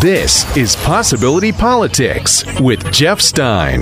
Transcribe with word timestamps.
This 0.00 0.56
is 0.56 0.76
Possibility 0.76 1.52
Politics 1.52 2.42
with 2.58 2.90
Jeff 2.90 3.20
Stein. 3.20 3.80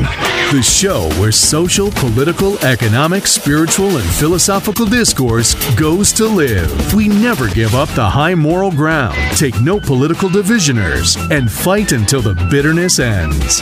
The 0.51 0.63
show 0.65 1.09
where 1.21 1.31
social, 1.31 1.93
political, 1.93 2.59
economic, 2.65 3.29
spiritual, 3.29 3.99
and 3.99 4.11
philosophical 4.15 4.87
discourse 4.87 5.55
goes 5.77 6.11
to 6.15 6.27
live. 6.27 6.93
We 6.93 7.07
never 7.07 7.49
give 7.49 7.77
up 7.77 7.89
the 7.91 8.09
high 8.09 8.35
moral 8.35 8.73
ground, 8.73 9.17
take 9.37 9.61
no 9.61 9.79
political 9.79 10.29
divisioners, 10.29 11.15
and 11.31 11.53
fight 11.53 11.93
until 11.93 12.23
the 12.23 12.35
bitterness 12.51 12.99
ends. 12.99 13.61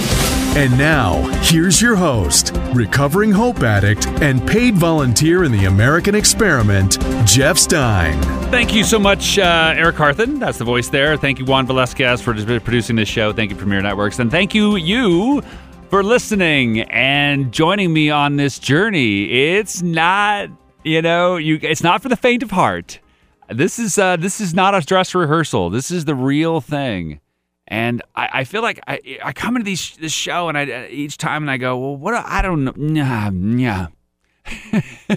And 0.57 0.79
now, 0.79 1.21
here's 1.43 1.83
your 1.83 1.97
host, 1.97 2.53
recovering 2.73 3.33
hope 3.33 3.63
addict 3.63 4.07
and 4.23 4.47
paid 4.49 4.77
volunteer 4.77 5.45
in 5.45 5.53
the 5.53 5.67
American 5.67 6.15
experiment, 6.15 6.99
Jeff 7.27 7.59
Stein. 7.59 8.19
Thank 8.51 8.73
you 8.73 8.83
so 8.85 8.99
much, 8.99 9.39
uh, 9.39 9.75
Eric 9.77 9.97
Harthen. 9.97 10.39
That's 10.39 10.57
the 10.57 10.65
voice 10.65 10.89
there. 10.89 11.19
Thank 11.19 11.39
you, 11.41 11.45
Juan 11.45 11.67
Velasquez, 11.67 12.23
for 12.23 12.33
producing 12.47 12.97
this 12.97 13.09
show. 13.09 13.33
Thank 13.33 13.51
you, 13.51 13.57
Premiere 13.57 13.83
Networks. 13.83 14.19
And 14.19 14.31
thank 14.31 14.55
you, 14.55 14.77
you, 14.77 15.43
for 15.91 16.03
listening 16.03 16.81
and 16.83 17.53
joining 17.53 17.93
me 17.93 18.11
on 18.11 18.37
this 18.37 18.59
journey. 18.59 19.31
It's 19.31 19.83
not, 19.83 20.49
you 20.85 21.03
know, 21.03 21.37
you. 21.37 21.59
It's 21.63 21.83
not 21.83 22.03
for 22.03 22.09
the 22.09 22.17
faint 22.17 22.43
of 22.43 22.51
heart. 22.51 23.01
This 23.49 23.79
is 23.79 23.99
uh, 23.99 24.17
this 24.17 24.41
is 24.41 24.55
not 24.55 24.75
a 24.75 24.81
dress 24.81 25.15
rehearsal. 25.15 25.71
This 25.71 25.91
is 25.91 26.05
the 26.05 26.15
real 26.15 26.61
thing. 26.61 27.21
And 27.69 28.03
I, 28.15 28.29
I 28.33 28.45
feel 28.45 28.63
like 28.63 28.81
I, 28.87 29.19
I 29.23 29.33
come 29.33 29.57
into 29.57 29.65
these, 29.65 29.97
this 29.97 30.13
show 30.13 30.49
and 30.49 30.57
I 30.57 30.87
each 30.87 31.19
time 31.19 31.43
and 31.43 31.51
I 31.51 31.57
go, 31.57 31.77
well, 31.77 31.97
what? 31.97 32.15
I 32.15 32.41
don't 32.43 32.65
know. 32.65 32.73
Nah, 32.77 33.31
nah. 33.31 33.89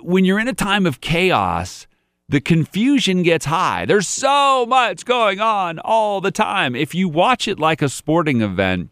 when 0.00 0.24
you're 0.24 0.38
in 0.38 0.48
a 0.48 0.54
time 0.54 0.86
of 0.86 1.00
chaos, 1.00 1.86
the 2.28 2.40
confusion 2.40 3.22
gets 3.22 3.44
high. 3.44 3.84
There's 3.86 4.08
so 4.08 4.66
much 4.66 5.04
going 5.04 5.40
on 5.40 5.78
all 5.78 6.20
the 6.20 6.30
time. 6.30 6.74
If 6.74 6.94
you 6.94 7.08
watch 7.08 7.46
it 7.46 7.58
like 7.58 7.82
a 7.82 7.88
sporting 7.88 8.42
event, 8.42 8.90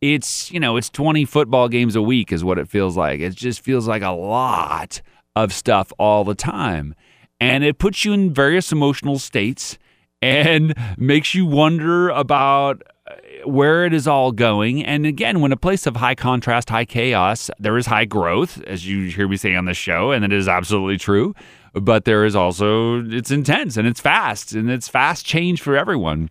it's, 0.00 0.50
you 0.50 0.60
know, 0.60 0.76
it's 0.76 0.90
20 0.90 1.24
football 1.24 1.68
games 1.68 1.96
a 1.96 2.02
week 2.02 2.30
is 2.30 2.44
what 2.44 2.58
it 2.58 2.68
feels 2.68 2.96
like. 2.96 3.20
It 3.20 3.34
just 3.34 3.62
feels 3.62 3.88
like 3.88 4.02
a 4.02 4.10
lot 4.10 5.00
of 5.34 5.52
stuff 5.52 5.92
all 5.98 6.24
the 6.24 6.34
time. 6.34 6.94
And 7.40 7.64
it 7.64 7.78
puts 7.78 8.04
you 8.04 8.12
in 8.12 8.32
various 8.32 8.70
emotional 8.70 9.18
states 9.18 9.78
and 10.20 10.74
makes 10.98 11.34
you 11.34 11.46
wonder 11.46 12.10
about 12.10 12.82
uh, 13.06 13.14
where 13.48 13.86
it 13.86 13.94
is 13.94 14.06
all 14.06 14.30
going. 14.30 14.84
And 14.84 15.06
again, 15.06 15.40
when 15.40 15.52
a 15.52 15.56
place 15.56 15.86
of 15.86 15.96
high 15.96 16.14
contrast, 16.14 16.68
high 16.68 16.84
chaos, 16.84 17.50
there 17.58 17.76
is 17.78 17.86
high 17.86 18.04
growth, 18.04 18.62
as 18.62 18.86
you 18.86 19.10
hear 19.10 19.26
me 19.26 19.36
say 19.36 19.54
on 19.54 19.64
the 19.64 19.74
show, 19.74 20.10
and 20.10 20.24
it 20.24 20.32
is 20.32 20.48
absolutely 20.48 20.98
true. 20.98 21.34
But 21.74 22.04
there 22.04 22.24
is 22.24 22.36
also, 22.36 23.04
it's 23.04 23.30
intense 23.30 23.76
and 23.76 23.86
it's 23.86 24.00
fast 24.00 24.52
and 24.52 24.70
it's 24.70 24.88
fast 24.88 25.26
change 25.26 25.60
for 25.60 25.76
everyone. 25.76 26.30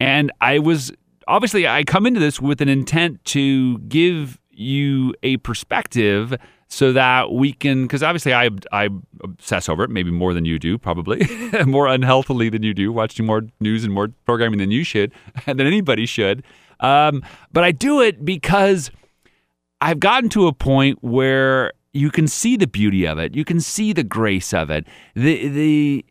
And 0.00 0.32
I 0.40 0.58
was 0.58 0.92
obviously, 1.28 1.66
I 1.66 1.84
come 1.84 2.06
into 2.06 2.20
this 2.20 2.40
with 2.40 2.60
an 2.60 2.68
intent 2.68 3.24
to 3.26 3.78
give 3.78 4.38
you 4.50 5.14
a 5.22 5.36
perspective 5.38 6.34
so 6.68 6.92
that 6.92 7.32
we 7.32 7.52
can 7.52 7.82
because 7.84 8.02
obviously 8.02 8.34
I 8.34 8.50
I 8.72 8.88
obsess 9.22 9.68
over 9.68 9.84
it 9.84 9.90
maybe 9.90 10.10
more 10.10 10.34
than 10.34 10.44
you 10.44 10.58
do 10.58 10.78
probably 10.78 11.26
more 11.66 11.86
unhealthily 11.86 12.48
than 12.48 12.62
you 12.62 12.74
do 12.74 12.92
watching 12.92 13.26
more 13.26 13.42
news 13.60 13.84
and 13.84 13.92
more 13.92 14.08
programming 14.24 14.58
than 14.58 14.70
you 14.70 14.82
should 14.82 15.12
than 15.46 15.60
anybody 15.60 16.06
should 16.06 16.42
um, 16.80 17.22
but 17.52 17.64
I 17.64 17.72
do 17.72 18.00
it 18.00 18.24
because 18.24 18.90
I've 19.80 20.00
gotten 20.00 20.28
to 20.30 20.46
a 20.46 20.52
point 20.52 20.98
where 21.02 21.72
you 21.94 22.10
can 22.10 22.26
see 22.26 22.56
the 22.56 22.66
beauty 22.66 23.06
of 23.06 23.18
it. 23.18 23.34
You 23.34 23.44
can 23.44 23.60
see 23.60 23.92
the 23.92 24.02
grace 24.02 24.52
of 24.52 24.68
it. 24.68 24.86
The 25.14 25.48
the 25.48 26.04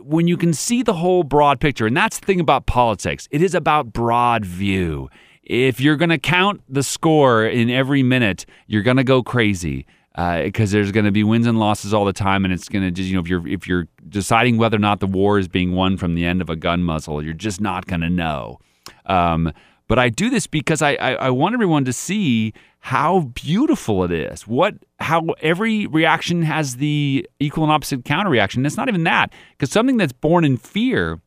when 0.00 0.28
you 0.28 0.36
can 0.36 0.52
see 0.52 0.82
the 0.82 0.94
whole 0.94 1.24
broad 1.24 1.60
picture 1.60 1.86
and 1.86 1.96
that's 1.96 2.18
the 2.20 2.26
thing 2.26 2.40
about 2.40 2.66
politics 2.66 3.28
it 3.30 3.42
is 3.42 3.54
about 3.54 3.92
broad 3.92 4.44
view. 4.44 5.08
If 5.42 5.80
you're 5.80 5.96
going 5.96 6.10
to 6.10 6.18
count 6.18 6.62
the 6.68 6.82
score 6.82 7.44
in 7.44 7.70
every 7.70 8.02
minute 8.02 8.46
you're 8.66 8.82
going 8.82 8.98
to 8.98 9.04
go 9.04 9.22
crazy 9.22 9.86
because 10.12 10.72
uh, 10.72 10.76
there's 10.76 10.92
going 10.92 11.06
to 11.06 11.12
be 11.12 11.24
wins 11.24 11.46
and 11.46 11.58
losses 11.58 11.94
all 11.94 12.04
the 12.04 12.12
time, 12.12 12.44
and 12.44 12.52
it's 12.52 12.68
going 12.68 12.82
to 12.82 12.90
just 12.90 13.08
you 13.08 13.14
know 13.14 13.20
if 13.20 13.28
you're 13.28 13.46
if 13.48 13.66
you're 13.66 13.88
deciding 14.08 14.58
whether 14.58 14.76
or 14.76 14.80
not 14.80 15.00
the 15.00 15.06
war 15.06 15.38
is 15.38 15.48
being 15.48 15.72
won 15.72 15.96
from 15.96 16.14
the 16.14 16.26
end 16.26 16.42
of 16.42 16.50
a 16.50 16.56
gun 16.56 16.82
muzzle, 16.82 17.24
you're 17.24 17.32
just 17.32 17.60
not 17.60 17.86
going 17.86 18.00
to 18.00 18.10
know. 18.10 18.58
Um, 19.06 19.52
but 19.86 19.98
I 19.98 20.08
do 20.08 20.30
this 20.30 20.46
because 20.46 20.82
I, 20.82 20.92
I, 20.94 21.12
I 21.14 21.30
want 21.30 21.54
everyone 21.54 21.84
to 21.84 21.92
see 21.92 22.52
how 22.80 23.20
beautiful 23.20 24.04
it 24.04 24.10
is. 24.10 24.46
What 24.46 24.74
how 24.98 25.26
every 25.40 25.86
reaction 25.86 26.42
has 26.42 26.76
the 26.76 27.28
equal 27.38 27.64
and 27.64 27.72
opposite 27.72 28.04
counter 28.04 28.30
reaction. 28.30 28.64
It's 28.66 28.76
not 28.76 28.88
even 28.88 29.04
that 29.04 29.32
because 29.52 29.70
something 29.70 29.96
that's 29.96 30.12
born 30.12 30.44
in 30.44 30.56
fear 30.56 31.20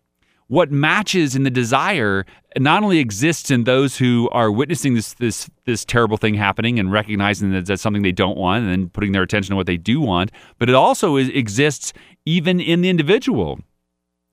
what 0.47 0.72
matches 0.72 1.36
in 1.36 1.44
the 1.44 1.50
desire 1.50 2.25
not 2.59 2.84
only 2.84 3.00
exists 3.00 3.50
in 3.50 3.64
those 3.64 3.97
who 3.97 4.30
are 4.31 4.52
witnessing 4.52 4.94
this 4.94 5.14
this 5.14 5.50
this 5.66 5.84
terrible 5.86 6.18
thing 6.18 6.36
happening 6.36 6.80
and 6.80 6.91
recognizing 6.91 7.52
that 7.52 7.66
that's 7.66 7.81
something 7.81 8.03
they 8.03 8.12
don't 8.12 8.38
want 8.38 8.64
and 8.64 8.72
then 8.72 8.90
putting 8.90 9.14
their 9.14 9.24
attention 9.24 9.53
on 9.53 9.58
what 9.58 9.66
they 9.66 9.78
do 9.78 10.00
want, 10.00 10.31
but 10.59 10.70
it 10.70 10.75
also 10.75 11.18
is, 11.18 11.30
exists 11.30 11.94
even 12.25 12.59
in 12.59 12.81
the 12.81 12.90
individual. 12.90 13.59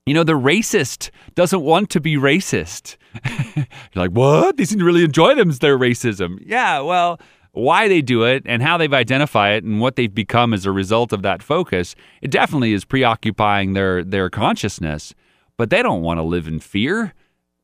You 0.07 0.15
know, 0.15 0.25
the 0.25 0.33
racist 0.33 1.11
doesn't 1.35 1.61
want 1.61 1.91
to 1.91 2.01
be 2.01 2.17
racist. 2.17 2.97
You're 3.57 3.67
like, 3.95 4.11
what? 4.11 4.57
They 4.57 4.65
seem 4.65 4.79
to 4.79 4.85
really 4.85 5.05
enjoy 5.05 5.35
them, 5.35 5.51
their 5.53 5.79
racism. 5.79 6.39
Yeah, 6.45 6.81
well, 6.81 7.21
why 7.53 7.87
they 7.89 8.01
do 8.01 8.25
it 8.25 8.43
and 8.47 8.63
how 8.63 8.77
they've 8.77 8.93
identified 8.93 9.57
it 9.57 9.65
and 9.65 9.81
what 9.81 9.97
they've 9.97 10.13
become 10.13 10.55
as 10.55 10.67
a 10.67 10.73
result 10.73 11.13
of 11.13 11.23
that 11.23 11.43
focus, 11.43 11.95
it 12.23 12.31
definitely 12.31 12.73
is 12.73 12.85
preoccupying 12.85 13.75
their 13.75 14.03
their 14.03 14.31
consciousness 14.31 15.15
but 15.61 15.69
they 15.69 15.83
don't 15.83 16.01
want 16.01 16.17
to 16.17 16.23
live 16.23 16.49
in 16.49 16.59
fear. 16.59 17.13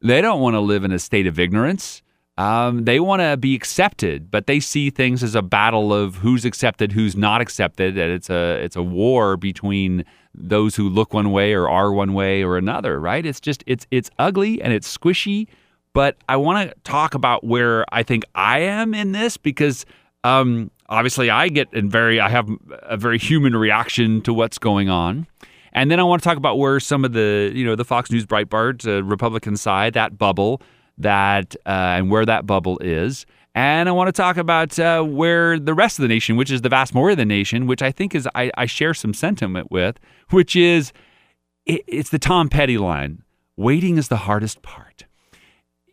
They 0.03 0.21
don't 0.21 0.43
want 0.43 0.53
to 0.53 0.61
live 0.61 0.85
in 0.85 0.93
a 0.93 0.99
state 0.99 1.27
of 1.27 1.39
ignorance. 1.39 2.03
Um, 2.37 2.85
they 2.85 3.01
want 3.01 3.23
to 3.23 3.39
be 3.39 3.55
accepted, 3.55 4.31
but 4.31 4.47
they 4.47 4.61
see 4.61 4.91
things 4.91 5.23
as 5.23 5.35
a 5.35 5.41
battle 5.41 5.95
of 5.95 6.17
who's 6.17 6.45
accepted, 6.45 6.93
who's 6.93 7.17
not 7.17 7.41
accepted, 7.41 7.97
and 7.97 8.13
it's 8.13 8.29
a 8.29 8.63
it's 8.63 8.77
a 8.77 8.83
war 8.83 9.39
between 9.39 10.05
those 10.37 10.77
who 10.77 10.89
look 10.89 11.15
one 11.15 11.33
way 11.33 11.53
or 11.55 11.69
are 11.69 11.93
one 11.93 12.15
way 12.15 12.45
or 12.45 12.57
another. 12.57 13.01
Right? 13.01 13.25
It's 13.25 13.41
just 13.41 13.65
it's 13.67 13.87
it's 13.91 14.11
ugly 14.19 14.61
and 14.63 14.73
it's 14.73 14.97
squishy. 14.97 15.49
But 15.93 16.17
I 16.29 16.37
want 16.37 16.69
to 16.69 16.77
talk 16.85 17.15
about 17.15 17.43
where 17.43 17.87
I 17.91 18.03
think 18.03 18.25
I 18.35 18.59
am 18.59 18.93
in 18.93 19.13
this 19.13 19.39
because 19.39 19.87
um, 20.25 20.71
obviously 20.89 21.31
I 21.31 21.49
get 21.49 21.73
in 21.73 21.89
very 21.89 22.21
I 22.21 22.29
have 22.29 22.49
a 22.83 22.97
very 22.97 23.19
human 23.19 23.57
reaction 23.57 24.21
to 24.23 24.35
what's 24.35 24.59
going 24.59 24.89
on. 24.89 25.27
And 25.73 25.91
then 25.91 26.01
I 26.01 26.05
want 26.05 26.23
to 26.23 26.29
talk 26.29 26.39
about 26.39 26.59
where 26.59 26.81
some 26.81 27.05
of 27.05 27.13
the, 27.13 27.53
you 27.55 27.65
know, 27.65 27.77
the 27.77 27.85
Fox 27.85 28.11
News 28.11 28.25
Breitbart 28.25 28.87
uh, 28.87 29.05
Republican 29.05 29.57
side, 29.57 29.93
that 29.93 30.17
bubble, 30.17 30.63
that 30.97 31.55
uh, 31.67 31.97
and 31.97 32.11
where 32.11 32.25
that 32.25 32.47
bubble 32.47 32.79
is. 32.79 33.27
And 33.57 33.89
I 33.89 33.93
want 33.93 34.09
to 34.09 34.13
talk 34.13 34.37
about 34.37 34.79
uh, 34.79 35.03
where 35.03 35.59
the 35.59 35.73
rest 35.73 35.99
of 35.99 36.03
the 36.03 36.09
nation, 36.09 36.37
which 36.37 36.51
is 36.51 36.61
the 36.61 36.69
vast 36.69 36.93
majority 36.93 37.15
of 37.15 37.19
the 37.19 37.25
nation, 37.25 37.67
which 37.67 37.81
I 37.81 37.91
think 37.91 38.15
is 38.15 38.29
I, 38.35 38.53
I 38.59 38.67
share 38.67 38.93
some 38.93 39.15
sentiment 39.15 39.71
with, 39.71 39.99
which 40.29 40.55
is 40.55 40.93
it, 41.65 41.83
it's 41.87 42.11
the 42.11 42.19
Tom 42.19 42.51
Petty 42.51 42.77
line: 42.77 43.23
"Waiting 43.57 43.97
is 43.97 44.09
the 44.09 44.19
hardest 44.19 44.61
part." 44.63 45.07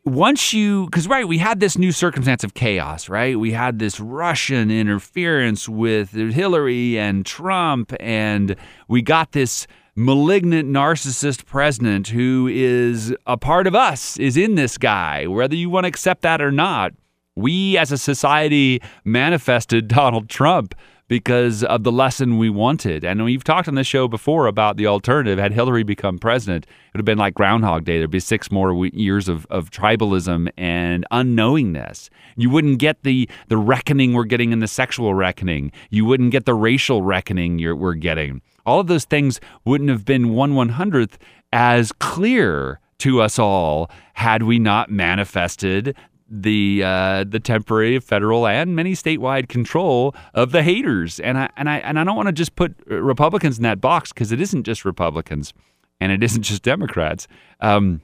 once 0.06 0.51
you 0.51 0.85
because 0.88 1.07
right 1.07 1.29
we 1.29 1.38
had 1.38 1.62
this 1.62 1.78
new 1.78 1.94
circumstance 1.94 2.44
of 2.44 2.53
chaos 2.53 3.07
right 3.07 3.40
we 3.40 3.53
had 3.53 3.80
this 3.80 4.01
russian 4.01 4.69
interference 4.69 5.69
with 5.69 6.12
hillary 6.12 7.00
and 7.00 7.25
trump 7.25 7.94
and 8.01 8.57
we 8.90 9.01
got 9.01 9.31
this 9.31 9.66
malignant 9.95 10.68
narcissist 10.68 11.45
president 11.45 12.09
who 12.09 12.50
is 12.51 13.16
a 13.25 13.38
part 13.38 13.66
of 13.66 13.75
us 13.75 14.19
is 14.19 14.35
in 14.35 14.56
this 14.56 14.78
guy 14.78 15.25
whether 15.25 15.56
you 15.56 15.69
want 15.69 15.85
to 15.85 15.88
accept 15.88 16.22
that 16.22 16.41
or 16.41 16.51
not 16.51 16.91
we 17.35 17.77
as 17.77 17.91
a 17.91 17.97
society 17.97 18.81
manifested 19.03 19.88
donald 19.88 20.29
trump 20.29 20.75
because 21.07 21.63
of 21.66 21.83
the 21.83 21.91
lesson 21.91 22.38
we 22.38 22.49
wanted. 22.49 23.03
And 23.03 23.23
we've 23.23 23.44
talked 23.44 23.67
on 23.67 23.75
this 23.75 23.88
show 23.88 24.07
before 24.07 24.47
about 24.47 24.77
the 24.77 24.88
alternative. 24.88 25.38
Had 25.38 25.53
Hillary 25.53 25.83
become 25.83 26.17
president, 26.17 26.66
it 26.66 26.71
would 26.94 26.99
have 26.99 27.05
been 27.05 27.17
like 27.17 27.33
Groundhog 27.33 27.83
Day. 27.83 27.97
There'd 27.97 28.09
be 28.09 28.19
six 28.19 28.51
more 28.51 28.88
years 28.88 29.27
of, 29.27 29.45
of 29.51 29.69
tribalism 29.69 30.50
and 30.57 31.06
unknowingness. 31.12 32.09
You 32.35 32.50
wouldn't 32.50 32.80
get 32.80 33.03
the, 33.03 33.30
the 33.47 33.57
reckoning 33.57 34.13
we're 34.13 34.24
getting 34.24 34.53
in 34.53 34.59
the 34.59 34.68
sexual 34.68 35.13
reckoning. 35.13 35.71
You 35.89 36.06
wouldn't 36.06 36.31
get 36.31 36.45
the 36.45 36.56
racial 36.56 37.01
reckoning 37.01 37.57
we're 37.77 37.94
getting. 37.94 38.41
All 38.65 38.79
of 38.79 38.88
those 38.88 39.06
things 39.06 39.39
wouldn't 39.65 39.89
have 39.89 40.06
been 40.06 40.29
one 40.29 40.56
one 40.56 40.69
hundredth 40.69 41.19
as 41.51 41.91
clear 41.91 42.79
to 43.00 43.21
us 43.21 43.38
all 43.38 43.91
had 44.13 44.44
we 44.44 44.57
not 44.57 44.89
manifested 44.89 45.95
the 46.33 46.81
uh, 46.83 47.24
the 47.25 47.39
temporary 47.39 48.00
federal 48.00 48.47
and 48.47 48.75
many 48.75 48.94
statewide 48.94 49.50
control 49.50 50.15
of 50.33 50.51
the 50.51 50.63
haters. 50.63 51.19
And 51.19 51.38
I 51.38 51.50
and 51.56 51.69
I 51.69 51.77
and 51.77 52.00
I 52.00 52.03
don't 52.03 52.15
want 52.15 52.27
to 52.27 52.33
just 52.33 52.56
put 52.56 52.75
Republicans 52.88 53.57
in 53.57 53.63
that 53.63 53.80
box 53.80 54.12
because 54.12 54.31
it 54.31 54.41
isn't 54.41 54.63
just 54.63 54.83
Republicans 54.83 55.53
and 56.01 56.12
it 56.12 56.24
isn't 56.24 56.41
just 56.41 56.63
Democrats. 56.63 57.27
Um, 57.59 58.01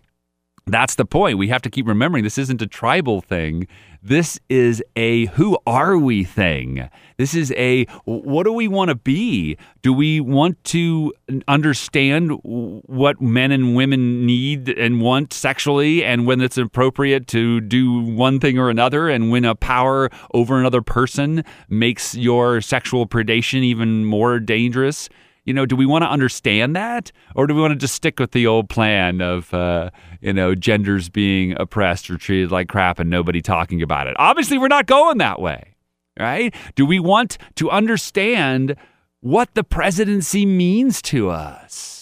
that's 0.67 0.95
the 0.95 1.05
point. 1.05 1.37
We 1.37 1.47
have 1.49 1.61
to 1.63 1.69
keep 1.69 1.87
remembering 1.87 2.23
this 2.23 2.37
isn't 2.37 2.61
a 2.61 2.67
tribal 2.67 3.21
thing. 3.21 3.67
This 4.01 4.39
is 4.47 4.81
a 4.95 5.25
who 5.27 5.57
are 5.67 5.97
we 5.97 6.23
thing. 6.23 6.89
This 7.17 7.35
is 7.35 7.51
a 7.57 7.85
what 8.05 8.43
do 8.43 8.53
we 8.53 8.69
want 8.69 8.89
to 8.89 8.95
be? 8.95 9.57
Do 9.81 9.91
we 9.91 10.21
want 10.21 10.63
to 10.65 11.13
understand 11.49 12.31
what 12.43 13.19
men 13.19 13.51
and 13.51 13.75
women 13.75 14.25
need 14.25 14.69
and 14.69 15.01
want 15.01 15.33
sexually 15.33 16.03
and 16.03 16.25
when 16.25 16.39
it's 16.39 16.57
appropriate 16.57 17.27
to 17.27 17.59
do 17.59 17.99
one 17.99 18.39
thing 18.39 18.57
or 18.57 18.69
another 18.69 19.09
and 19.09 19.31
when 19.31 19.43
a 19.43 19.53
power 19.53 20.09
over 20.33 20.57
another 20.57 20.81
person 20.81 21.43
makes 21.67 22.15
your 22.15 22.61
sexual 22.61 23.05
predation 23.05 23.63
even 23.63 24.05
more 24.05 24.39
dangerous? 24.39 25.09
You 25.45 25.53
know, 25.53 25.65
do 25.65 25.75
we 25.75 25.85
want 25.85 26.03
to 26.03 26.09
understand 26.09 26.75
that, 26.75 27.11
or 27.35 27.47
do 27.47 27.55
we 27.55 27.61
want 27.61 27.71
to 27.71 27.77
just 27.77 27.95
stick 27.95 28.19
with 28.19 28.31
the 28.31 28.47
old 28.47 28.69
plan 28.69 29.21
of, 29.21 29.53
uh, 29.53 29.89
you 30.21 30.33
know, 30.33 30.55
genders 30.55 31.09
being 31.09 31.59
oppressed 31.59 32.09
or 32.09 32.17
treated 32.17 32.51
like 32.51 32.67
crap 32.67 32.99
and 32.99 33.09
nobody 33.09 33.41
talking 33.41 33.81
about 33.81 34.07
it? 34.07 34.15
Obviously, 34.19 34.57
we're 34.57 34.67
not 34.67 34.85
going 34.85 35.17
that 35.17 35.41
way, 35.41 35.75
right? 36.19 36.53
Do 36.75 36.85
we 36.85 36.99
want 36.99 37.37
to 37.55 37.69
understand 37.69 38.75
what 39.21 39.53
the 39.53 39.63
presidency 39.63 40.45
means 40.45 41.01
to 41.03 41.29
us? 41.29 41.98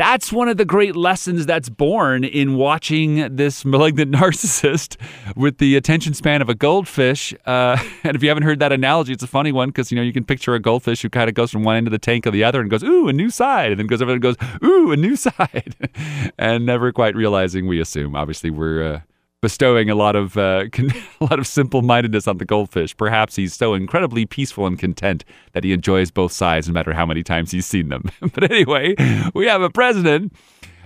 That's 0.00 0.32
one 0.32 0.48
of 0.48 0.56
the 0.56 0.64
great 0.64 0.96
lessons 0.96 1.44
that's 1.44 1.68
born 1.68 2.24
in 2.24 2.54
watching 2.56 3.36
this 3.36 3.66
malignant 3.66 4.10
narcissist 4.14 4.96
with 5.36 5.58
the 5.58 5.76
attention 5.76 6.14
span 6.14 6.40
of 6.40 6.48
a 6.48 6.54
goldfish. 6.54 7.34
Uh, 7.44 7.76
and 8.02 8.16
if 8.16 8.22
you 8.22 8.30
haven't 8.30 8.44
heard 8.44 8.60
that 8.60 8.72
analogy, 8.72 9.12
it's 9.12 9.22
a 9.22 9.26
funny 9.26 9.52
one 9.52 9.68
because 9.68 9.92
you 9.92 9.96
know 9.96 10.02
you 10.02 10.14
can 10.14 10.24
picture 10.24 10.54
a 10.54 10.58
goldfish 10.58 11.02
who 11.02 11.10
kind 11.10 11.28
of 11.28 11.34
goes 11.34 11.50
from 11.50 11.64
one 11.64 11.76
end 11.76 11.86
of 11.86 11.90
the 11.90 11.98
tank 11.98 12.24
to 12.24 12.30
the 12.30 12.42
other 12.42 12.62
and 12.62 12.70
goes, 12.70 12.82
"Ooh, 12.82 13.08
a 13.08 13.12
new 13.12 13.28
side," 13.28 13.72
and 13.72 13.78
then 13.78 13.86
goes 13.88 14.00
over 14.00 14.12
and 14.12 14.22
goes, 14.22 14.36
"Ooh, 14.64 14.90
a 14.90 14.96
new 14.96 15.16
side," 15.28 15.74
and 16.38 16.64
never 16.64 16.92
quite 16.92 17.14
realizing. 17.14 17.66
We 17.66 17.78
assume, 17.78 18.16
obviously, 18.16 18.48
we're 18.48 18.82
uh, 18.82 19.00
bestowing 19.40 19.88
a 19.90 19.94
lot 19.94 20.16
of 20.16 20.36
uh, 20.36 20.64
a 21.20 21.24
lot 21.24 21.38
of 21.38 21.46
simple-mindedness 21.46 22.28
on 22.28 22.38
the 22.38 22.44
goldfish. 22.44 22.96
Perhaps 22.96 23.36
he's 23.36 23.54
so 23.54 23.74
incredibly 23.74 24.26
peaceful 24.26 24.66
and 24.66 24.78
content 24.78 25.24
that 25.52 25.64
he 25.64 25.72
enjoys 25.72 26.10
both 26.10 26.32
sides, 26.32 26.68
no 26.68 26.74
matter 26.74 26.92
how 26.92 27.06
many 27.06 27.22
times 27.22 27.50
he's 27.50 27.66
seen 27.66 27.88
them. 27.88 28.04
but 28.20 28.50
anyway, 28.50 28.94
we 29.34 29.46
have 29.46 29.62
a 29.62 29.70
president 29.70 30.32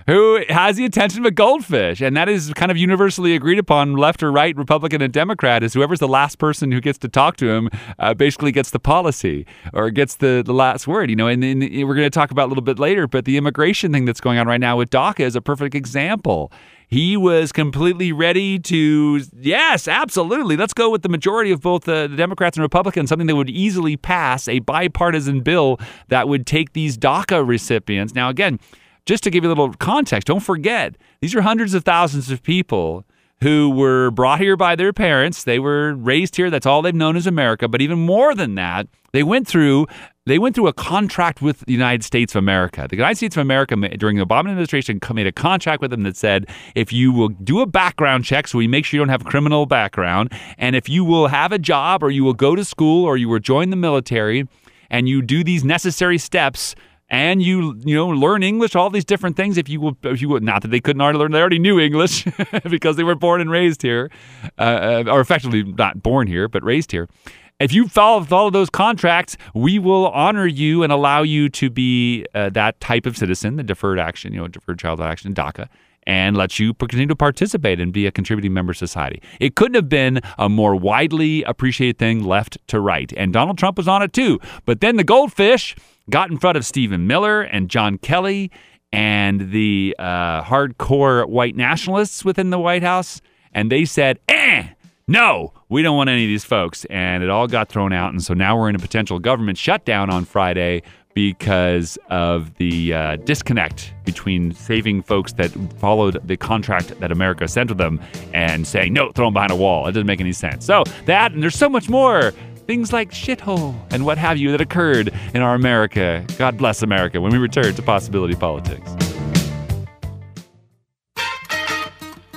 who 0.07 0.43
has 0.49 0.75
the 0.75 0.85
attention 0.85 1.21
of 1.21 1.25
a 1.25 1.31
goldfish, 1.31 1.99
and 1.99 2.15
that 2.15 2.29
is 2.29 2.53
kind 2.53 2.69
of 2.69 2.77
universally 2.77 3.33
agreed 3.35 3.57
upon, 3.57 3.95
left 3.95 4.21
or 4.21 4.31
right, 4.31 4.55
Republican 4.55 5.01
and 5.01 5.11
Democrat, 5.11 5.63
is 5.63 5.73
whoever's 5.73 5.99
the 5.99 6.07
last 6.07 6.37
person 6.37 6.71
who 6.71 6.79
gets 6.79 6.99
to 6.99 7.09
talk 7.09 7.37
to 7.37 7.49
him 7.49 7.69
uh, 7.97 8.13
basically 8.13 8.51
gets 8.51 8.69
the 8.69 8.79
policy 8.79 9.47
or 9.73 9.89
gets 9.89 10.17
the, 10.17 10.43
the 10.45 10.53
last 10.53 10.87
word. 10.87 11.09
You 11.09 11.15
know, 11.15 11.27
and, 11.27 11.43
and 11.43 11.61
we're 11.87 11.95
going 11.95 12.05
to 12.05 12.11
talk 12.11 12.29
about 12.29 12.45
a 12.45 12.49
little 12.49 12.63
bit 12.63 12.77
later, 12.77 13.07
but 13.07 13.25
the 13.25 13.35
immigration 13.35 13.91
thing 13.91 14.05
that's 14.05 14.21
going 14.21 14.37
on 14.37 14.47
right 14.47 14.61
now 14.61 14.77
with 14.77 14.91
DACA 14.91 15.21
is 15.21 15.35
a 15.35 15.41
perfect 15.41 15.73
example 15.73 16.51
he 16.87 17.17
was 17.17 17.51
completely 17.51 18.11
ready 18.11 18.59
to, 18.59 19.21
yes, 19.39 19.87
absolutely. 19.87 20.55
Let's 20.57 20.73
go 20.73 20.89
with 20.89 21.01
the 21.01 21.09
majority 21.09 21.51
of 21.51 21.61
both 21.61 21.87
uh, 21.87 22.07
the 22.07 22.15
Democrats 22.15 22.57
and 22.57 22.61
Republicans, 22.61 23.09
something 23.09 23.27
that 23.27 23.35
would 23.35 23.49
easily 23.49 23.97
pass 23.97 24.47
a 24.47 24.59
bipartisan 24.59 25.41
bill 25.41 25.79
that 26.09 26.27
would 26.27 26.45
take 26.45 26.73
these 26.73 26.97
DACA 26.97 27.45
recipients. 27.47 28.13
Now, 28.13 28.29
again, 28.29 28.59
just 29.05 29.23
to 29.23 29.29
give 29.29 29.43
you 29.43 29.49
a 29.49 29.51
little 29.51 29.73
context, 29.73 30.27
don't 30.27 30.39
forget, 30.39 30.95
these 31.21 31.35
are 31.35 31.41
hundreds 31.41 31.73
of 31.73 31.83
thousands 31.83 32.31
of 32.31 32.41
people 32.41 33.05
who 33.41 33.69
were 33.69 34.11
brought 34.11 34.39
here 34.39 34.55
by 34.55 34.75
their 34.75 34.93
parents. 34.93 35.43
They 35.43 35.59
were 35.59 35.93
raised 35.93 36.35
here. 36.35 36.49
That's 36.49 36.65
all 36.65 36.81
they've 36.81 36.95
known 36.95 37.15
as 37.15 37.27
America. 37.27 37.67
But 37.67 37.81
even 37.81 37.99
more 37.99 38.33
than 38.33 38.55
that, 38.55 38.87
they 39.11 39.23
went 39.23 39.47
through 39.47 39.87
they 40.25 40.39
went 40.39 40.55
through 40.55 40.67
a 40.67 40.73
contract 40.73 41.41
with 41.41 41.59
the 41.61 41.71
United 41.71 42.03
States 42.03 42.33
of 42.33 42.39
America. 42.39 42.87
The 42.89 42.95
United 42.95 43.15
States 43.15 43.37
of 43.37 43.41
America 43.41 43.75
during 43.97 44.17
the 44.17 44.25
Obama 44.25 44.49
administration 44.49 44.99
made 45.13 45.27
a 45.27 45.31
contract 45.31 45.81
with 45.81 45.91
them 45.91 46.03
that 46.03 46.17
said 46.17 46.47
if 46.73 46.91
you 46.91 47.11
will 47.11 47.29
do 47.29 47.61
a 47.61 47.67
background 47.67 48.25
check, 48.25 48.47
so 48.47 48.57
we 48.57 48.67
make 48.67 48.85
sure 48.85 48.97
you 48.97 49.01
don't 49.01 49.09
have 49.09 49.21
a 49.21 49.29
criminal 49.29 49.65
background, 49.67 50.33
and 50.57 50.75
if 50.75 50.89
you 50.89 51.05
will 51.05 51.27
have 51.27 51.51
a 51.51 51.59
job 51.59 52.01
or 52.01 52.09
you 52.09 52.23
will 52.23 52.33
go 52.33 52.55
to 52.55 52.65
school 52.65 53.05
or 53.05 53.17
you 53.17 53.29
will 53.29 53.39
join 53.39 53.69
the 53.69 53.75
military, 53.75 54.47
and 54.89 55.07
you 55.07 55.21
do 55.21 55.43
these 55.43 55.63
necessary 55.63 56.17
steps 56.17 56.75
and 57.07 57.43
you 57.43 57.79
you 57.85 57.95
know 57.95 58.07
learn 58.07 58.41
English, 58.41 58.75
all 58.75 58.89
these 58.89 59.05
different 59.05 59.37
things. 59.37 59.59
If 59.59 59.69
you 59.69 59.79
will, 59.79 59.95
if 60.03 60.21
you 60.21 60.29
will, 60.29 60.39
not 60.39 60.63
that 60.63 60.69
they 60.69 60.79
couldn't 60.79 61.01
already 61.01 61.19
learn, 61.19 61.31
they 61.33 61.39
already 61.39 61.59
knew 61.59 61.79
English 61.79 62.25
because 62.69 62.95
they 62.95 63.03
were 63.03 63.13
born 63.13 63.41
and 63.41 63.51
raised 63.51 63.83
here, 63.83 64.09
uh, 64.57 65.03
uh, 65.05 65.11
or 65.11 65.21
effectively 65.21 65.63
not 65.63 66.01
born 66.01 66.25
here 66.25 66.47
but 66.47 66.63
raised 66.63 66.91
here. 66.91 67.07
If 67.57 67.71
you 67.71 67.87
follow 67.87 68.25
all 68.31 68.47
of 68.47 68.53
those 68.53 68.69
contracts, 68.69 69.37
we 69.53 69.79
will 69.79 70.09
honor 70.09 70.45
you 70.45 70.83
and 70.83 70.91
allow 70.91 71.21
you 71.21 71.47
to 71.49 71.69
be 71.69 72.25
uh, 72.33 72.49
that 72.49 72.81
type 72.81 73.05
of 73.05 73.17
citizen, 73.17 73.55
the 73.55 73.63
deferred 73.63 73.97
action, 73.97 74.33
you 74.33 74.41
know, 74.41 74.47
deferred 74.49 74.77
child 74.77 74.99
action, 74.99 75.33
DACA, 75.33 75.69
and 76.05 76.35
let 76.35 76.59
you 76.59 76.73
continue 76.73 77.07
to 77.07 77.15
participate 77.15 77.79
and 77.79 77.93
be 77.93 78.07
a 78.07 78.11
contributing 78.11 78.53
member 78.53 78.71
of 78.71 78.77
society. 78.77 79.21
It 79.39 79.55
couldn't 79.55 79.75
have 79.75 79.87
been 79.87 80.19
a 80.37 80.49
more 80.49 80.75
widely 80.75 81.43
appreciated 81.43 81.97
thing 81.97 82.25
left 82.25 82.57
to 82.67 82.81
right. 82.81 83.13
And 83.15 83.31
Donald 83.31 83.57
Trump 83.57 83.77
was 83.77 83.87
on 83.87 84.01
it 84.01 84.11
too. 84.11 84.41
But 84.65 84.81
then 84.81 84.97
the 84.97 85.05
goldfish 85.05 85.77
got 86.09 86.29
in 86.29 86.37
front 86.37 86.57
of 86.57 86.65
Stephen 86.65 87.07
Miller 87.07 87.41
and 87.41 87.69
John 87.69 87.97
Kelly 87.97 88.51
and 88.91 89.51
the 89.51 89.95
uh, 89.97 90.43
hardcore 90.43 91.25
white 91.29 91.55
nationalists 91.55 92.25
within 92.25 92.49
the 92.49 92.59
White 92.59 92.83
House, 92.83 93.21
and 93.53 93.71
they 93.71 93.85
said, 93.85 94.19
eh, 94.27 94.67
no, 95.07 95.53
we 95.69 95.81
don't 95.81 95.95
want 95.95 96.09
any 96.09 96.23
of 96.23 96.27
these 96.27 96.43
folks. 96.43 96.85
And 96.85 97.23
it 97.23 97.29
all 97.29 97.47
got 97.47 97.69
thrown 97.69 97.93
out. 97.93 98.11
And 98.11 98.23
so 98.23 98.33
now 98.33 98.57
we're 98.57 98.69
in 98.69 98.75
a 98.75 98.79
potential 98.79 99.19
government 99.19 99.57
shutdown 99.57 100.09
on 100.09 100.25
Friday 100.25 100.83
because 101.13 101.97
of 102.09 102.53
the 102.55 102.93
uh, 102.93 103.15
disconnect 103.17 103.93
between 104.03 104.53
saving 104.53 105.01
folks 105.01 105.33
that 105.33 105.49
followed 105.79 106.19
the 106.27 106.35
contract 106.35 106.99
that 106.99 107.11
America 107.11 107.47
sent 107.47 107.69
to 107.69 107.73
them 107.73 108.01
and 108.33 108.67
saying, 108.67 108.91
no, 108.91 109.11
throw 109.13 109.27
them 109.27 109.33
behind 109.33 109.51
a 109.51 109.55
wall. 109.55 109.87
It 109.87 109.93
doesn't 109.93 110.07
make 110.07 110.19
any 110.19 110.33
sense. 110.33 110.65
So 110.65 110.83
that, 111.05 111.31
and 111.31 111.41
there's 111.41 111.55
so 111.55 111.69
much 111.69 111.87
more 111.87 112.31
things 112.67 112.91
like 112.91 113.11
shithole 113.11 113.75
and 113.91 114.05
what 114.05 114.17
have 114.17 114.37
you 114.37 114.51
that 114.51 114.59
occurred 114.59 115.13
in 115.33 115.41
our 115.41 115.55
America. 115.55 116.25
God 116.37 116.57
bless 116.57 116.81
America 116.81 117.21
when 117.21 117.31
we 117.31 117.37
return 117.37 117.73
to 117.75 117.81
Possibility 117.81 118.35
Politics. 118.35 119.04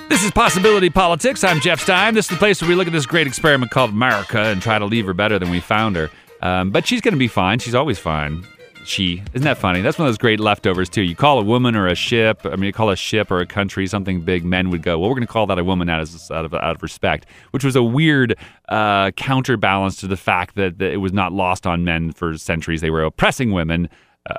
This 0.09 0.25
is 0.25 0.31
Possibility 0.31 0.89
Politics. 0.89 1.45
I'm 1.45 1.61
Jeff 1.61 1.81
Stein. 1.81 2.15
This 2.15 2.25
is 2.27 2.31
the 2.31 2.37
place 2.37 2.63
where 2.63 2.69
we 2.69 2.75
look 2.75 2.87
at 2.87 2.93
this 2.95 3.05
great 3.05 3.27
experiment 3.27 3.71
called 3.71 3.91
America 3.91 4.39
and 4.39 4.63
try 4.63 4.79
to 4.79 4.87
leave 4.87 5.05
her 5.05 5.13
better 5.13 5.39
than 5.39 5.51
we 5.51 5.61
found 5.61 5.97
her. 5.97 6.11
Um, 6.41 6.71
but 6.71 6.87
she's 6.87 7.03
going 7.03 7.13
to 7.13 7.19
be 7.19 7.29
fine. 7.29 7.59
She's 7.59 7.75
always 7.75 7.99
fine 7.99 8.45
she. 8.89 9.23
Isn't 9.35 9.45
that 9.45 9.59
funny? 9.59 9.83
That's 9.83 9.99
one 9.99 10.09
of 10.09 10.13
those 10.13 10.19
great 10.19 10.41
leftovers 10.41 10.89
too. 10.89 11.03
You 11.03 11.15
call 11.15 11.39
a 11.39 11.43
woman 11.43 11.77
or 11.77 11.87
a 11.87 11.95
ship. 11.95 12.41
I 12.45 12.57
mean, 12.57 12.65
you 12.65 12.73
call 12.73 12.91
a 12.91 12.97
ship 12.97 13.31
or 13.31 13.41
a 13.41 13.47
country 13.47 13.87
something 13.87 14.23
big. 14.23 14.45
Men 14.45 14.71
would 14.71 14.83
go, 14.83 14.99
well, 14.99 15.11
we're 15.11 15.17
going 15.17 15.27
to 15.27 15.33
call 15.33 15.47
that 15.47 15.59
a 15.59 15.65
woman 15.65 15.89
out 15.89 16.01
of 16.01 16.31
out 16.31 16.45
of, 16.45 16.55
out 16.55 16.77
of 16.77 16.83
respect, 16.83 17.27
which 17.51 17.65
was 17.65 17.77
a 17.77 17.83
weird 17.83 18.37
uh, 18.69 19.11
counterbalance 19.13 19.97
to 19.97 20.07
the 20.07 20.17
fact 20.17 20.55
that, 20.57 20.79
that, 20.79 20.93
it 20.93 20.99
was 20.99 21.13
not 21.13 21.33
lost 21.33 21.67
on 21.67 21.85
men 21.85 22.13
for 22.13 22.37
centuries. 22.39 22.81
They 22.81 22.91
were 22.91 23.05
oppressing 23.05 23.53
women. 23.53 23.89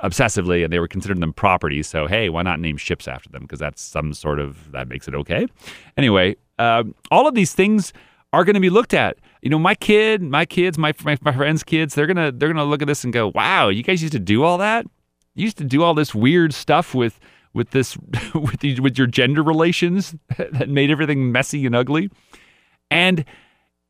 Obsessively, 0.04 0.62
and 0.64 0.72
they 0.72 0.78
were 0.78 0.88
considering 0.88 1.20
them 1.20 1.32
property. 1.32 1.82
So, 1.82 2.06
hey, 2.06 2.28
why 2.28 2.42
not 2.42 2.60
name 2.60 2.76
ships 2.76 3.08
after 3.08 3.28
them? 3.28 3.42
Because 3.42 3.58
that's 3.58 3.82
some 3.82 4.12
sort 4.14 4.38
of 4.38 4.70
that 4.72 4.88
makes 4.88 5.08
it 5.08 5.14
okay. 5.14 5.46
Anyway, 5.96 6.36
uh, 6.58 6.84
all 7.10 7.26
of 7.26 7.34
these 7.34 7.52
things 7.52 7.92
are 8.32 8.44
going 8.44 8.54
to 8.54 8.60
be 8.60 8.70
looked 8.70 8.94
at. 8.94 9.18
You 9.42 9.50
know, 9.50 9.58
my 9.58 9.74
kid, 9.74 10.22
my 10.22 10.44
kids, 10.44 10.78
my, 10.78 10.92
my 11.04 11.16
my 11.22 11.32
friends' 11.32 11.62
kids, 11.62 11.94
they're 11.94 12.06
gonna 12.06 12.30
they're 12.30 12.48
gonna 12.48 12.64
look 12.64 12.82
at 12.82 12.88
this 12.88 13.04
and 13.04 13.12
go, 13.12 13.32
"Wow, 13.34 13.68
you 13.68 13.82
guys 13.82 14.02
used 14.02 14.12
to 14.12 14.20
do 14.20 14.44
all 14.44 14.58
that. 14.58 14.86
You 15.34 15.44
used 15.44 15.58
to 15.58 15.64
do 15.64 15.82
all 15.82 15.94
this 15.94 16.14
weird 16.14 16.52
stuff 16.52 16.94
with 16.94 17.18
with 17.52 17.70
this 17.70 17.96
with 18.34 18.62
with 18.80 18.98
your 18.98 19.06
gender 19.06 19.42
relations 19.42 20.14
that 20.36 20.68
made 20.68 20.90
everything 20.90 21.32
messy 21.32 21.66
and 21.66 21.74
ugly." 21.74 22.10
And 22.90 23.24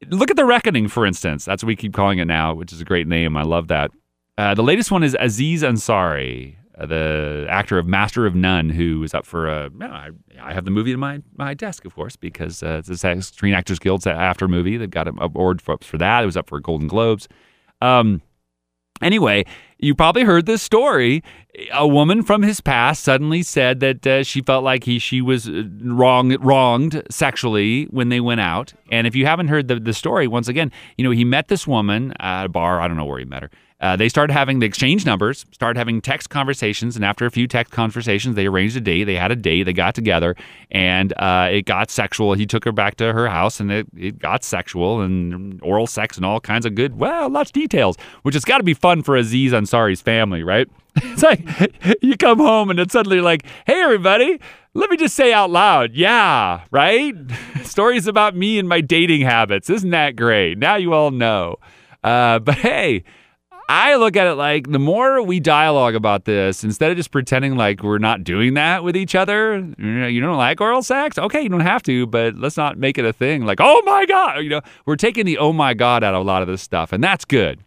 look 0.08 0.30
at 0.30 0.36
the 0.36 0.44
reckoning, 0.44 0.88
for 0.88 1.04
instance. 1.04 1.44
That's 1.44 1.62
what 1.62 1.68
we 1.68 1.76
keep 1.76 1.92
calling 1.92 2.18
it 2.18 2.26
now, 2.26 2.54
which 2.54 2.72
is 2.72 2.80
a 2.80 2.84
great 2.84 3.06
name. 3.06 3.36
I 3.36 3.42
love 3.42 3.68
that. 3.68 3.90
Uh, 4.40 4.54
the 4.54 4.62
latest 4.62 4.90
one 4.90 5.02
is 5.02 5.14
Aziz 5.20 5.62
Ansari. 5.62 6.56
Uh, 6.78 6.86
the 6.86 7.46
actor 7.50 7.76
of 7.76 7.86
Master 7.86 8.24
of 8.24 8.34
None, 8.34 8.70
who 8.70 9.02
is 9.02 9.12
up 9.12 9.26
for 9.26 9.46
a. 9.46 9.70
I, 9.82 10.54
have 10.54 10.64
the 10.64 10.70
movie 10.70 10.92
in 10.92 10.98
my 10.98 11.20
my 11.36 11.52
desk, 11.52 11.84
of 11.84 11.94
course, 11.94 12.16
because 12.16 12.62
uh, 12.62 12.80
it's 12.82 13.04
a 13.04 13.20
Screen 13.20 13.52
Actors 13.52 13.78
Guild's 13.78 14.06
after 14.06 14.48
movie. 14.48 14.78
They've 14.78 14.90
got 14.90 15.08
an 15.08 15.18
award 15.20 15.60
for, 15.60 15.76
for 15.82 15.98
that. 15.98 16.22
It 16.22 16.26
was 16.26 16.38
up 16.38 16.48
for 16.48 16.58
Golden 16.58 16.88
Globes. 16.88 17.28
Um, 17.82 18.22
anyway, 19.02 19.44
you 19.78 19.94
probably 19.94 20.22
heard 20.22 20.46
this 20.46 20.62
story. 20.62 21.22
A 21.74 21.86
woman 21.86 22.22
from 22.22 22.40
his 22.40 22.62
past 22.62 23.04
suddenly 23.04 23.42
said 23.42 23.80
that 23.80 24.06
uh, 24.06 24.22
she 24.22 24.40
felt 24.40 24.64
like 24.64 24.84
he 24.84 24.98
she 24.98 25.20
was 25.20 25.50
uh, 25.50 25.64
wrong 25.82 26.34
wronged 26.40 27.02
sexually 27.10 27.84
when 27.90 28.08
they 28.08 28.20
went 28.20 28.40
out. 28.40 28.72
And 28.90 29.06
if 29.06 29.14
you 29.14 29.26
haven't 29.26 29.48
heard 29.48 29.68
the 29.68 29.78
the 29.78 29.92
story, 29.92 30.26
once 30.26 30.48
again, 30.48 30.72
you 30.96 31.04
know 31.04 31.10
he 31.10 31.26
met 31.26 31.48
this 31.48 31.66
woman 31.66 32.14
at 32.20 32.46
a 32.46 32.48
bar. 32.48 32.80
I 32.80 32.88
don't 32.88 32.96
know 32.96 33.04
where 33.04 33.18
he 33.18 33.26
met 33.26 33.42
her 33.42 33.50
Uh, 33.80 33.96
they 33.96 34.08
started 34.08 34.32
having 34.32 34.58
the 34.58 34.66
exchange 34.66 35.06
numbers, 35.06 35.46
started 35.52 35.78
having 35.78 36.00
text 36.00 36.28
conversations, 36.30 36.96
and 36.96 37.04
after 37.04 37.24
a 37.24 37.30
few 37.30 37.46
text 37.46 37.72
conversations, 37.72 38.36
they 38.36 38.46
arranged 38.46 38.76
a 38.76 38.80
date. 38.80 39.04
They 39.04 39.16
had 39.16 39.32
a 39.32 39.36
date. 39.36 39.62
They 39.64 39.72
got 39.72 39.94
together, 39.94 40.36
and 40.70 41.12
uh, 41.14 41.48
it 41.50 41.62
got 41.62 41.90
sexual. 41.90 42.34
He 42.34 42.46
took 42.46 42.64
her 42.64 42.72
back 42.72 42.96
to 42.96 43.12
her 43.12 43.28
house, 43.28 43.58
and 43.60 43.72
it, 43.72 43.86
it 43.96 44.18
got 44.18 44.44
sexual 44.44 45.00
and 45.00 45.60
oral 45.62 45.86
sex 45.86 46.16
and 46.16 46.26
all 46.26 46.40
kinds 46.40 46.66
of 46.66 46.74
good, 46.74 46.98
well, 46.98 47.30
lots 47.30 47.50
of 47.50 47.54
details, 47.54 47.96
which 48.22 48.34
has 48.34 48.44
got 48.44 48.58
to 48.58 48.64
be 48.64 48.74
fun 48.74 49.02
for 49.02 49.16
Aziz 49.16 49.52
Ansari's 49.52 50.00
family, 50.02 50.42
right? 50.42 50.68
It's 51.02 51.22
like 51.22 51.40
you 52.02 52.16
come 52.16 52.38
home 52.38 52.68
and 52.68 52.80
it's 52.80 52.92
suddenly 52.92 53.20
like, 53.20 53.46
hey, 53.66 53.80
everybody, 53.80 54.40
let 54.74 54.90
me 54.90 54.96
just 54.96 55.14
say 55.14 55.32
out 55.32 55.50
loud, 55.50 55.94
yeah, 55.94 56.64
right? 56.70 57.14
Stories 57.62 58.06
about 58.06 58.34
me 58.36 58.58
and 58.58 58.68
my 58.68 58.80
dating 58.80 59.22
habits. 59.22 59.70
Isn't 59.70 59.90
that 59.90 60.16
great? 60.16 60.58
Now 60.58 60.76
you 60.76 60.92
all 60.92 61.10
know. 61.10 61.56
Uh, 62.02 62.38
but 62.40 62.56
hey, 62.56 63.04
I 63.72 63.94
look 63.94 64.16
at 64.16 64.26
it 64.26 64.34
like 64.34 64.68
the 64.68 64.80
more 64.80 65.22
we 65.22 65.38
dialogue 65.38 65.94
about 65.94 66.24
this, 66.24 66.64
instead 66.64 66.90
of 66.90 66.96
just 66.96 67.12
pretending 67.12 67.56
like 67.56 67.84
we're 67.84 67.98
not 67.98 68.24
doing 68.24 68.54
that 68.54 68.82
with 68.82 68.96
each 68.96 69.14
other, 69.14 69.58
you 69.78 70.20
don't 70.20 70.36
like 70.36 70.60
oral 70.60 70.82
sex? 70.82 71.16
Okay, 71.16 71.42
you 71.42 71.48
don't 71.48 71.60
have 71.60 71.80
to, 71.84 72.04
but 72.08 72.34
let's 72.34 72.56
not 72.56 72.78
make 72.78 72.98
it 72.98 73.04
a 73.04 73.12
thing 73.12 73.46
like, 73.46 73.60
oh 73.60 73.80
my 73.86 74.06
God. 74.06 74.38
You 74.38 74.50
know, 74.50 74.60
we're 74.86 74.96
taking 74.96 75.24
the 75.24 75.38
oh 75.38 75.52
my 75.52 75.74
God 75.74 76.02
out 76.02 76.14
of 76.14 76.20
a 76.20 76.24
lot 76.24 76.42
of 76.42 76.48
this 76.48 76.60
stuff, 76.60 76.92
and 76.92 77.02
that's 77.04 77.24
good. 77.24 77.60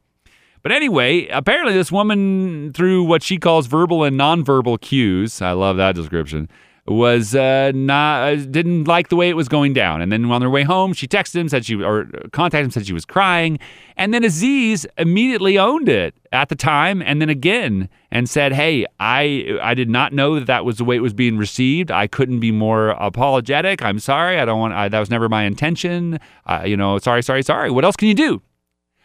But 0.62 0.74
anyway, 0.74 1.28
apparently 1.28 1.74
this 1.74 1.90
woman, 1.90 2.74
through 2.74 3.06
what 3.06 3.24
she 3.24 3.38
calls 3.38 3.68
verbal 3.68 4.04
and 4.04 4.20
nonverbal 4.20 4.82
cues, 4.82 5.42
I 5.42 5.54
love 5.54 5.78
that 5.78 5.96
description, 5.96 6.50
was 6.86 7.34
uh, 7.34 7.72
not 7.74 8.24
uh, 8.24 8.36
didn't 8.36 8.86
like 8.86 9.08
the 9.08 9.16
way 9.16 9.30
it 9.30 9.36
was 9.36 9.48
going 9.48 9.74
down. 9.74 10.02
And 10.02 10.12
then 10.12 10.30
on 10.30 10.42
their 10.42 10.50
way 10.50 10.64
home, 10.64 10.94
she 10.94 11.08
texted 11.08 11.36
him, 11.36 11.48
said 11.48 11.66
she 11.66 11.82
or 11.82 12.06
contacted 12.32 12.66
him, 12.66 12.72
said 12.72 12.86
she 12.86 12.94
was 12.94 13.06
crying. 13.06 13.58
And 13.96 14.14
then 14.14 14.24
Aziz 14.24 14.86
immediately 14.98 15.58
owned 15.58 15.88
it 15.88 16.14
at 16.32 16.50
the 16.50 16.56
time, 16.56 17.02
and 17.02 17.22
then 17.22 17.30
again, 17.30 17.88
and 18.12 18.30
said, 18.30 18.52
"Hey, 18.52 18.86
I 19.00 19.58
I 19.62 19.74
did 19.74 19.90
not 19.90 20.14
know 20.14 20.36
that 20.36 20.48
that 20.48 20.66
was 20.66 20.78
the 20.78 20.84
way 20.84 20.98
it 20.98 21.02
was 21.02 21.14
being 21.14 21.38
received. 21.38 21.90
I 21.90 22.08
couldn't 22.08 22.40
be 22.40 22.52
more 22.52 22.90
apologetic. 22.90 23.82
I'm 23.82 24.00
sorry. 24.00 24.40
I 24.40 24.46
don't 24.46 24.60
want. 24.60 24.74
I, 24.74 24.90
that 24.90 25.00
was 25.00 25.10
never 25.10 25.30
my 25.30 25.44
intention. 25.44 26.20
Uh, 26.46 26.64
you 26.66 26.76
know, 26.76 26.98
sorry, 26.98 27.24
sorry, 27.24 27.44
sorry. 27.44 27.72
What 27.72 27.86
else 27.86 27.96
can 27.96 28.10
you 28.10 28.16
do?" 28.16 28.42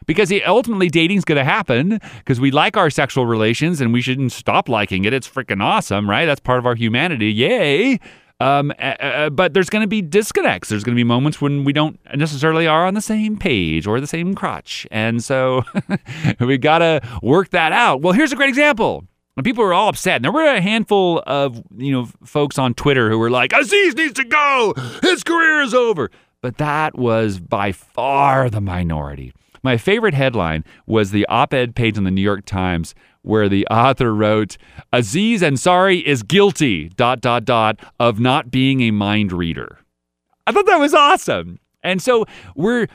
Because 0.07 0.33
ultimately 0.47 0.89
dating's 0.89 1.25
going 1.25 1.39
to 1.39 1.45
happen 1.45 2.01
because 2.19 2.41
we 2.41 2.51
like 2.51 2.77
our 2.77 2.91
sexual 2.91 3.27
relations 3.27 3.81
and 3.81 3.93
we 3.93 4.01
shouldn't 4.01 4.33
stop 4.33 4.69
liking 4.69 5.05
it. 5.05 5.13
It's 5.13 5.29
freaking 5.29 5.63
awesome, 5.63 6.09
right? 6.09 6.27
That's 6.27 6.41
part 6.41 6.59
of 6.59 6.67
our 6.67 6.75
humanity. 6.75 7.33
Yay. 7.33 8.01
Um, 8.41 8.73
uh, 8.79 9.31
but 9.31 9.53
there's 9.53 9.69
going 9.69 9.83
to 9.83 9.89
be 9.89 10.01
disconnects. 10.01 10.69
There's 10.69 10.85
going 10.85 10.95
to 10.95 10.99
be 10.99 11.05
moments 11.05 11.41
when 11.41 11.65
we 11.65 11.73
don't 11.73 11.99
necessarily 12.15 12.67
are 12.69 12.87
on 12.87 12.95
the 12.95 13.01
same 13.01 13.37
page 13.37 13.87
or 13.87 14.01
the 14.01 14.07
same 14.07 14.35
crotch. 14.35 14.87
And 14.91 15.23
so 15.23 15.65
we 16.41 16.57
got 16.57 16.79
to 16.79 17.01
work 17.21 17.51
that 17.51 17.73
out. 17.73 18.01
Well, 18.01 18.13
here's 18.13 18.33
a 18.33 18.37
great 18.37 18.49
example. 18.49 19.05
And 19.37 19.45
people 19.45 19.65
were 19.65 19.75
all 19.75 19.89
upset. 19.89 20.17
And 20.17 20.25
there 20.25 20.33
were 20.33 20.47
a 20.47 20.61
handful 20.61 21.23
of, 21.27 21.63
you 21.77 21.93
know, 21.93 22.09
folks 22.25 22.59
on 22.59 22.75
Twitter 22.75 23.11
who 23.11 23.19
were 23.19 23.31
like, 23.31 23.53
Aziz 23.53 23.95
needs 23.95 24.15
to 24.15 24.25
go. 24.25 24.75
His 25.03 25.23
career 25.25 25.63
is 25.63 25.75
over. 25.75 26.11
But 26.41 26.59
that 26.59 26.97
was 26.97 27.41
by 27.41 27.73
far 27.73 28.51
the 28.51 28.61
minority. 28.61 29.33
My 29.69 29.77
favorite 29.77 30.15
headline 30.15 30.65
was 30.87 31.11
the 31.11 31.27
op 31.27 31.53
ed 31.53 31.75
page 31.75 31.99
in 31.99 32.05
the 32.05 32.11
New 32.11 32.23
York 32.23 32.47
Times 32.47 32.95
where 33.21 33.51
the 33.51 33.67
author 33.67 34.15
wrote, 34.15 34.57
Aziz 34.95 35.43
Ansari 35.43 36.03
is 36.05 36.23
guilty, 36.23 36.89
dot, 36.89 37.21
dot, 37.21 37.45
dot, 37.45 37.79
of 38.01 38.19
not 38.19 38.51
being 38.51 38.81
a 38.81 38.93
mind 38.93 39.31
reader. 39.31 39.81
I 40.47 40.53
thought 40.53 40.65
that 40.65 40.81
was 40.81 40.95
awesome. 40.95 41.59
And 41.83 42.01
so 42.01 42.25
we're 42.57 42.87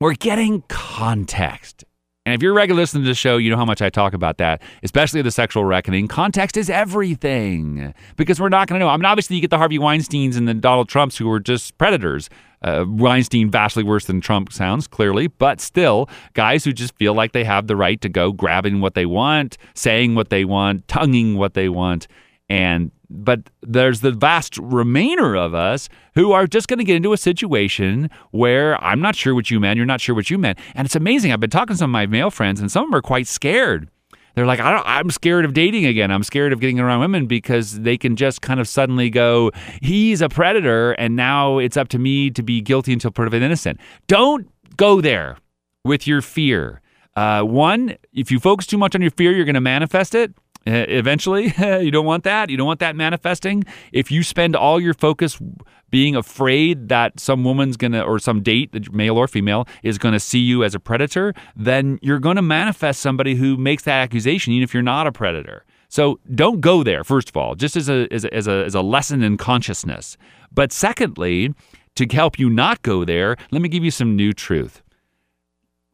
we're 0.00 0.14
getting 0.14 0.62
context. 0.68 1.84
And 2.28 2.34
if 2.34 2.42
you're 2.42 2.52
a 2.52 2.54
regular 2.54 2.82
listener 2.82 3.00
to 3.00 3.06
the 3.06 3.14
show, 3.14 3.38
you 3.38 3.48
know 3.48 3.56
how 3.56 3.64
much 3.64 3.80
I 3.80 3.88
talk 3.88 4.12
about 4.12 4.36
that, 4.36 4.60
especially 4.82 5.22
the 5.22 5.30
sexual 5.30 5.64
reckoning. 5.64 6.08
Context 6.08 6.58
is 6.58 6.68
everything 6.68 7.94
because 8.18 8.38
we're 8.38 8.50
not 8.50 8.68
going 8.68 8.78
to 8.78 8.84
know. 8.84 8.90
I 8.90 8.98
mean, 8.98 9.06
obviously, 9.06 9.36
you 9.36 9.40
get 9.40 9.48
the 9.48 9.56
Harvey 9.56 9.78
Weinsteins 9.78 10.36
and 10.36 10.46
the 10.46 10.52
Donald 10.52 10.90
Trumps 10.90 11.16
who 11.16 11.26
were 11.26 11.40
just 11.40 11.78
predators. 11.78 12.28
Uh, 12.60 12.84
Weinstein 12.86 13.50
vastly 13.50 13.82
worse 13.82 14.04
than 14.04 14.20
Trump 14.20 14.52
sounds, 14.52 14.86
clearly, 14.86 15.28
but 15.28 15.58
still, 15.58 16.06
guys 16.34 16.64
who 16.64 16.74
just 16.74 16.94
feel 16.96 17.14
like 17.14 17.32
they 17.32 17.44
have 17.44 17.66
the 17.66 17.76
right 17.76 17.98
to 18.02 18.10
go 18.10 18.30
grabbing 18.30 18.82
what 18.82 18.92
they 18.92 19.06
want, 19.06 19.56
saying 19.72 20.14
what 20.14 20.28
they 20.28 20.44
want, 20.44 20.86
tonguing 20.86 21.38
what 21.38 21.54
they 21.54 21.70
want. 21.70 22.08
And 22.50 22.90
but 23.10 23.40
there's 23.62 24.00
the 24.00 24.12
vast 24.12 24.58
remainder 24.58 25.34
of 25.34 25.54
us 25.54 25.88
who 26.14 26.32
are 26.32 26.46
just 26.46 26.68
going 26.68 26.78
to 26.78 26.84
get 26.84 26.96
into 26.96 27.12
a 27.12 27.16
situation 27.16 28.10
where 28.30 28.82
I'm 28.82 29.00
not 29.00 29.16
sure 29.16 29.34
what 29.34 29.50
you 29.50 29.60
meant, 29.60 29.76
you're 29.76 29.86
not 29.86 30.00
sure 30.00 30.14
what 30.14 30.30
you 30.30 30.38
meant. 30.38 30.58
And 30.74 30.84
it's 30.86 30.96
amazing. 30.96 31.32
I've 31.32 31.40
been 31.40 31.50
talking 31.50 31.74
to 31.74 31.78
some 31.78 31.90
of 31.90 31.92
my 31.92 32.06
male 32.06 32.30
friends, 32.30 32.60
and 32.60 32.70
some 32.70 32.84
of 32.84 32.90
them 32.90 32.98
are 32.98 33.02
quite 33.02 33.26
scared. 33.26 33.88
They're 34.34 34.46
like, 34.46 34.60
I 34.60 35.00
am 35.00 35.10
scared 35.10 35.44
of 35.44 35.52
dating 35.52 35.84
again. 35.86 36.12
I'm 36.12 36.22
scared 36.22 36.52
of 36.52 36.60
getting 36.60 36.78
around 36.78 37.00
women 37.00 37.26
because 37.26 37.80
they 37.80 37.98
can 37.98 38.14
just 38.14 38.40
kind 38.40 38.60
of 38.60 38.68
suddenly 38.68 39.10
go, 39.10 39.50
he's 39.82 40.22
a 40.22 40.28
predator, 40.28 40.92
and 40.92 41.16
now 41.16 41.58
it's 41.58 41.76
up 41.76 41.88
to 41.88 41.98
me 41.98 42.30
to 42.30 42.42
be 42.42 42.60
guilty 42.60 42.92
until 42.92 43.10
proven 43.10 43.42
innocent. 43.42 43.80
Don't 44.06 44.48
go 44.76 45.00
there 45.00 45.38
with 45.84 46.06
your 46.06 46.22
fear. 46.22 46.80
Uh, 47.16 47.42
one, 47.42 47.96
if 48.12 48.30
you 48.30 48.38
focus 48.38 48.64
too 48.64 48.78
much 48.78 48.94
on 48.94 49.00
your 49.02 49.10
fear, 49.10 49.32
you're 49.32 49.44
going 49.44 49.54
to 49.54 49.60
manifest 49.60 50.14
it. 50.14 50.32
Uh, 50.68 50.84
eventually, 50.88 51.54
you 51.58 51.90
don't 51.90 52.04
want 52.04 52.24
that. 52.24 52.50
You 52.50 52.58
don't 52.58 52.66
want 52.66 52.80
that 52.80 52.94
manifesting. 52.94 53.64
If 53.90 54.10
you 54.10 54.22
spend 54.22 54.54
all 54.54 54.78
your 54.78 54.92
focus 54.92 55.40
being 55.88 56.14
afraid 56.14 56.90
that 56.90 57.18
some 57.18 57.42
woman's 57.42 57.78
going 57.78 57.92
to, 57.92 58.02
or 58.02 58.18
some 58.18 58.42
date, 58.42 58.92
male 58.92 59.16
or 59.16 59.26
female, 59.26 59.66
is 59.82 59.96
going 59.96 60.12
to 60.12 60.20
see 60.20 60.40
you 60.40 60.62
as 60.62 60.74
a 60.74 60.80
predator, 60.80 61.32
then 61.56 61.98
you're 62.02 62.18
going 62.18 62.36
to 62.36 62.42
manifest 62.42 63.00
somebody 63.00 63.34
who 63.34 63.56
makes 63.56 63.84
that 63.84 63.98
accusation, 64.02 64.52
even 64.52 64.62
if 64.62 64.74
you're 64.74 64.82
not 64.82 65.06
a 65.06 65.12
predator. 65.12 65.64
So 65.88 66.20
don't 66.34 66.60
go 66.60 66.82
there, 66.82 67.02
first 67.02 67.30
of 67.30 67.36
all, 67.38 67.54
just 67.54 67.74
as 67.74 67.88
a, 67.88 68.06
as 68.12 68.26
a, 68.26 68.34
as 68.34 68.46
a, 68.46 68.64
as 68.66 68.74
a 68.74 68.82
lesson 68.82 69.22
in 69.22 69.38
consciousness. 69.38 70.18
But 70.52 70.70
secondly, 70.70 71.54
to 71.94 72.06
help 72.12 72.38
you 72.38 72.50
not 72.50 72.82
go 72.82 73.06
there, 73.06 73.36
let 73.50 73.62
me 73.62 73.70
give 73.70 73.84
you 73.84 73.90
some 73.90 74.14
new 74.14 74.34
truth. 74.34 74.82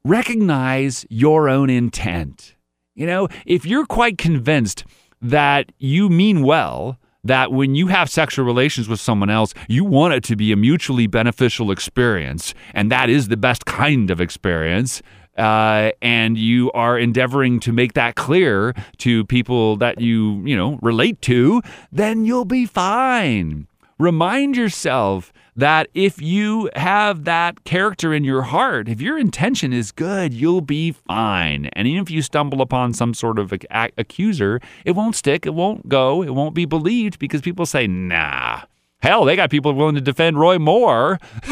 Recognize 0.05 1.07
your 1.09 1.49
own 1.49 1.71
intent. 1.71 2.57
You 2.95 3.07
know, 3.09 3.29
if 3.45 3.67
you're 3.67 3.87
quite 3.87 4.19
convinced 4.19 4.85
that 5.21 5.73
you 5.79 6.09
mean 6.09 6.45
well, 6.45 6.97
that 7.25 7.51
when 7.51 7.75
you 7.75 7.89
have 7.89 8.09
sexual 8.09 8.45
relations 8.45 8.89
with 8.89 9.01
someone 9.01 9.31
else, 9.31 9.53
you 9.67 9.85
want 9.85 10.15
it 10.15 10.23
to 10.25 10.37
be 10.37 10.53
a 10.53 10.57
mutually 10.57 11.09
beneficial 11.09 11.73
experience, 11.73 12.55
and 12.73 12.93
that 12.93 13.11
is 13.11 13.29
the 13.29 13.37
best 13.37 13.65
kind 13.65 14.11
of 14.11 14.21
experience. 14.21 15.03
Uh, 15.37 15.91
and 16.01 16.39
you 16.39 16.71
are 16.73 16.97
endeavoring 16.97 17.59
to 17.59 17.73
make 17.73 17.95
that 17.95 18.15
clear 18.15 18.73
to 18.99 19.25
people 19.25 19.77
that 19.77 20.01
you, 20.01 20.41
you 20.47 20.57
know, 20.57 20.79
relate 20.81 21.21
to, 21.23 21.61
then 21.91 22.25
you'll 22.25 22.45
be 22.45 22.65
fine. 22.65 23.67
Remind 23.99 24.57
yourself 24.57 25.33
that 25.57 25.89
if 25.95 26.21
you 26.21 26.71
have 26.77 27.25
that 27.25 27.65
character 27.65 28.13
in 28.13 28.25
your 28.25 28.43
heart, 28.43 28.89
if 28.89 29.01
your 29.01 29.19
intention 29.19 29.73
is 29.73 29.93
good, 29.93 30.35
you'll 30.35 30.61
be 30.61 30.93
fine. 30.93 31.67
And 31.75 31.87
even 31.87 32.03
if 32.03 32.11
you 32.11 32.23
stumble 32.23 32.61
upon 32.61 32.93
some 32.93 33.15
sort 33.15 33.39
of 33.39 33.53
accuser, 33.71 34.61
it 34.85 34.93
won't 34.93 35.15
stick, 35.17 35.47
it 35.47 35.55
won't 35.55 35.89
go, 35.89 36.23
it 36.23 36.35
won't 36.35 36.55
be 36.55 36.65
believed 36.65 37.19
because 37.19 37.41
people 37.41 37.67
say, 37.67 37.87
nah. 37.87 38.63
Hell, 39.05 39.27
they 39.27 39.37
got 39.37 39.51
people 39.51 39.75
willing 39.75 39.97
to 39.97 40.01
defend 40.01 40.41
Roy 40.41 40.59
Moore, 40.59 41.21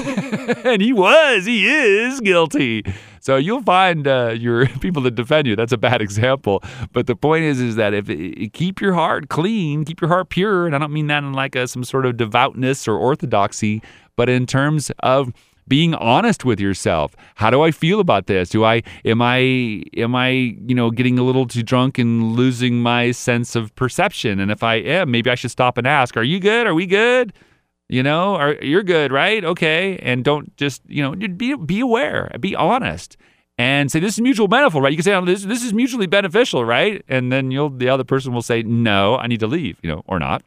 and 0.65 0.81
he 0.81 0.91
was, 0.95 1.45
he 1.45 1.69
is 1.69 2.19
guilty. 2.21 2.83
So 3.21 3.37
you'll 3.37 3.63
find 3.63 4.09
uh, 4.09 4.35
your 4.39 4.67
people 4.81 5.03
that 5.03 5.17
defend 5.17 5.47
you. 5.47 5.55
That's 5.55 5.71
a 5.71 5.77
bad 5.77 6.01
example, 6.01 6.63
but 6.95 7.07
the 7.07 7.15
point 7.15 7.45
is, 7.45 7.61
is 7.61 7.77
that 7.77 7.93
if 7.93 8.07
keep 8.55 8.81
your 8.81 8.95
heart 8.95 9.29
clean, 9.29 9.85
keep 9.85 10.01
your 10.01 10.09
heart 10.09 10.31
pure, 10.31 10.65
and 10.65 10.75
I 10.75 10.79
don't 10.79 10.95
mean 10.95 11.09
that 11.09 11.25
in 11.25 11.35
like 11.35 11.55
a, 11.55 11.69
some 11.69 11.85
sort 11.85 12.07
of 12.07 12.17
devoutness 12.17 12.89
or 12.89 12.97
orthodoxy, 12.97 13.83
but 14.17 14.31
in 14.31 14.47
terms 14.47 14.91
of 15.01 15.35
being 15.73 15.95
honest 15.95 16.45
with 16.45 16.61
yourself. 16.61 17.17
How 17.37 17.49
do 17.49 17.63
I 17.63 17.71
feel 17.71 17.99
about 17.99 18.27
this? 18.27 18.51
Do 18.51 18.63
I 18.63 18.83
am 19.07 19.23
I 19.23 19.39
am 19.97 20.15
I, 20.15 20.29
you 20.29 20.75
know, 20.75 20.91
getting 20.91 21.19
a 21.19 21.23
little 21.23 21.47
too 21.47 21.63
drunk 21.63 21.97
and 21.97 22.33
losing 22.33 22.83
my 22.83 23.11
sense 23.11 23.57
of 23.57 23.75
perception? 23.75 24.39
And 24.39 24.51
if 24.51 24.63
I 24.63 24.75
am, 24.75 25.11
maybe 25.11 25.31
I 25.31 25.35
should 25.35 25.51
stop 25.51 25.79
and 25.79 25.87
ask, 25.87 26.15
"Are 26.19 26.23
you 26.23 26.41
good? 26.41 26.67
Are 26.67 26.75
we 26.75 26.85
good?" 26.85 27.33
You 27.89 28.03
know, 28.03 28.37
are 28.37 28.55
you're 28.61 28.83
good, 28.83 29.13
right? 29.13 29.43
Okay, 29.43 29.97
and 30.03 30.23
don't 30.23 30.55
just 30.59 30.83
you 30.89 31.03
know 31.03 31.13
be 31.15 31.55
be 31.55 31.81
aware, 31.81 32.31
be 32.39 32.55
honest, 32.55 33.17
and 33.57 33.91
say 33.91 33.99
this 33.99 34.13
is 34.13 34.21
mutual 34.21 34.49
beneficial, 34.49 34.83
right? 34.83 34.93
You 34.93 34.99
can 34.99 35.05
say 35.05 35.15
oh, 35.15 35.25
this 35.25 35.45
this 35.45 35.65
is 35.65 35.73
mutually 35.73 36.07
beneficial, 36.07 36.67
right? 36.67 37.03
And 37.09 37.33
then 37.33 37.51
you'll 37.51 37.71
the 37.71 37.89
other 37.89 38.05
person 38.05 38.35
will 38.35 38.43
say 38.43 38.63
no, 38.63 39.17
I 39.17 39.27
need 39.27 39.41
to 39.41 39.47
leave, 39.47 39.79
you 39.83 39.91
know, 39.91 40.03
or 40.07 40.19
not. 40.19 40.43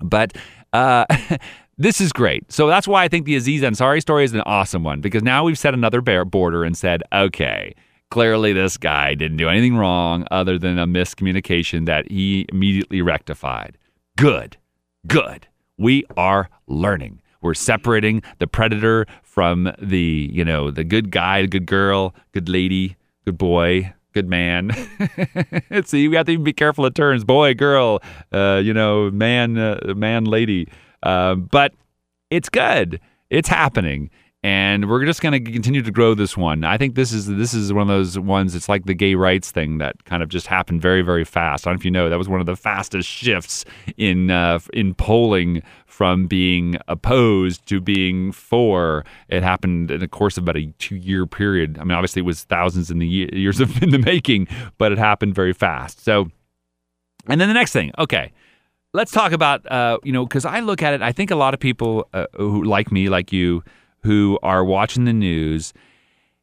But 0.00 0.36
uh, 0.72 1.06
this 1.78 2.00
is 2.00 2.12
great. 2.12 2.50
So 2.52 2.66
that's 2.66 2.88
why 2.88 3.04
I 3.04 3.08
think 3.08 3.24
the 3.24 3.36
Aziz 3.36 3.62
Ansari 3.62 4.00
story 4.00 4.24
is 4.24 4.34
an 4.34 4.42
awesome 4.42 4.82
one 4.82 5.00
because 5.00 5.22
now 5.22 5.44
we've 5.44 5.58
set 5.58 5.74
another 5.74 6.00
border 6.00 6.64
and 6.64 6.76
said, 6.76 7.02
okay, 7.12 7.74
clearly 8.10 8.52
this 8.52 8.76
guy 8.76 9.14
didn't 9.14 9.36
do 9.36 9.48
anything 9.48 9.76
wrong 9.76 10.26
other 10.30 10.58
than 10.58 10.78
a 10.78 10.86
miscommunication 10.86 11.86
that 11.86 12.10
he 12.10 12.46
immediately 12.50 13.00
rectified. 13.00 13.78
Good, 14.16 14.56
good 15.06 15.46
we 15.78 16.04
are 16.16 16.50
learning. 16.66 17.22
We're 17.40 17.54
separating 17.54 18.22
the 18.40 18.48
predator 18.48 19.06
from 19.22 19.72
the, 19.80 20.28
you 20.32 20.44
know, 20.44 20.70
the 20.70 20.84
good 20.84 21.10
guy, 21.10 21.46
good 21.46 21.66
girl, 21.66 22.14
good 22.32 22.48
lady, 22.48 22.96
good 23.24 23.38
boy, 23.38 23.94
good 24.12 24.28
man. 24.28 24.72
See, 25.84 26.08
we 26.08 26.16
have 26.16 26.26
to 26.26 26.32
even 26.32 26.44
be 26.44 26.52
careful 26.52 26.84
of 26.84 26.94
terms, 26.94 27.22
boy, 27.22 27.54
girl, 27.54 28.02
uh, 28.32 28.60
you 28.62 28.74
know, 28.74 29.10
man, 29.12 29.56
uh, 29.56 29.94
man, 29.96 30.24
lady. 30.24 30.68
Uh, 31.02 31.34
but 31.34 31.72
it's 32.30 32.48
good. 32.48 33.00
It's 33.30 33.48
happening 33.48 34.10
and 34.44 34.88
we're 34.88 35.04
just 35.04 35.20
going 35.20 35.32
to 35.32 35.52
continue 35.52 35.82
to 35.82 35.90
grow 35.90 36.14
this 36.14 36.36
one. 36.36 36.62
I 36.62 36.76
think 36.76 36.94
this 36.94 37.12
is 37.12 37.26
this 37.26 37.52
is 37.54 37.72
one 37.72 37.82
of 37.82 37.88
those 37.88 38.18
ones. 38.18 38.54
It's 38.54 38.68
like 38.68 38.86
the 38.86 38.94
gay 38.94 39.16
rights 39.16 39.50
thing 39.50 39.78
that 39.78 40.04
kind 40.04 40.22
of 40.22 40.28
just 40.28 40.46
happened 40.46 40.80
very 40.80 41.02
very 41.02 41.24
fast. 41.24 41.66
I 41.66 41.70
don't 41.70 41.74
know 41.74 41.80
if 41.80 41.84
you 41.84 41.90
know 41.90 42.08
that 42.08 42.18
was 42.18 42.28
one 42.28 42.38
of 42.38 42.46
the 42.46 42.54
fastest 42.54 43.08
shifts 43.08 43.64
in 43.96 44.30
uh, 44.30 44.60
in 44.72 44.94
polling 44.94 45.62
from 45.86 46.28
being 46.28 46.76
opposed 46.86 47.66
to 47.66 47.80
being 47.80 48.30
for. 48.30 49.04
It 49.28 49.42
happened 49.42 49.90
in 49.90 49.98
the 49.98 50.08
course 50.08 50.36
of 50.36 50.44
about 50.44 50.56
a 50.56 50.66
two 50.78 50.96
year 50.96 51.26
period. 51.26 51.76
I 51.78 51.84
mean, 51.84 51.92
obviously 51.92 52.20
it 52.20 52.26
was 52.26 52.44
thousands 52.44 52.92
in 52.92 53.00
the 53.00 53.08
years 53.08 53.58
of 53.58 53.82
in 53.82 53.90
the 53.90 53.98
making, 53.98 54.46
but 54.78 54.92
it 54.92 54.98
happened 54.98 55.34
very 55.34 55.52
fast. 55.52 56.04
So, 56.04 56.30
and 57.26 57.40
then 57.40 57.48
the 57.48 57.54
next 57.54 57.72
thing, 57.72 57.90
okay 57.98 58.32
let's 58.92 59.12
talk 59.12 59.32
about 59.32 59.70
uh, 59.70 59.98
you 60.02 60.12
know 60.12 60.24
because 60.26 60.44
I 60.44 60.60
look 60.60 60.82
at 60.82 60.94
it. 60.94 61.02
I 61.02 61.12
think 61.12 61.30
a 61.30 61.36
lot 61.36 61.54
of 61.54 61.60
people 61.60 62.08
uh, 62.12 62.26
who 62.36 62.64
like 62.64 62.90
me, 62.92 63.08
like 63.08 63.32
you, 63.32 63.62
who 64.02 64.38
are 64.42 64.64
watching 64.64 65.04
the 65.04 65.12
news, 65.12 65.72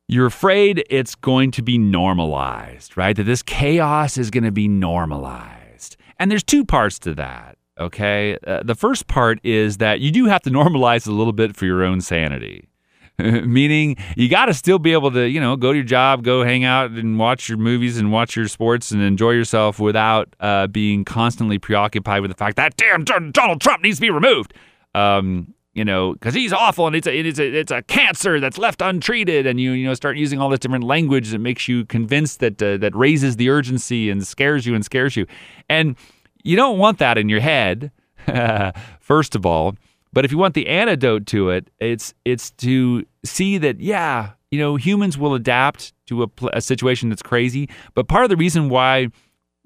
you're 0.07 0.27
afraid 0.27 0.83
it's 0.89 1.15
going 1.15 1.51
to 1.51 1.63
be 1.63 1.77
normalized, 1.77 2.95
right? 2.97 3.15
That 3.15 3.23
this 3.23 3.41
chaos 3.41 4.17
is 4.17 4.29
going 4.29 4.43
to 4.43 4.51
be 4.51 4.67
normalized. 4.67 5.97
And 6.19 6.31
there's 6.31 6.43
two 6.43 6.63
parts 6.63 6.99
to 6.99 7.15
that, 7.15 7.57
okay? 7.79 8.37
Uh, 8.45 8.63
the 8.63 8.75
first 8.75 9.07
part 9.07 9.39
is 9.43 9.77
that 9.77 9.99
you 9.99 10.11
do 10.11 10.25
have 10.25 10.41
to 10.43 10.49
normalize 10.51 11.07
a 11.07 11.11
little 11.11 11.33
bit 11.33 11.55
for 11.55 11.65
your 11.65 11.83
own 11.83 12.01
sanity. 12.01 12.67
Meaning, 13.19 13.95
you 14.17 14.27
got 14.27 14.47
to 14.47 14.53
still 14.53 14.79
be 14.79 14.91
able 14.91 15.11
to, 15.11 15.27
you 15.29 15.39
know, 15.39 15.55
go 15.55 15.71
to 15.71 15.77
your 15.77 15.85
job, 15.85 16.23
go 16.23 16.43
hang 16.43 16.63
out 16.65 16.91
and 16.91 17.17
watch 17.17 17.47
your 17.47 17.57
movies 17.57 17.97
and 17.97 18.11
watch 18.11 18.35
your 18.35 18.47
sports 18.47 18.91
and 18.91 19.01
enjoy 19.01 19.31
yourself 19.31 19.79
without 19.79 20.35
uh, 20.41 20.67
being 20.67 21.05
constantly 21.05 21.57
preoccupied 21.57 22.21
with 22.21 22.31
the 22.31 22.37
fact 22.37 22.57
that 22.57 22.75
damn 22.75 23.03
Donald 23.05 23.61
Trump 23.61 23.83
needs 23.83 23.97
to 23.97 24.01
be 24.01 24.09
removed. 24.09 24.53
Um, 24.93 25.53
you 25.73 25.83
know, 25.83 26.13
because 26.13 26.33
he's 26.33 26.53
awful 26.53 26.87
and 26.87 26.95
it's 26.95 27.05
a, 27.05 27.17
it's 27.17 27.37
a 27.37 27.53
it's 27.53 27.71
a 27.71 27.81
cancer 27.83 28.39
that's 28.39 28.57
left 28.57 28.81
untreated, 28.81 29.45
and 29.45 29.59
you 29.59 29.71
you 29.71 29.85
know 29.85 29.93
start 29.93 30.15
using 30.15 30.39
all 30.39 30.49
this 30.49 30.59
different 30.59 30.85
language 30.85 31.31
that 31.31 31.39
makes 31.39 31.67
you 31.67 31.85
convinced 31.85 32.39
that 32.39 32.61
uh, 32.63 32.77
that 32.77 32.95
raises 32.95 33.35
the 33.35 33.49
urgency 33.49 34.09
and 34.09 34.25
scares 34.25 34.65
you 34.65 34.73
and 34.73 34.85
scares 34.85 35.17
you, 35.17 35.27
and 35.69 35.97
you 36.43 36.55
don't 36.55 36.77
want 36.77 36.97
that 36.99 37.17
in 37.17 37.27
your 37.27 37.41
head, 37.41 37.91
first 39.01 39.35
of 39.35 39.45
all. 39.45 39.75
But 40.15 40.23
if 40.23 40.31
you 40.31 40.37
want 40.37 40.53
the 40.53 40.67
antidote 40.67 41.25
to 41.27 41.49
it, 41.49 41.69
it's 41.79 42.13
it's 42.23 42.49
to 42.51 43.05
see 43.25 43.57
that 43.57 43.81
yeah, 43.81 44.31
you 44.49 44.57
know, 44.57 44.77
humans 44.77 45.17
will 45.17 45.35
adapt 45.35 45.91
to 46.07 46.23
a, 46.23 46.27
a 46.53 46.61
situation 46.61 47.09
that's 47.09 47.21
crazy. 47.21 47.69
But 47.95 48.07
part 48.07 48.23
of 48.23 48.29
the 48.29 48.37
reason 48.37 48.69
why 48.69 49.09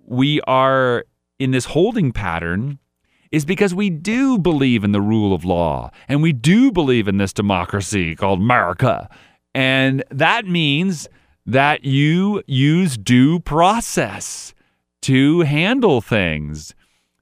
we 0.08 0.42
are 0.42 1.06
in 1.38 1.52
this 1.52 1.66
holding 1.66 2.12
pattern 2.12 2.80
is 3.32 3.46
because 3.46 3.76
we 3.76 3.92
do 3.92 4.40
believe 4.40 4.84
in 4.84 4.92
the 4.92 5.02
rule 5.02 5.36
of 5.36 5.46
law 5.46 5.92
and 6.08 6.24
we 6.24 6.34
do 6.34 6.72
believe 6.72 7.08
in 7.08 7.18
this 7.18 7.32
democracy 7.32 8.16
called 8.16 8.40
America. 8.40 9.08
And 9.54 10.04
that 10.10 10.48
means 10.48 11.08
that 11.46 11.86
you 11.86 12.42
use 12.48 12.98
due 12.98 13.40
process 13.40 14.56
to 15.04 15.42
handle 15.42 16.02
things. 16.02 16.74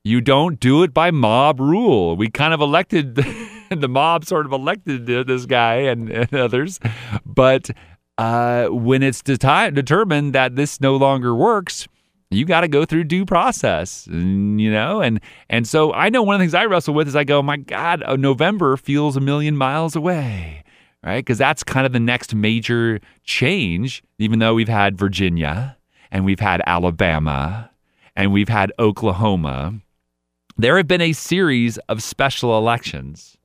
You 0.07 0.21
don't 0.21 0.57
do 0.57 0.83
it 0.83 0.93
by 0.93 1.11
mob 1.11 1.59
rule. 1.59 2.15
We 2.15 2.29
kind 2.29 2.53
of 2.53 2.61
elected, 2.61 3.15
the 3.69 3.89
mob 3.89 4.23
sort 4.23 4.45
of 4.45 4.53
elected 4.53 5.05
this 5.05 5.45
guy 5.45 5.75
and, 5.79 6.09
and 6.09 6.33
others. 6.33 6.79
But 7.25 7.69
uh, 8.17 8.67
when 8.67 9.03
it's 9.03 9.21
de- 9.21 9.35
determined 9.35 10.31
that 10.31 10.55
this 10.55 10.79
no 10.79 10.95
longer 10.95 11.35
works, 11.35 11.89
you 12.31 12.45
got 12.45 12.61
to 12.61 12.69
go 12.69 12.85
through 12.85 13.03
due 13.03 13.25
process, 13.25 14.07
you 14.07 14.71
know, 14.71 15.01
and 15.01 15.19
and 15.49 15.67
so 15.67 15.91
I 15.93 16.07
know 16.07 16.23
one 16.23 16.35
of 16.35 16.39
the 16.39 16.43
things 16.43 16.53
I 16.53 16.65
wrestle 16.65 16.93
with 16.93 17.09
is 17.09 17.15
I 17.15 17.25
go, 17.25 17.41
my 17.41 17.57
God, 17.57 18.01
uh, 18.03 18.15
November 18.15 18.77
feels 18.77 19.17
a 19.17 19.21
million 19.21 19.57
miles 19.57 19.93
away, 19.93 20.63
right? 21.03 21.17
Because 21.17 21.37
that's 21.37 21.65
kind 21.65 21.85
of 21.85 21.91
the 21.91 21.99
next 21.99 22.33
major 22.33 23.01
change. 23.25 24.03
Even 24.19 24.39
though 24.39 24.53
we've 24.53 24.69
had 24.69 24.97
Virginia 24.97 25.77
and 26.11 26.23
we've 26.23 26.39
had 26.39 26.61
Alabama 26.65 27.71
and 28.15 28.31
we've 28.31 28.49
had 28.49 28.71
Oklahoma, 28.79 29.81
there 30.57 30.77
have 30.77 30.87
been 30.87 31.01
a 31.01 31.13
series 31.13 31.77
of 31.89 32.01
special 32.03 32.57
elections 32.57 33.37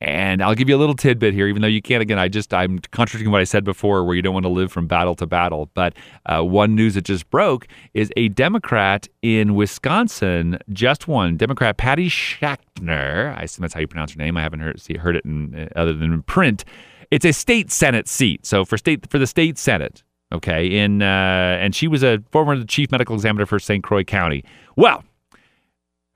and 0.00 0.42
I'll 0.42 0.54
give 0.54 0.68
you 0.68 0.76
a 0.76 0.78
little 0.78 0.94
tidbit 0.94 1.32
here, 1.32 1.48
even 1.48 1.62
though 1.62 1.68
you 1.68 1.80
can't. 1.80 2.02
Again, 2.02 2.18
I 2.18 2.28
just 2.28 2.52
I'm 2.52 2.78
contradicting 2.90 3.32
what 3.32 3.40
I 3.40 3.44
said 3.44 3.64
before, 3.64 4.04
where 4.04 4.14
you 4.14 4.20
don't 4.20 4.34
want 4.34 4.44
to 4.44 4.50
live 4.50 4.70
from 4.70 4.86
battle 4.86 5.14
to 5.16 5.26
battle. 5.26 5.70
But 5.72 5.94
uh, 6.26 6.42
one 6.42 6.74
news 6.74 6.94
that 6.94 7.04
just 7.04 7.28
broke 7.30 7.66
is 7.94 8.12
a 8.16 8.28
Democrat 8.28 9.08
in 9.22 9.54
Wisconsin 9.54 10.58
just 10.70 11.08
won. 11.08 11.38
Democrat 11.38 11.78
Patty 11.78 12.10
Schachtner, 12.10 13.36
I 13.38 13.44
assume 13.44 13.62
that's 13.62 13.72
how 13.72 13.80
you 13.80 13.88
pronounce 13.88 14.12
her 14.12 14.18
name. 14.18 14.36
I 14.36 14.42
haven't 14.42 14.60
heard 14.60 14.80
see, 14.80 14.96
heard 14.98 15.16
it 15.16 15.24
in, 15.24 15.54
uh, 15.54 15.68
other 15.78 15.94
than 15.94 16.12
in 16.12 16.22
print. 16.22 16.64
It's 17.10 17.24
a 17.24 17.32
state 17.32 17.70
senate 17.70 18.06
seat. 18.06 18.44
So 18.44 18.66
for 18.66 18.76
state 18.76 19.08
for 19.10 19.18
the 19.18 19.26
state 19.26 19.56
senate, 19.56 20.02
okay. 20.30 20.66
In 20.66 21.00
uh, 21.00 21.56
and 21.58 21.74
she 21.74 21.88
was 21.88 22.02
a 22.02 22.22
former 22.32 22.62
chief 22.64 22.90
medical 22.90 23.14
examiner 23.14 23.46
for 23.46 23.58
St. 23.58 23.82
Croix 23.82 24.04
County. 24.04 24.44
Well, 24.76 25.04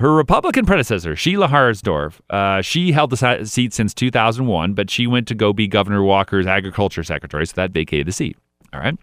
her 0.01 0.15
Republican 0.15 0.65
predecessor, 0.65 1.15
Sheila 1.15 1.49
Harsdorf, 1.49 2.21
uh, 2.31 2.63
she 2.63 2.93
held 2.93 3.11
the 3.11 3.45
seat 3.45 3.75
since 3.75 3.93
2001, 3.93 4.73
but 4.73 4.89
she 4.89 5.07
went 5.07 5.29
to 5.29 5.35
go 5.35 5.53
be 5.53 5.69
Governor 5.69 6.03
Walker's 6.03 6.47
agriculture 6.47 7.05
secretary, 7.05 7.47
so 7.47 7.53
that 7.57 7.73
vacated 7.73 8.07
the 8.07 8.13
seat. 8.13 8.39
All 8.73 8.81
right. 8.81 8.97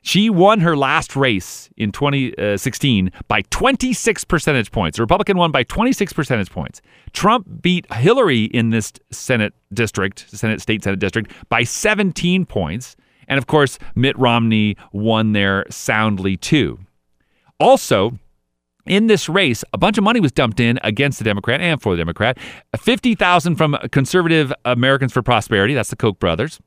She 0.00 0.30
won 0.30 0.60
her 0.60 0.74
last 0.74 1.16
race 1.16 1.68
in 1.76 1.92
2016 1.92 3.08
uh, 3.08 3.20
by 3.28 3.42
26 3.42 4.24
percentage 4.24 4.72
points. 4.72 4.96
The 4.96 5.02
Republican 5.02 5.36
won 5.36 5.50
by 5.50 5.64
26 5.64 6.14
percentage 6.14 6.50
points. 6.50 6.80
Trump 7.12 7.46
beat 7.60 7.92
Hillary 7.92 8.44
in 8.44 8.70
this 8.70 8.94
Senate 9.10 9.52
district, 9.74 10.24
Senate 10.30 10.62
state 10.62 10.82
Senate 10.82 10.98
district, 10.98 11.30
by 11.50 11.62
17 11.62 12.46
points. 12.46 12.96
And 13.26 13.36
of 13.36 13.48
course, 13.48 13.78
Mitt 13.94 14.18
Romney 14.18 14.78
won 14.92 15.32
there 15.32 15.66
soundly 15.68 16.38
too. 16.38 16.78
Also, 17.60 18.18
in 18.88 19.06
this 19.06 19.28
race, 19.28 19.64
a 19.72 19.78
bunch 19.78 19.98
of 19.98 20.04
money 20.04 20.20
was 20.20 20.32
dumped 20.32 20.60
in 20.60 20.78
against 20.82 21.18
the 21.18 21.24
Democrat 21.24 21.60
and 21.60 21.80
for 21.80 21.94
the 21.94 21.98
Democrat. 21.98 22.38
50,000 22.76 23.56
from 23.56 23.76
conservative 23.92 24.52
Americans 24.64 25.12
for 25.12 25.22
Prosperity, 25.22 25.74
that's 25.74 25.90
the 25.90 25.96
Koch 25.96 26.18
brothers. 26.18 26.60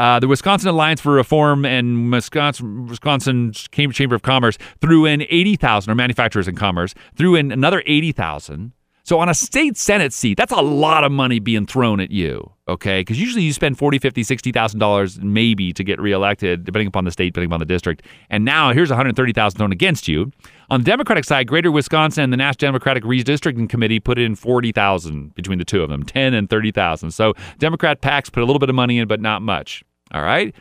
Uh, 0.00 0.18
the 0.18 0.26
Wisconsin 0.26 0.68
Alliance 0.68 1.00
for 1.00 1.12
Reform 1.12 1.64
and 1.64 2.10
Wisconsin, 2.10 2.86
Wisconsin 2.86 3.52
Chamber 3.52 4.16
of 4.16 4.22
Commerce 4.22 4.58
threw 4.80 5.06
in 5.06 5.22
80,000, 5.22 5.90
or 5.90 5.94
Manufacturers 5.94 6.48
and 6.48 6.56
Commerce 6.56 6.94
threw 7.16 7.36
in 7.36 7.52
another 7.52 7.82
80,000. 7.86 8.72
So 9.04 9.20
on 9.20 9.28
a 9.28 9.34
state 9.34 9.76
senate 9.76 10.12
seat, 10.12 10.36
that's 10.36 10.52
a 10.52 10.62
lot 10.62 11.04
of 11.04 11.12
money 11.12 11.38
being 11.38 11.66
thrown 11.66 12.00
at 12.00 12.10
you, 12.10 12.53
okay? 12.68 13.00
Because 13.00 13.20
usually 13.20 13.42
you 13.42 13.52
spend 13.52 13.78
forty, 13.78 13.98
fifty, 13.98 14.22
sixty 14.22 14.52
thousand 14.52 14.80
dollars 14.80 15.18
maybe 15.20 15.72
to 15.72 15.84
get 15.84 16.00
reelected, 16.00 16.64
depending 16.64 16.88
upon 16.88 17.04
the 17.04 17.10
state, 17.10 17.32
depending 17.32 17.50
upon 17.50 17.60
the 17.60 17.66
district. 17.66 18.02
And 18.30 18.44
now 18.44 18.72
here's 18.72 18.90
one 18.90 18.96
hundred 18.96 19.16
thirty 19.16 19.32
thousand 19.32 19.58
thrown 19.58 19.72
against 19.72 20.08
you. 20.08 20.32
On 20.70 20.80
the 20.80 20.84
Democratic 20.84 21.24
side, 21.24 21.46
Greater 21.46 21.70
Wisconsin 21.70 22.24
and 22.24 22.32
the 22.32 22.36
National 22.36 22.68
Democratic 22.68 23.04
Redistricting 23.04 23.68
Committee 23.68 24.00
put 24.00 24.18
in 24.18 24.34
forty 24.34 24.72
thousand 24.72 25.34
between 25.34 25.58
the 25.58 25.64
two 25.64 25.82
of 25.82 25.88
them, 25.90 26.02
ten 26.02 26.34
and 26.34 26.48
thirty 26.48 26.70
thousand. 26.70 27.10
So 27.10 27.34
Democrat 27.58 28.00
PACs 28.00 28.32
put 28.32 28.42
a 28.42 28.46
little 28.46 28.60
bit 28.60 28.68
of 28.68 28.74
money 28.74 28.98
in, 28.98 29.08
but 29.08 29.20
not 29.20 29.42
much. 29.42 29.84
All 30.12 30.22
right. 30.22 30.54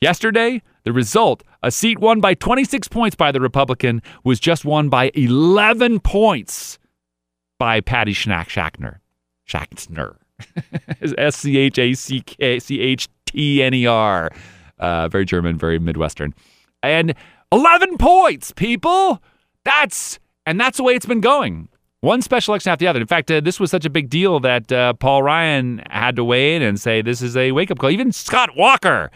Yesterday, 0.00 0.60
the 0.84 0.92
result, 0.92 1.42
a 1.62 1.70
seat 1.70 1.98
won 1.98 2.20
by 2.20 2.34
26 2.34 2.86
points 2.88 3.16
by 3.16 3.32
the 3.32 3.40
Republican, 3.40 4.02
was 4.24 4.38
just 4.38 4.64
won 4.64 4.90
by 4.90 5.10
11 5.14 6.00
points 6.00 6.78
by 7.58 7.80
Patty 7.80 8.12
Schnack 8.12 8.48
Schachtner. 8.48 8.98
Schachtner. 9.48 10.16
S 11.18 11.36
C 11.36 11.56
H 11.58 11.78
A 11.78 11.94
C 11.94 12.20
K 12.20 12.58
C 12.58 12.80
H 12.80 13.08
T 13.26 13.62
N 13.62 13.74
E 13.74 13.86
R. 13.86 14.30
Uh, 14.78 15.08
very 15.08 15.24
German, 15.24 15.56
very 15.56 15.78
Midwestern. 15.78 16.34
And 16.82 17.14
11 17.52 17.98
points, 17.98 18.52
people. 18.52 19.22
That's, 19.64 20.18
and 20.44 20.60
that's 20.60 20.76
the 20.76 20.82
way 20.82 20.94
it's 20.94 21.06
been 21.06 21.20
going. 21.20 21.68
One 22.00 22.22
special 22.22 22.52
election 22.52 22.70
after 22.70 22.84
the 22.84 22.88
other. 22.88 23.00
In 23.00 23.06
fact, 23.06 23.30
uh, 23.30 23.40
this 23.40 23.58
was 23.58 23.70
such 23.70 23.84
a 23.84 23.90
big 23.90 24.10
deal 24.10 24.38
that 24.40 24.70
uh, 24.70 24.92
Paul 24.92 25.22
Ryan 25.22 25.82
had 25.90 26.16
to 26.16 26.24
weigh 26.24 26.54
in 26.54 26.62
and 26.62 26.78
say 26.78 27.02
this 27.02 27.22
is 27.22 27.36
a 27.36 27.52
wake 27.52 27.70
up 27.70 27.78
call. 27.78 27.90
Even 27.90 28.12
Scott 28.12 28.50
Walker, 28.56 29.10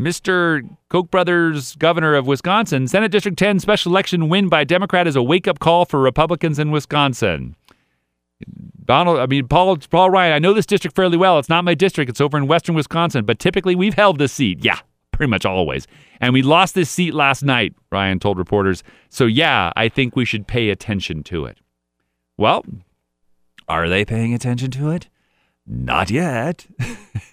Mr. 0.00 0.68
Koch 0.88 1.10
brothers 1.10 1.76
governor 1.76 2.14
of 2.14 2.26
Wisconsin, 2.26 2.88
Senate 2.88 3.12
District 3.12 3.38
10 3.38 3.60
special 3.60 3.92
election 3.92 4.28
win 4.28 4.48
by 4.48 4.64
Democrat 4.64 5.06
is 5.06 5.14
a 5.14 5.22
wake 5.22 5.46
up 5.46 5.58
call 5.58 5.84
for 5.84 6.00
Republicans 6.00 6.58
in 6.58 6.70
Wisconsin. 6.70 7.54
Donald, 8.84 9.18
I 9.18 9.26
mean, 9.26 9.46
Paul, 9.46 9.76
Paul 9.76 10.10
Ryan, 10.10 10.32
I 10.32 10.38
know 10.38 10.52
this 10.52 10.66
district 10.66 10.96
fairly 10.96 11.16
well. 11.16 11.38
It's 11.38 11.48
not 11.48 11.64
my 11.64 11.74
district. 11.74 12.08
It's 12.10 12.20
over 12.20 12.36
in 12.36 12.46
western 12.46 12.74
Wisconsin, 12.74 13.24
but 13.24 13.38
typically 13.38 13.74
we've 13.74 13.94
held 13.94 14.18
this 14.18 14.32
seat. 14.32 14.64
Yeah, 14.64 14.78
pretty 15.12 15.30
much 15.30 15.46
always. 15.46 15.86
And 16.20 16.32
we 16.32 16.42
lost 16.42 16.74
this 16.74 16.90
seat 16.90 17.14
last 17.14 17.42
night, 17.42 17.74
Ryan 17.90 18.18
told 18.18 18.38
reporters. 18.38 18.82
So, 19.08 19.26
yeah, 19.26 19.72
I 19.76 19.88
think 19.88 20.16
we 20.16 20.24
should 20.24 20.46
pay 20.46 20.70
attention 20.70 21.22
to 21.24 21.44
it. 21.44 21.58
Well, 22.36 22.64
are 23.68 23.88
they 23.88 24.04
paying 24.04 24.34
attention 24.34 24.70
to 24.72 24.90
it? 24.90 25.08
Not 25.66 26.10
yet. 26.10 26.66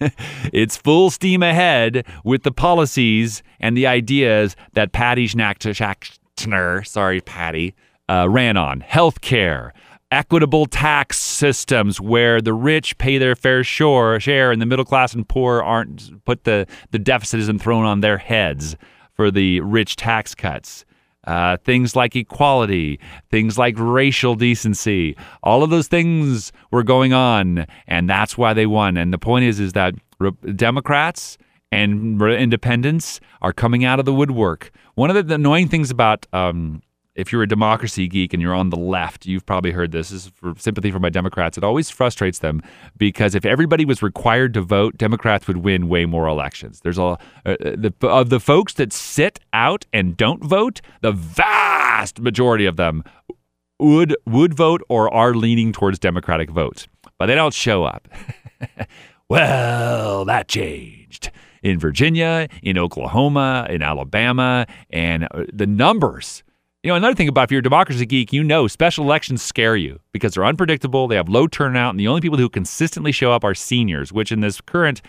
it's 0.52 0.76
full 0.76 1.10
steam 1.10 1.42
ahead 1.42 2.06
with 2.24 2.44
the 2.44 2.52
policies 2.52 3.42
and 3.58 3.76
the 3.76 3.86
ideas 3.86 4.54
that 4.74 4.92
Patty 4.92 5.26
Schnachter, 5.26 6.86
sorry, 6.86 7.20
Patty, 7.20 7.74
uh, 8.08 8.28
ran 8.28 8.56
on. 8.56 8.82
Healthcare, 8.82 9.72
equitable 10.10 10.66
tax 10.66 11.18
systems 11.18 12.00
where 12.00 12.40
the 12.40 12.52
rich 12.52 12.98
pay 12.98 13.18
their 13.18 13.36
fair 13.36 13.62
share 13.62 14.50
and 14.50 14.60
the 14.60 14.66
middle 14.66 14.84
class 14.84 15.14
and 15.14 15.28
poor 15.28 15.62
aren't 15.62 16.24
put 16.24 16.44
the, 16.44 16.66
the 16.90 16.98
deficit 16.98 17.40
isn't 17.40 17.60
thrown 17.60 17.84
on 17.84 18.00
their 18.00 18.18
heads 18.18 18.76
for 19.14 19.30
the 19.30 19.60
rich 19.60 19.96
tax 19.96 20.34
cuts. 20.34 20.84
Uh, 21.26 21.58
things 21.58 21.94
like 21.94 22.16
equality, 22.16 22.98
things 23.30 23.58
like 23.58 23.74
racial 23.76 24.34
decency, 24.34 25.14
all 25.42 25.62
of 25.62 25.68
those 25.68 25.86
things 25.86 26.50
were 26.70 26.82
going 26.82 27.12
on, 27.12 27.66
and 27.86 28.08
that's 28.08 28.38
why 28.38 28.54
they 28.54 28.64
won. 28.64 28.96
And 28.96 29.12
the 29.12 29.18
point 29.18 29.44
is, 29.44 29.60
is 29.60 29.74
that 29.74 29.94
Democrats 30.56 31.36
and 31.70 32.20
independents 32.22 33.20
are 33.42 33.52
coming 33.52 33.84
out 33.84 33.98
of 33.98 34.06
the 34.06 34.14
woodwork. 34.14 34.70
One 34.94 35.10
of 35.10 35.16
the, 35.16 35.22
the 35.22 35.34
annoying 35.34 35.68
things 35.68 35.90
about 35.90 36.26
um, 36.32 36.82
if 37.14 37.32
you're 37.32 37.42
a 37.42 37.48
democracy 37.48 38.06
geek 38.06 38.32
and 38.32 38.40
you're 38.40 38.54
on 38.54 38.70
the 38.70 38.76
left, 38.76 39.26
you've 39.26 39.44
probably 39.44 39.72
heard 39.72 39.92
this. 39.92 40.10
This 40.10 40.26
is 40.26 40.32
for 40.34 40.54
sympathy 40.56 40.90
for 40.90 41.00
my 41.00 41.10
Democrats. 41.10 41.58
It 41.58 41.64
always 41.64 41.90
frustrates 41.90 42.38
them 42.38 42.62
because 42.96 43.34
if 43.34 43.44
everybody 43.44 43.84
was 43.84 44.02
required 44.02 44.54
to 44.54 44.62
vote, 44.62 44.96
Democrats 44.96 45.46
would 45.48 45.58
win 45.58 45.88
way 45.88 46.06
more 46.06 46.26
elections. 46.26 46.80
There's 46.80 46.98
a 46.98 47.02
uh, 47.02 47.16
the, 47.44 47.92
of 48.02 48.30
the 48.30 48.40
folks 48.40 48.74
that 48.74 48.92
sit 48.92 49.40
out 49.52 49.86
and 49.92 50.16
don't 50.16 50.44
vote, 50.44 50.80
the 51.00 51.12
vast 51.12 52.20
majority 52.20 52.66
of 52.66 52.76
them 52.76 53.02
would 53.80 54.16
would 54.26 54.54
vote 54.54 54.82
or 54.88 55.12
are 55.12 55.34
leaning 55.34 55.72
towards 55.72 55.98
Democratic 55.98 56.50
votes, 56.50 56.86
but 57.18 57.26
they 57.26 57.34
don't 57.34 57.54
show 57.54 57.84
up. 57.84 58.08
well, 59.28 60.24
that 60.26 60.48
changed 60.48 61.30
in 61.62 61.78
Virginia, 61.78 62.48
in 62.62 62.78
Oklahoma, 62.78 63.66
in 63.68 63.82
Alabama, 63.82 64.66
and 64.90 65.24
uh, 65.24 65.44
the 65.52 65.66
numbers 65.66 66.42
you 66.82 66.88
know, 66.88 66.94
another 66.94 67.14
thing 67.14 67.28
about 67.28 67.44
if 67.44 67.50
you're 67.50 67.58
a 67.58 67.62
democracy 67.62 68.06
geek, 68.06 68.32
you 68.32 68.42
know 68.42 68.66
special 68.66 69.04
elections 69.04 69.42
scare 69.42 69.76
you 69.76 70.00
because 70.12 70.32
they're 70.34 70.46
unpredictable, 70.46 71.08
they 71.08 71.16
have 71.16 71.28
low 71.28 71.46
turnout, 71.46 71.90
and 71.90 72.00
the 72.00 72.08
only 72.08 72.22
people 72.22 72.38
who 72.38 72.48
consistently 72.48 73.12
show 73.12 73.32
up 73.32 73.44
are 73.44 73.54
seniors, 73.54 74.14
which 74.14 74.32
in 74.32 74.40
this 74.40 74.62
current 74.62 75.02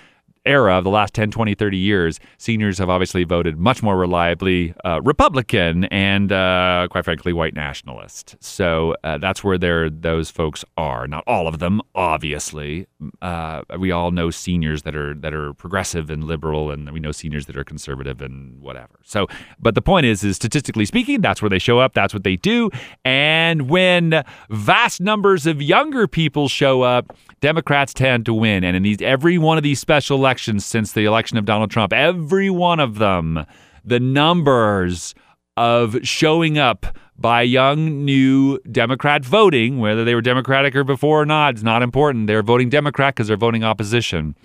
era 0.46 0.78
of 0.78 0.84
the 0.84 0.90
last 0.90 1.14
10, 1.14 1.32
20, 1.32 1.54
30 1.56 1.78
years, 1.78 2.20
seniors 2.38 2.78
have 2.80 2.90
obviously 2.90 3.24
voted 3.24 3.58
much 3.58 3.84
more 3.84 3.98
reliably 3.98 4.74
uh, 4.84 5.00
Republican 5.04 5.86
and, 5.86 6.32
uh, 6.32 6.88
quite 6.90 7.06
frankly, 7.06 7.34
white 7.34 7.54
nationalist. 7.54 8.36
So 8.40 8.96
uh, 9.04 9.18
that's 9.18 9.44
where 9.44 9.58
those 9.58 10.32
folks 10.32 10.66
are. 10.78 11.08
Not 11.08 11.24
all 11.28 11.48
of 11.48 11.60
them, 11.60 11.82
obviously. 11.94 12.88
Uh, 13.22 13.62
we 13.78 13.92
all 13.92 14.12
know 14.12 14.30
seniors 14.32 14.84
that 14.84 14.96
are 14.96 15.14
that 15.16 15.34
are 15.34 15.54
progressive 15.54 16.10
and 16.10 16.24
liberal, 16.24 16.72
and 16.72 16.92
we 16.92 17.00
know 17.00 17.12
seniors 17.12 17.46
that 17.48 17.58
are 17.58 17.64
conservative 17.64 18.22
and 18.22 18.60
whatever. 18.62 19.00
So, 19.04 19.28
but 19.60 19.76
the 19.76 19.82
point 19.82 20.06
is, 20.06 20.24
is 20.24 20.36
statistically 20.36 20.86
speaking, 20.86 21.22
that's 21.22 21.42
where 21.42 21.50
they 21.50 21.60
show 21.60 21.80
up. 21.80 21.94
That's 21.94 22.14
what 22.14 22.24
they 22.24 22.36
do. 22.36 22.70
And 23.06 23.70
when 23.70 24.24
vast 24.50 25.02
numbers 25.02 25.46
of 25.46 25.62
younger 25.62 26.08
people 26.08 26.48
show 26.48 26.82
up, 26.82 27.16
Democrats 27.42 27.94
tend 27.94 28.26
to 28.26 28.34
win. 28.34 28.64
And 28.64 28.76
in 28.76 28.84
these 28.84 29.02
every 29.02 29.38
one 29.38 29.58
of 29.58 29.64
these 29.64 29.80
special 29.80 30.18
elections 30.18 30.31
since 30.40 30.94
the 30.94 31.06
election 31.06 31.38
of 31.38 31.46
Donald 31.46 31.72
Trump, 31.72 31.94
every 31.94 32.50
one 32.50 32.80
of 32.80 32.98
them, 32.98 33.46
the 33.84 34.00
numbers 34.00 35.14
of 35.58 35.98
showing 36.04 36.58
up 36.58 36.98
by 37.18 37.42
young 37.44 38.04
new 38.04 38.58
Democrat 38.72 39.24
voting, 39.24 39.80
whether 39.80 40.04
they 40.04 40.16
were 40.16 40.22
Democratic 40.22 40.76
or 40.76 40.84
before 40.84 41.22
or 41.22 41.26
not, 41.26 41.54
it's 41.54 41.64
not 41.64 41.84
important. 41.84 42.28
They're 42.28 42.42
voting 42.42 42.70
Democrat 42.70 43.16
because 43.16 43.28
they're 43.28 43.38
voting 43.38 43.64
opposition. 43.64 44.36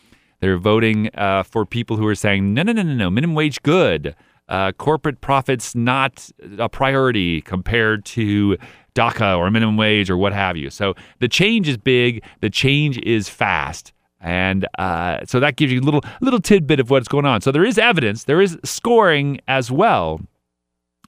They're 0.41 0.59
voting 0.59 1.09
uh, 1.15 1.43
for 1.45 1.65
people 1.65 1.97
who 1.97 2.07
are 2.07 2.15
saying, 2.15 2.53
no, 2.53 2.63
no, 2.63 2.73
no, 2.73 2.83
no, 2.83 2.95
no, 2.95 3.11
minimum 3.11 3.35
wage 3.35 3.63
good. 3.63 4.15
Uh, 4.49 4.73
corporate 4.73 5.21
profits 5.21 5.75
not 5.75 6.31
a 6.59 6.69
priority 6.69 7.41
compared 7.41 8.05
to 8.05 8.57
DACA 8.95 9.37
or 9.37 9.51
minimum 9.51 9.77
wage 9.77 10.11
or 10.11 10.17
what 10.17 10.33
have 10.33 10.57
you. 10.57 10.71
So 10.71 10.95
the 11.19 11.29
change 11.29 11.69
is 11.69 11.77
big, 11.77 12.23
the 12.41 12.51
change 12.51 12.99
is 12.99 13.29
fast. 13.29 13.93
And 14.21 14.67
uh, 14.79 15.19
so 15.27 15.41
that 15.41 15.57
gives 15.57 15.73
you 15.73 15.81
a 15.81 15.83
little 15.83 16.03
little 16.21 16.41
tidbit 16.41 16.81
of 16.81 16.91
what's 16.91 17.09
going 17.09 17.27
on. 17.27 17.43
So 17.43 17.53
there 17.53 17.65
is 17.65 17.79
evidence, 17.79 18.25
there 18.25 18.41
is 18.41 18.59
scoring 18.65 19.41
as 19.47 19.71
well, 19.71 20.21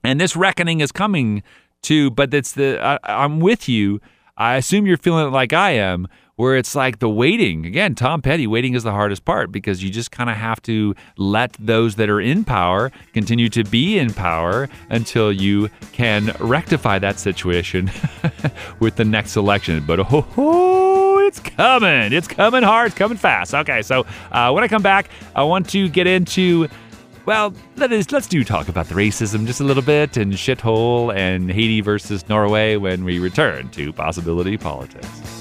and 0.03 0.21
this 0.21 0.35
reckoning 0.35 0.79
is 0.79 0.91
coming 0.91 1.43
too, 1.81 2.11
But 2.11 2.33
it's 2.33 2.53
the 2.53 2.79
I, 2.81 2.99
I'm 3.03 3.39
with 3.39 3.69
you. 3.69 4.01
I 4.37 4.55
assume 4.55 4.85
you're 4.85 4.97
feeling 4.97 5.27
it 5.27 5.31
like 5.31 5.51
I 5.53 5.71
am, 5.71 6.07
where 6.35 6.55
it's 6.55 6.73
like 6.73 6.99
the 6.99 7.09
waiting. 7.09 7.65
Again, 7.65 7.95
Tom 7.95 8.21
Petty, 8.21 8.47
waiting 8.47 8.73
is 8.73 8.83
the 8.83 8.91
hardest 8.91 9.25
part 9.25 9.51
because 9.51 9.83
you 9.83 9.89
just 9.89 10.11
kind 10.11 10.29
of 10.29 10.37
have 10.37 10.61
to 10.63 10.95
let 11.17 11.53
those 11.59 11.95
that 11.95 12.09
are 12.09 12.21
in 12.21 12.45
power 12.45 12.91
continue 13.13 13.49
to 13.49 13.63
be 13.65 13.99
in 13.99 14.13
power 14.13 14.69
until 14.89 15.31
you 15.33 15.69
can 15.91 16.33
rectify 16.39 16.99
that 16.99 17.19
situation 17.19 17.91
with 18.79 18.95
the 18.95 19.03
next 19.03 19.35
election. 19.35 19.83
But 19.85 19.99
oh, 19.99 21.08
it's 21.19 21.39
coming. 21.39 22.13
It's 22.13 22.27
coming 22.27 22.63
hard. 22.63 22.87
It's 22.87 22.97
coming 22.97 23.17
fast. 23.17 23.53
Okay, 23.53 23.81
so 23.81 24.05
uh, 24.31 24.51
when 24.51 24.63
I 24.63 24.67
come 24.67 24.81
back, 24.81 25.09
I 25.35 25.43
want 25.43 25.69
to 25.69 25.89
get 25.89 26.07
into 26.07 26.67
well, 27.25 27.53
that 27.75 27.91
is, 27.91 28.11
let's 28.11 28.25
do 28.25 28.43
talk 28.43 28.69
about 28.69 28.87
the 28.87 28.95
racism 28.95 29.45
just 29.45 29.61
a 29.61 29.63
little 29.63 29.83
bit 29.83 30.17
and 30.17 30.33
shithole 30.33 31.15
and 31.15 31.51
Haiti 31.51 31.79
versus 31.79 32.27
Norway 32.27 32.75
when 32.75 33.03
we 33.03 33.19
return 33.19 33.69
to 33.69 33.93
Possibility 33.93 34.57
Politics. 34.57 35.38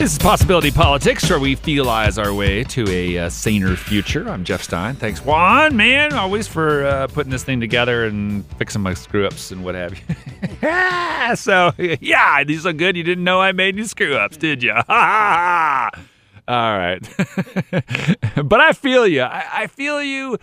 This 0.00 0.12
is 0.12 0.18
Possibility 0.18 0.70
Politics, 0.70 1.28
where 1.28 1.38
we 1.38 1.54
feelize 1.54 2.16
our 2.16 2.32
way 2.32 2.64
to 2.64 2.88
a 2.88 3.18
uh, 3.18 3.28
saner 3.28 3.76
future. 3.76 4.30
I'm 4.30 4.44
Jeff 4.44 4.62
Stein. 4.62 4.94
Thanks, 4.96 5.22
Juan, 5.22 5.76
man, 5.76 6.14
always 6.14 6.48
for 6.48 6.86
uh, 6.86 7.06
putting 7.08 7.30
this 7.30 7.44
thing 7.44 7.60
together 7.60 8.06
and 8.06 8.46
fixing 8.56 8.80
my 8.80 8.94
screw 8.94 9.26
ups 9.26 9.50
and 9.50 9.62
what 9.62 9.74
have 9.74 9.92
you. 9.92 11.36
so, 11.36 11.72
yeah, 12.00 12.42
these 12.44 12.64
are 12.64 12.72
good. 12.72 12.96
You 12.96 13.02
didn't 13.02 13.24
know 13.24 13.42
I 13.42 13.52
made 13.52 13.74
any 13.74 13.86
screw 13.86 14.16
ups, 14.16 14.38
did 14.38 14.62
you? 14.62 14.72
All 14.88 14.88
right. 16.48 17.00
but 18.42 18.58
I 18.58 18.72
feel 18.72 19.06
you. 19.06 19.20
I, 19.20 19.44
I 19.52 19.66
feel 19.66 20.02
you 20.02 20.38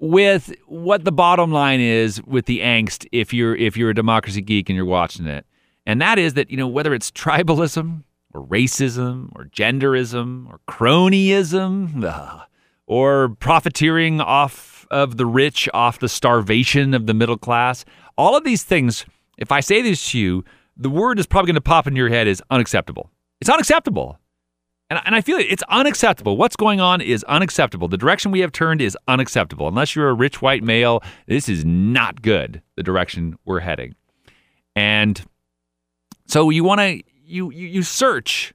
with 0.00 0.52
what 0.66 1.04
the 1.04 1.12
bottom 1.12 1.52
line 1.52 1.78
is 1.78 2.20
with 2.24 2.46
the 2.46 2.58
angst 2.58 3.06
if 3.12 3.32
you're 3.32 3.54
if 3.54 3.76
you're 3.76 3.90
a 3.90 3.94
democracy 3.94 4.40
geek 4.40 4.68
and 4.68 4.74
you're 4.74 4.84
watching 4.84 5.26
it. 5.26 5.46
And 5.86 6.02
that 6.02 6.18
is 6.18 6.34
that, 6.34 6.50
you 6.50 6.56
know, 6.56 6.66
whether 6.66 6.92
it's 6.92 7.12
tribalism, 7.12 8.02
or 8.34 8.46
racism 8.46 9.30
or 9.34 9.44
genderism 9.46 10.48
or 10.48 10.60
cronyism 10.68 12.44
or 12.86 13.30
profiteering 13.40 14.20
off 14.20 14.86
of 14.90 15.16
the 15.16 15.26
rich, 15.26 15.68
off 15.72 15.98
the 15.98 16.08
starvation 16.08 16.94
of 16.94 17.06
the 17.06 17.14
middle 17.14 17.38
class. 17.38 17.84
All 18.16 18.36
of 18.36 18.44
these 18.44 18.62
things, 18.62 19.06
if 19.38 19.50
I 19.50 19.60
say 19.60 19.82
this 19.82 20.10
to 20.10 20.18
you, 20.18 20.44
the 20.76 20.90
word 20.90 21.18
is 21.18 21.26
probably 21.26 21.48
going 21.48 21.54
to 21.54 21.60
pop 21.60 21.86
into 21.86 21.98
your 21.98 22.08
head 22.08 22.26
is 22.26 22.42
unacceptable. 22.50 23.10
It's 23.40 23.50
unacceptable. 23.50 24.18
And, 24.90 25.00
and 25.06 25.14
I 25.14 25.22
feel 25.22 25.38
it, 25.38 25.46
it's 25.48 25.62
unacceptable. 25.70 26.36
What's 26.36 26.56
going 26.56 26.80
on 26.80 27.00
is 27.00 27.24
unacceptable. 27.24 27.88
The 27.88 27.96
direction 27.96 28.30
we 28.30 28.40
have 28.40 28.52
turned 28.52 28.82
is 28.82 28.96
unacceptable. 29.08 29.66
Unless 29.66 29.96
you're 29.96 30.10
a 30.10 30.14
rich 30.14 30.42
white 30.42 30.62
male, 30.62 31.02
this 31.26 31.48
is 31.48 31.64
not 31.64 32.20
good, 32.20 32.60
the 32.76 32.82
direction 32.82 33.38
we're 33.46 33.60
heading. 33.60 33.94
And 34.76 35.22
so 36.26 36.50
you 36.50 36.64
want 36.64 36.80
to 36.80 37.02
you, 37.32 37.50
you, 37.50 37.66
you 37.66 37.82
search 37.82 38.52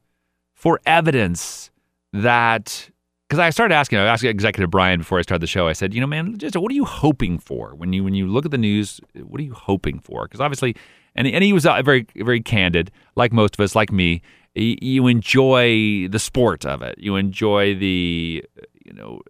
for 0.54 0.80
evidence 0.86 1.72
that 2.14 2.90
because 3.28 3.40
I 3.40 3.50
started 3.50 3.76
asking, 3.76 4.00
I 4.00 4.06
asked 4.06 4.24
Executive 4.24 4.70
Brian 4.70 5.00
before 5.00 5.20
I 5.20 5.22
started 5.22 5.42
the 5.42 5.48
show. 5.48 5.68
I 5.68 5.74
said, 5.74 5.94
you 5.94 6.00
know, 6.00 6.08
man, 6.08 6.38
just 6.38 6.56
what 6.56 6.72
are 6.72 6.76
you 6.76 6.86
hoping 6.86 7.40
for 7.40 7.76
when 7.76 7.92
you 7.92 8.04
when 8.04 8.14
you 8.14 8.28
look 8.28 8.46
at 8.46 8.52
the 8.52 8.58
news? 8.58 9.02
What 9.16 9.42
are 9.42 9.44
you 9.44 9.54
hoping 9.54 10.00
for? 10.00 10.26
Because 10.26 10.40
obviously, 10.40 10.76
and 11.16 11.28
and 11.28 11.44
he 11.44 11.52
was 11.52 11.66
uh, 11.66 11.82
very 11.82 12.08
very 12.16 12.40
candid, 12.40 12.90
like 13.16 13.34
most 13.34 13.56
of 13.56 13.60
us, 13.60 13.76
like 13.76 13.92
me. 13.92 14.22
You 14.56 15.06
enjoy 15.06 16.08
the 16.08 16.20
sport 16.20 16.66
of 16.66 16.82
it. 16.82 16.96
You 16.98 17.16
enjoy 17.16 17.76
the 17.76 18.44
you 18.86 18.94
know 18.94 19.22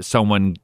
someone 0.00 0.56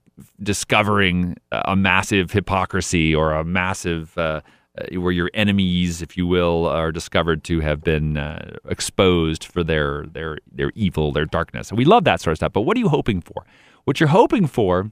discovering 0.43 1.37
a 1.51 1.75
massive 1.75 2.31
hypocrisy 2.31 3.15
or 3.15 3.33
a 3.33 3.43
massive 3.43 4.17
uh, 4.19 4.43
uh, 4.79 5.01
where 5.01 5.13
your 5.13 5.31
enemies, 5.35 6.01
if 6.01 6.17
you 6.17 6.27
will, 6.27 6.67
are 6.67 6.93
discovered 6.93 7.45
to 7.45 7.61
have 7.61 7.83
been 7.83 8.17
uh, 8.17 8.57
exposed 8.69 9.45
for 9.45 9.63
their 9.63 10.07
their 10.07 10.39
their 10.51 10.73
evil, 10.75 11.13
their 11.13 11.27
darkness. 11.27 11.71
And 11.71 11.79
we 11.79 11.85
love 11.85 12.05
that 12.05 12.21
sort 12.21 12.33
of 12.33 12.39
stuff. 12.39 12.53
But 12.53 12.63
what 12.63 12.77
are 12.77 12.81
you 12.81 12.89
hoping 12.89 13.21
for? 13.21 13.45
What 13.85 14.01
you're 14.01 14.09
hoping 14.09 14.47
for 14.47 14.91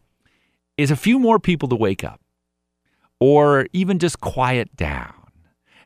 is 0.76 0.90
a 0.90 0.96
few 0.96 1.18
more 1.18 1.38
people 1.38 1.68
to 1.68 1.76
wake 1.76 2.04
up, 2.04 2.20
or 3.20 3.66
even 3.72 3.98
just 3.98 4.20
quiet 4.20 4.74
down. 4.76 5.14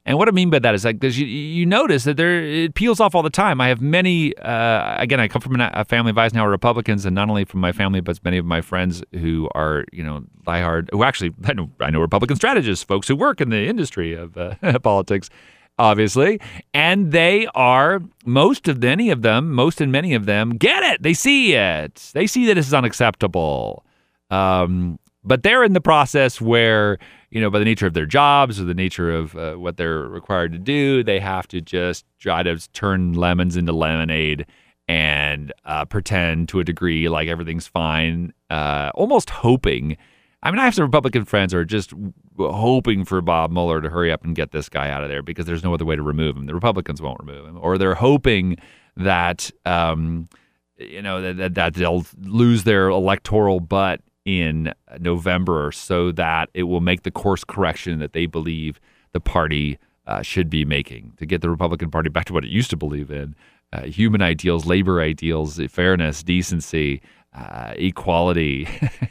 And 0.06 0.18
what 0.18 0.28
I 0.28 0.32
mean 0.32 0.50
by 0.50 0.58
that 0.58 0.74
is 0.74 0.84
like, 0.84 1.00
because 1.00 1.18
you, 1.18 1.26
you 1.26 1.64
notice 1.64 2.04
that 2.04 2.18
there 2.18 2.42
it 2.42 2.74
peels 2.74 3.00
off 3.00 3.14
all 3.14 3.22
the 3.22 3.30
time. 3.30 3.58
I 3.60 3.68
have 3.68 3.80
many. 3.80 4.36
Uh, 4.36 4.96
again, 5.00 5.18
I 5.18 5.28
come 5.28 5.40
from 5.40 5.58
a 5.58 5.84
family 5.86 6.10
of 6.10 6.18
Eisenhower 6.18 6.50
Republicans, 6.50 7.06
and 7.06 7.14
not 7.14 7.30
only 7.30 7.46
from 7.46 7.60
my 7.60 7.72
family, 7.72 8.00
but 8.00 8.22
many 8.22 8.36
of 8.36 8.44
my 8.44 8.60
friends 8.60 9.02
who 9.12 9.48
are 9.54 9.84
you 9.92 10.04
know 10.04 10.24
diehard. 10.46 10.90
Who 10.92 11.04
actually 11.04 11.32
I 11.44 11.54
know, 11.54 11.70
I 11.80 11.90
know 11.90 12.00
Republican 12.00 12.36
strategists, 12.36 12.84
folks 12.84 13.08
who 13.08 13.16
work 13.16 13.40
in 13.40 13.48
the 13.48 13.66
industry 13.66 14.12
of 14.12 14.36
uh, 14.36 14.78
politics, 14.82 15.30
obviously, 15.78 16.38
and 16.74 17.10
they 17.10 17.46
are 17.54 18.02
most 18.26 18.68
of 18.68 18.84
any 18.84 19.08
of 19.08 19.22
them, 19.22 19.52
most 19.52 19.80
and 19.80 19.90
many 19.90 20.12
of 20.12 20.26
them 20.26 20.58
get 20.58 20.82
it. 20.82 21.02
They 21.02 21.14
see 21.14 21.54
it. 21.54 22.10
They 22.12 22.26
see 22.26 22.44
that 22.46 22.54
this 22.54 22.66
is 22.66 22.74
unacceptable. 22.74 23.86
Um, 24.30 24.98
but 25.24 25.42
they're 25.42 25.64
in 25.64 25.72
the 25.72 25.80
process 25.80 26.40
where 26.40 26.98
you 27.30 27.40
know 27.40 27.50
by 27.50 27.58
the 27.58 27.64
nature 27.64 27.87
of 27.87 27.94
their 27.94 28.06
jobs 28.06 28.60
or 28.60 28.64
the 28.64 28.74
nature 28.74 29.10
of 29.14 29.34
uh, 29.37 29.54
what 29.54 29.76
they're 29.76 30.00
required 30.00 30.52
to 30.52 30.58
do 30.58 31.02
they 31.02 31.18
have 31.20 31.48
to 31.48 31.60
just 31.60 32.04
try 32.18 32.42
to 32.42 32.56
turn 32.72 33.12
lemons 33.14 33.56
into 33.56 33.72
lemonade 33.72 34.46
and 34.87 35.52
uh, 35.64 35.84
pretend 35.84 36.48
to 36.48 36.60
a 36.60 36.64
degree 36.64 37.08
like 37.08 37.28
everything's 37.28 37.66
fine 37.66 38.32
uh, 38.50 38.90
almost 38.94 39.30
hoping. 39.30 39.96
I 40.42 40.50
mean 40.50 40.60
i 40.60 40.64
have 40.64 40.74
some 40.74 40.84
republican 40.84 41.24
friends 41.24 41.52
who 41.52 41.58
are 41.58 41.64
just 41.64 41.94
hoping 42.38 43.04
for 43.04 43.20
bob 43.20 43.50
mueller 43.50 43.80
to 43.80 43.88
hurry 43.88 44.12
up 44.12 44.24
and 44.24 44.37
get 44.37 44.52
this 44.52 44.68
guy 44.68 44.90
out 44.90 45.02
of 45.02 45.08
there 45.08 45.22
because 45.22 45.46
there's 45.46 45.64
no 45.64 45.72
other 45.72 45.84
way 45.84 45.96
to 45.96 46.02
remove 46.02 46.37
him. 46.37 46.46
The 46.46 46.54
republicans 46.54 47.00
won't 47.00 47.20
remove 47.20 47.46
him. 47.46 47.58
Or 47.60 47.78
they're 47.78 47.94
hoping 47.94 48.56
that 48.96 49.50
um, 49.64 50.28
you 50.76 51.02
know 51.02 51.32
that, 51.32 51.54
that 51.54 51.74
they'll 51.74 52.04
lose 52.20 52.64
their 52.64 52.88
electoral 52.88 53.60
butt 53.60 54.00
in 54.24 54.72
November 54.98 55.70
so 55.72 56.12
that 56.12 56.48
it 56.54 56.64
will 56.64 56.80
make 56.80 57.02
the 57.02 57.10
course 57.10 57.44
correction 57.44 57.98
that 57.98 58.12
they 58.12 58.26
believe 58.26 58.80
the 59.12 59.20
party 59.20 59.78
uh, 60.06 60.22
should 60.22 60.50
be 60.50 60.64
making 60.64 61.12
to 61.18 61.26
get 61.26 61.40
the 61.40 61.50
Republican 61.50 61.90
Party 61.90 62.08
back 62.08 62.24
to 62.26 62.32
what 62.32 62.44
it 62.44 62.50
used 62.50 62.70
to 62.70 62.76
believe 62.76 63.10
in 63.10 63.34
uh, 63.72 63.82
human 63.82 64.22
ideals, 64.22 64.66
labor 64.66 65.00
ideals, 65.00 65.60
fairness, 65.68 66.22
decency, 66.22 67.00
uh, 67.34 67.74
equality. 67.76 68.68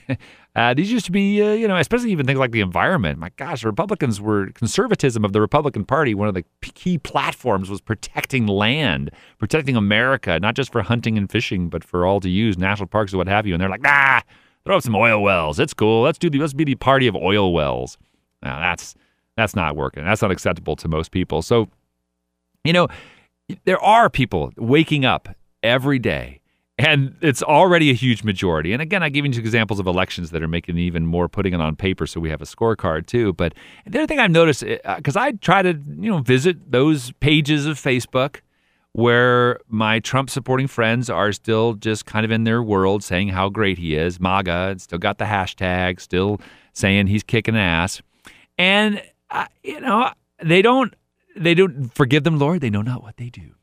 Uh, 0.56 0.72
these 0.72 0.92
used 0.92 1.06
to 1.06 1.12
be, 1.12 1.42
uh, 1.42 1.54
you 1.54 1.68
know, 1.68 1.78
especially 1.78 2.12
even 2.12 2.28
things 2.28 2.38
like 2.38 2.52
the 2.52 2.62
environment. 2.62 3.18
My 3.18 3.32
gosh, 3.38 3.64
Republicans 3.64 4.22
were 4.22 4.52
conservatism 4.52 5.26
of 5.26 5.34
the 5.34 5.42
Republican 5.42 5.84
Party. 5.84 6.14
One 6.14 6.28
of 6.28 6.36
the 6.36 6.46
key 6.62 7.00
platforms 7.00 7.72
was 7.72 7.82
protecting 7.82 8.46
land, 8.46 9.10
protecting 9.40 9.76
America, 9.76 10.40
not 10.40 10.56
just 10.56 10.72
for 10.72 10.84
hunting 10.84 11.18
and 11.18 11.30
fishing, 11.30 11.70
but 11.70 11.84
for 11.84 12.06
all 12.06 12.20
to 12.20 12.30
use, 12.30 12.56
national 12.56 12.86
parks 12.86 13.14
and 13.14 13.18
what 13.18 13.28
have 13.28 13.48
you. 13.48 13.56
And 13.56 13.62
they're 13.62 13.70
like, 13.70 13.82
nah, 13.82 14.22
Throw 14.66 14.78
up 14.78 14.84
some 14.84 14.96
oil 14.96 15.22
wells. 15.22 15.60
It's 15.60 15.74
cool. 15.74 16.04
Let's 16.04 16.18
do 16.18 16.30
the 16.30 16.40
let's 16.40 16.54
be 16.54 16.64
the 16.64 16.76
party 16.76 17.08
of 17.08 17.16
oil 17.16 17.54
wells. 17.54 17.98
Now 18.42 18.60
that's 18.60 18.96
that's 19.36 19.56
not 19.56 19.76
working. 19.76 20.06
That's 20.06 20.22
not 20.22 20.32
acceptable 20.32 20.76
to 20.78 20.88
most 20.88 21.12
people. 21.12 21.42
So, 21.42 21.70
you 22.64 22.74
know, 22.74 22.88
there 23.66 23.82
are 23.82 24.10
people 24.10 24.52
waking 24.58 25.06
up 25.06 25.30
every 25.64 26.00
day 26.00 26.40
and 26.78 27.16
it's 27.22 27.44
already 27.44 27.92
a 27.92 27.94
huge 27.94 28.24
majority. 28.24 28.74
And 28.74 28.82
again, 28.82 29.04
I 29.04 29.10
give 29.10 29.26
you 29.26 29.32
examples 29.32 29.80
of 29.80 29.86
elections 29.86 30.32
that 30.32 30.42
are 30.42 30.48
making 30.48 30.78
even 30.78 31.06
more 31.06 31.30
putting 31.30 31.54
it 31.54 31.62
on 31.62 31.76
paper 31.76 32.08
so 32.08 32.20
we 32.20 32.30
have 32.30 32.42
a 32.42 32.46
scorecard 32.46 33.06
too. 33.06 33.34
But 33.34 33.54
the 33.86 34.00
other 34.00 34.08
thing 34.08 34.20
I've 34.20 34.32
noticed, 34.32 34.64
because 34.64 35.16
uh, 35.16 35.22
I 35.22 35.32
try 35.34 35.62
to, 35.62 35.70
you 35.70 36.10
know, 36.10 36.20
visit 36.20 36.72
those 36.72 37.12
pages 37.14 37.68
of 37.68 37.78
Facebook 37.78 38.42
where 38.94 39.60
my 39.68 40.00
Trump 40.00 40.30
supporting 40.30 40.68
friends 40.68 41.10
are 41.10 41.32
still 41.32 41.74
just 41.74 42.06
kind 42.06 42.24
of 42.26 42.32
in 42.32 42.44
their 42.44 42.64
world 42.64 43.04
saying 43.04 43.30
how 43.30 43.50
great 43.50 43.78
he 43.78 43.96
is, 43.96 44.20
MAGA, 44.20 44.76
still 44.78 45.00
got 45.00 45.18
the 45.18 45.26
hashtag, 45.26 46.00
still 46.00 46.40
saying 46.74 47.08
he's 47.08 47.24
kicking 47.24 47.58
ass. 47.58 48.02
And, 48.58 49.02
uh, 49.32 49.46
you 49.64 49.82
know, 49.82 50.12
they 50.44 50.62
don't, 50.62 50.96
they 51.36 51.56
don't 51.56 51.94
forgive 51.94 52.24
them, 52.24 52.38
Lord. 52.38 52.62
They 52.62 52.70
know 52.70 52.84
not 52.84 53.02
what 53.02 53.18
they 53.18 53.30
do. 53.30 53.56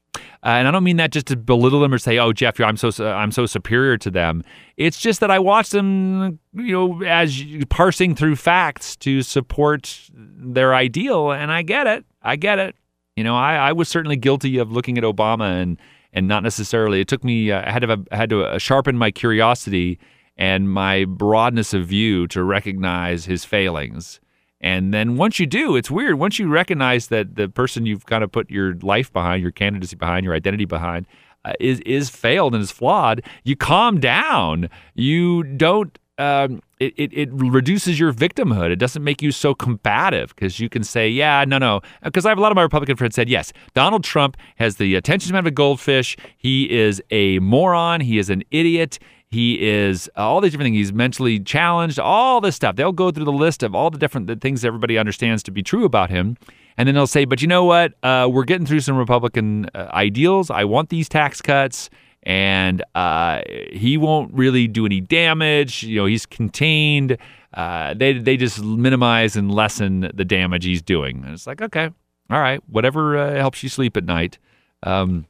Uh, 0.43 0.49
and 0.49 0.67
I 0.67 0.71
don't 0.71 0.85
mean 0.85 0.97
that 0.97 1.13
just 1.13 1.27
to 1.27 1.37
belittle 1.37 1.81
them 1.81 1.93
or 1.93 1.99
say, 1.99 2.19
"Oh, 2.19 2.33
Jeff, 2.33 2.59
I'm 2.61 2.79
so 2.79 2.91
I'm 3.07 3.31
so 3.31 3.45
superior 3.45 3.99
to 3.99 4.11
them." 4.11 4.43
It's 4.79 4.99
just 4.99 5.21
that 5.21 5.31
I 5.31 5.39
watch 5.39 5.69
them, 5.69 6.39
you 6.55 6.73
know, 6.73 7.03
as 7.03 7.43
parsing 7.69 8.15
through 8.15 8.37
facts 8.37 8.97
to 8.97 9.21
support 9.21 10.09
their 10.15 10.75
ideal, 10.75 11.31
and 11.31 11.53
I 11.53 11.61
get 11.61 11.87
it. 11.87 12.07
I 12.23 12.37
get 12.37 12.59
it. 12.59 12.75
You 13.21 13.25
know, 13.25 13.37
I, 13.37 13.57
I 13.57 13.73
was 13.73 13.91
certainly 13.91 14.17
guilty 14.17 14.57
of 14.57 14.73
looking 14.73 14.97
at 14.97 15.05
Obama 15.05 15.61
and 15.61 15.79
and 16.11 16.27
not 16.27 16.43
necessarily. 16.43 17.03
It 17.03 17.09
took 17.09 17.23
me. 17.23 17.53
Uh, 17.53 17.69
I 17.69 17.71
had 17.71 17.83
to 17.83 18.03
I 18.11 18.17
had 18.17 18.31
to 18.31 18.45
uh, 18.45 18.57
sharpen 18.57 18.97
my 18.97 19.11
curiosity 19.11 19.99
and 20.39 20.71
my 20.71 21.05
broadness 21.05 21.75
of 21.75 21.87
view 21.87 22.27
to 22.29 22.43
recognize 22.43 23.27
his 23.27 23.45
failings. 23.45 24.21
And 24.63 24.95
then 24.95 25.19
once 25.19 25.39
you 25.39 25.45
do, 25.45 25.77
it's 25.77 25.91
weird. 25.91 26.15
Once 26.15 26.39
you 26.39 26.49
recognize 26.49 27.09
that 27.09 27.35
the 27.37 27.51
person 27.51 27.85
you've 27.85 28.07
kind 28.07 28.25
of 28.25 28.33
put 28.33 28.49
your 28.49 28.77
life 28.77 29.13
behind, 29.13 29.43
your 29.43 29.53
candidacy 29.53 29.97
behind, 29.97 30.25
your 30.25 30.33
identity 30.33 30.65
behind, 30.65 31.07
uh, 31.45 31.53
is 31.61 31.81
is 31.81 32.09
failed 32.09 32.55
and 32.55 32.63
is 32.63 32.71
flawed, 32.71 33.21
you 33.45 33.55
calm 33.55 34.01
down. 34.01 34.71
You 34.95 35.43
don't 35.43 35.99
um, 36.21 36.63
it, 36.79 36.93
it, 36.97 37.13
it, 37.15 37.29
reduces 37.33 37.99
your 37.99 38.13
victimhood. 38.13 38.71
It 38.71 38.77
doesn't 38.77 39.03
make 39.03 39.23
you 39.23 39.33
so 39.33 39.55
combative 39.55 40.35
because 40.35 40.61
you 40.61 40.69
can 40.69 40.85
say, 40.85 41.09
yeah, 41.09 41.45
no, 41.47 41.57
no. 41.57 41.81
Because 42.03 42.27
I 42.27 42.29
have 42.29 42.39
a 42.39 42.41
lot 42.43 42.53
of 42.53 42.57
my 42.57 42.63
Republican 42.63 42.97
friends 42.97 43.15
said, 43.15 43.29
yes, 43.29 43.53
Donald 43.75 44.05
Trump 44.05 44.37
has 44.57 44.77
the 44.77 44.95
attention 44.97 45.31
span 45.31 45.41
of 45.41 45.47
a 45.47 45.51
goldfish. 45.51 46.17
He 46.37 46.71
is 46.71 47.03
a 47.11 47.39
moron. 47.39 48.03
He 48.03 48.19
is 48.19 48.29
an 48.29 48.45
idiot. 48.51 48.99
He 49.29 49.67
is 49.67 50.11
all 50.17 50.41
these 50.41 50.53
different 50.53 50.67
things. 50.67 50.77
He's 50.77 50.93
mentally 50.93 51.41
challenged, 51.41 51.99
all 51.99 52.41
this 52.41 52.57
stuff. 52.57 52.77
They'll 52.77 52.93
go 52.93 53.11
through 53.11 53.25
the 53.25 53.33
list 53.33 53.63
of 53.63 53.75
all 53.75 53.89
the 53.89 53.99
different 53.99 54.41
things 54.43 54.65
everybody 54.65 54.99
understands 54.99 55.43
to 55.45 55.51
be 55.51 55.63
true 55.63 55.85
about 55.85 56.11
him. 56.11 56.37
And 56.77 56.87
then 56.87 56.95
they'll 56.95 57.07
say, 57.07 57.25
but 57.25 57.41
you 57.41 57.49
know 57.49 57.65
what? 57.65 57.95
Uh, 58.03 58.29
we're 58.31 58.45
getting 58.45 58.67
through 58.67 58.81
some 58.81 58.97
Republican 58.97 59.71
uh, 59.75 59.89
ideals. 59.93 60.51
I 60.51 60.65
want 60.65 60.89
these 60.89 61.09
tax 61.09 61.41
cuts 61.41 61.89
and 62.23 62.85
uh, 62.95 63.41
he 63.73 63.97
won't 63.97 64.33
really 64.35 64.67
do 64.67 64.87
any 64.87 65.01
damage. 65.01 65.83
You 65.83 66.01
know, 66.01 66.07
he's 66.07 66.27
contained. 66.27 67.17
Uh, 67.55 67.95
they 67.95 68.13
they 68.15 68.37
just 68.37 68.63
minimize 68.63 69.37
and 69.37 69.53
lessen 69.53 70.11
the 70.15 70.25
damage 70.25 70.65
he's 70.65 70.83
doing. 70.83 71.23
And 71.25 71.33
it's 71.33 71.47
like, 71.47 71.63
okay, 71.63 71.91
all 72.31 72.41
right, 72.41 72.63
whatever 72.69 73.17
uh, 73.17 73.35
helps 73.35 73.63
you 73.63 73.69
sleep 73.69 73.97
at 73.97 74.05
night. 74.05 74.39
Um, 74.83 75.27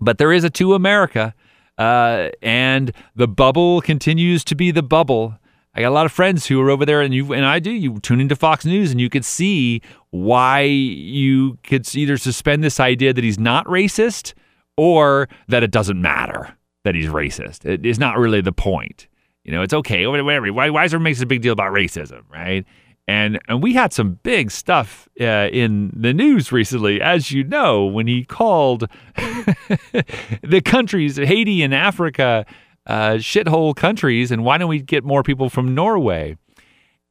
but 0.00 0.18
there 0.18 0.32
is 0.32 0.44
a 0.44 0.50
to 0.50 0.74
America, 0.74 1.34
uh, 1.78 2.30
and 2.42 2.92
the 3.16 3.28
bubble 3.28 3.80
continues 3.80 4.44
to 4.44 4.54
be 4.54 4.70
the 4.70 4.82
bubble. 4.82 5.38
I 5.74 5.82
got 5.82 5.90
a 5.90 5.94
lot 5.94 6.06
of 6.06 6.12
friends 6.12 6.46
who 6.46 6.60
are 6.60 6.70
over 6.70 6.84
there, 6.84 7.00
and 7.00 7.14
you 7.14 7.32
and 7.32 7.46
I 7.46 7.60
do. 7.60 7.70
You 7.70 7.98
tune 8.00 8.20
into 8.20 8.36
Fox 8.36 8.64
News, 8.64 8.90
and 8.90 9.00
you 9.00 9.08
could 9.08 9.24
see 9.24 9.80
why 10.10 10.62
you 10.62 11.58
could 11.62 11.94
either 11.94 12.16
suspend 12.16 12.64
this 12.64 12.80
idea 12.80 13.12
that 13.12 13.22
he's 13.22 13.38
not 13.38 13.64
racist 13.66 14.34
or 14.78 15.28
that 15.48 15.64
it 15.64 15.72
doesn't 15.72 16.00
matter 16.00 16.56
that 16.84 16.94
he's 16.94 17.08
racist. 17.08 17.66
It 17.66 17.84
is 17.84 17.98
not 17.98 18.16
really 18.16 18.40
the 18.40 18.52
point. 18.52 19.08
You 19.44 19.52
know, 19.52 19.62
it's 19.62 19.74
okay, 19.74 20.06
whatever. 20.06 20.52
Why, 20.52 20.70
why 20.70 20.84
is 20.84 20.92
there 20.92 21.00
makes 21.00 21.20
a 21.20 21.26
big 21.26 21.42
deal 21.42 21.52
about 21.52 21.72
racism, 21.72 22.22
right? 22.30 22.64
And 23.08 23.40
and 23.48 23.62
we 23.62 23.72
had 23.72 23.92
some 23.92 24.18
big 24.22 24.50
stuff 24.50 25.08
uh, 25.20 25.48
in 25.50 25.90
the 25.96 26.12
news 26.12 26.52
recently, 26.52 27.00
as 27.00 27.32
you 27.32 27.42
know, 27.42 27.86
when 27.86 28.06
he 28.06 28.24
called 28.24 28.88
the 29.16 30.62
countries 30.64 31.16
Haiti 31.16 31.62
and 31.62 31.74
Africa 31.74 32.44
uh, 32.86 33.12
shithole 33.12 33.74
countries, 33.74 34.30
and 34.30 34.44
why 34.44 34.58
don't 34.58 34.68
we 34.68 34.80
get 34.80 35.04
more 35.04 35.22
people 35.22 35.48
from 35.48 35.74
Norway? 35.74 36.36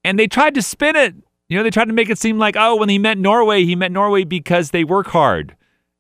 And 0.04 0.18
they 0.18 0.28
tried 0.28 0.54
to 0.54 0.62
spin 0.62 0.96
it. 0.96 1.16
You 1.50 1.58
know, 1.58 1.64
they 1.64 1.72
tried 1.72 1.88
to 1.88 1.94
make 1.94 2.10
it 2.10 2.20
seem 2.20 2.38
like, 2.38 2.56
oh, 2.56 2.76
when 2.76 2.90
he 2.90 3.00
meant 3.00 3.20
Norway, 3.20 3.66
he 3.66 3.76
meant 3.76 3.94
Norway 3.94 4.24
because 4.24 4.72
they 4.72 4.84
work 4.84 5.08
hard. 5.08 5.56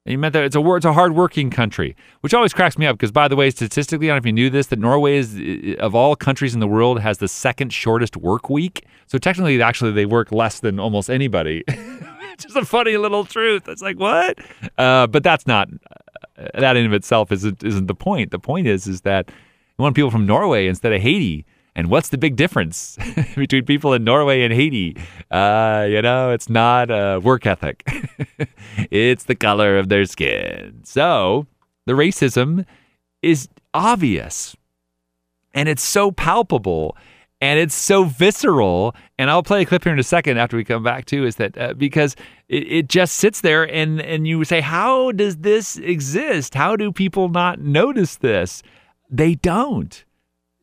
And 0.07 0.13
you 0.13 0.19
meant 0.19 0.31
that 0.35 0.45
it's 0.45 0.55
a 0.55 0.75
it's 0.75 0.85
a 0.85 0.93
hardworking 0.93 1.49
country, 1.49 1.93
which 2.21 2.33
always 2.33 2.53
cracks 2.53 2.77
me 2.77 2.85
up 2.85 2.95
because, 2.95 3.11
by 3.11 3.27
the 3.27 3.35
way, 3.35 3.49
statistically, 3.49 4.07
I 4.07 4.15
don't 4.15 4.15
know 4.15 4.19
if 4.19 4.25
you 4.25 4.31
knew 4.31 4.49
this, 4.49 4.67
that 4.67 4.79
Norway 4.79 5.17
is 5.17 5.37
of 5.79 5.95
all 5.95 6.15
countries 6.15 6.53
in 6.53 6.61
the 6.61 6.67
world 6.67 7.01
has 7.01 7.17
the 7.17 7.27
second 7.27 7.73
shortest 7.73 8.15
work 8.15 8.49
week. 8.49 8.85
So 9.07 9.17
technically, 9.17 9.61
actually, 9.61 9.91
they 9.91 10.05
work 10.05 10.31
less 10.31 10.61
than 10.61 10.79
almost 10.79 11.09
anybody. 11.09 11.65
Just 12.37 12.55
a 12.55 12.63
funny 12.63 12.95
little 12.95 13.25
truth. 13.25 13.67
It's 13.67 13.81
like 13.81 13.99
what? 13.99 14.39
Uh, 14.77 15.07
but 15.07 15.23
that's 15.25 15.45
not 15.45 15.67
uh, 16.37 16.57
that 16.57 16.77
in 16.77 16.85
of 16.85 16.93
itself 16.93 17.29
isn't 17.33 17.61
isn't 17.61 17.87
the 17.87 17.95
point. 17.95 18.31
The 18.31 18.39
point 18.39 18.65
is 18.65 18.87
is 18.87 19.01
that 19.01 19.27
you 19.27 19.83
want 19.83 19.93
people 19.93 20.09
from 20.09 20.25
Norway 20.25 20.67
instead 20.67 20.93
of 20.93 21.01
Haiti 21.01 21.45
and 21.77 21.91
what's 21.91 22.09
the 22.09 22.17
big 22.17 22.35
difference 22.35 22.97
between 23.35 23.63
people 23.63 23.93
in 23.93 24.03
Norway 24.03 24.41
and 24.41 24.51
Haiti? 24.51 24.97
Uh, 25.29 25.85
you 25.87 26.01
know, 26.01 26.31
it's 26.31 26.49
not 26.49 26.89
a 26.89 27.19
work 27.19 27.45
ethic, 27.45 27.83
it's 28.91 29.25
the 29.25 29.35
color 29.35 29.77
of 29.77 29.87
their 29.87 30.05
skin. 30.05 30.81
So 30.83 31.45
the 31.85 31.93
racism 31.93 32.65
is 33.21 33.47
obvious 33.75 34.55
and 35.53 35.69
it's 35.69 35.83
so 35.83 36.11
palpable 36.11 36.97
and 37.39 37.59
it's 37.59 37.75
so 37.75 38.05
visceral. 38.05 38.95
And 39.19 39.29
I'll 39.29 39.43
play 39.43 39.61
a 39.61 39.65
clip 39.65 39.83
here 39.83 39.93
in 39.93 39.99
a 39.99 40.03
second 40.03 40.39
after 40.39 40.57
we 40.57 40.63
come 40.63 40.81
back 40.81 41.05
too. 41.05 41.25
Is 41.25 41.35
that 41.35 41.55
uh, 41.57 41.73
because 41.73 42.15
it, 42.49 42.71
it, 42.71 42.89
just 42.89 43.15
sits 43.15 43.41
there 43.41 43.71
and 43.71 44.01
and 44.01 44.27
you 44.27 44.43
say, 44.43 44.61
how 44.61 45.11
does 45.11 45.37
this 45.37 45.77
exist? 45.77 46.55
How 46.55 46.75
do 46.75 46.91
people 46.91 47.29
not 47.29 47.59
notice 47.59 48.15
this? 48.15 48.63
They 49.11 49.35
don't 49.35 50.03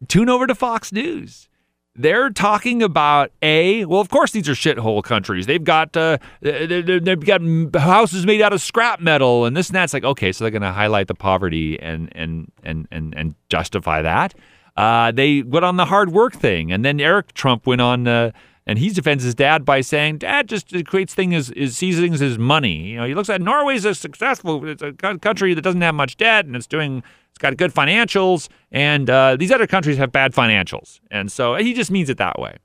tune 0.09 0.29
over 0.29 0.47
to 0.47 0.55
Fox 0.55 0.93
News. 0.93 1.49
They're 1.97 2.31
talking 2.31 2.83
about 2.83 3.31
a 3.41 3.85
well, 3.85 4.01
of 4.01 4.09
course 4.09 4.33
these 4.33 4.49
are 4.49 4.55
shithole 4.55 5.03
countries. 5.05 5.47
They've 5.47 5.63
got 5.63 5.97
uh, 5.97 6.19
they've 6.41 7.25
got 7.25 7.41
houses 7.81 8.27
made 8.27 8.43
out 8.43 8.53
of 8.53 8.61
scrap 8.61 9.01
metal 9.01 9.45
and 9.45 9.57
this 9.57 9.69
and 9.69 9.77
that's 9.77 9.93
like 9.95 10.03
okay, 10.03 10.33
so 10.33 10.43
they're 10.43 10.51
going 10.51 10.63
to 10.63 10.73
highlight 10.73 11.07
the 11.07 11.15
poverty 11.15 11.79
and 11.81 12.09
and 12.13 12.51
and 12.65 12.89
and 12.91 13.15
and 13.17 13.35
justify 13.49 14.03
that. 14.03 14.35
Uh, 14.77 15.13
they 15.13 15.43
went 15.43 15.65
on 15.65 15.77
the 15.77 15.85
hard 15.85 16.11
work 16.11 16.35
thing, 16.35 16.73
and 16.73 16.85
then 16.85 16.99
Eric 16.99 17.33
Trump 17.33 17.65
went 17.65 17.81
on 17.81 18.09
uh, 18.09 18.33
And 18.67 18.79
he 18.79 18.89
defends 18.91 19.23
his 19.25 19.35
dad 19.35 19.65
by 19.65 19.83
saying, 19.83 20.19
Dad 20.19 20.49
just 20.49 20.73
creates 20.87 21.15
things 21.15 21.51
as, 21.51 21.77
sees 21.77 21.99
things 21.99 22.23
as 22.23 22.39
money. 22.39 22.89
You 22.89 22.97
know, 22.97 23.07
he 23.07 23.15
looks 23.15 23.29
at 23.29 23.41
Norway's 23.43 23.85
a 23.85 23.95
successful, 23.95 24.67
it's 24.67 24.83
a 24.83 24.93
country 24.93 25.53
that 25.55 25.63
doesn't 25.63 25.83
have 25.83 25.95
much 25.95 26.17
debt 26.17 26.47
and 26.47 26.57
it's 26.57 26.67
doing, 26.67 27.03
it's 27.35 27.41
got 27.41 27.57
good 27.57 27.75
financials. 27.75 28.49
And 28.71 29.11
uh, 29.11 29.37
these 29.37 29.51
other 29.51 29.67
countries 29.67 29.97
have 29.97 30.13
bad 30.13 30.33
financials. 30.33 31.01
And 31.11 31.33
so 31.33 31.57
he 31.57 31.75
just 31.75 31.91
means 31.91 32.09
it 32.09 32.19
that 32.19 32.39
way. 32.39 32.59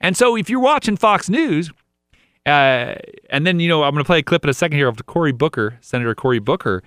And 0.00 0.16
so 0.16 0.36
if 0.36 0.48
you're 0.48 0.60
watching 0.60 0.96
Fox 0.96 1.28
News, 1.28 1.70
uh, 2.46 2.94
and 3.28 3.46
then, 3.46 3.60
you 3.60 3.68
know, 3.68 3.82
I'm 3.82 3.92
going 3.92 4.02
to 4.02 4.06
play 4.06 4.20
a 4.20 4.22
clip 4.22 4.42
in 4.42 4.48
a 4.48 4.54
second 4.54 4.78
here 4.78 4.88
of 4.88 5.04
Cory 5.04 5.32
Booker, 5.32 5.76
Senator 5.82 6.14
Cory 6.14 6.38
Booker, 6.38 6.82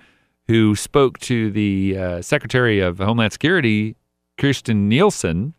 who 0.48 0.74
spoke 0.74 1.20
to 1.20 1.52
the 1.52 1.96
uh, 1.96 2.22
Secretary 2.22 2.80
of 2.80 2.98
Homeland 2.98 3.32
Security, 3.32 3.94
Kirstjen 4.36 4.88
Nielsen, 4.88 5.54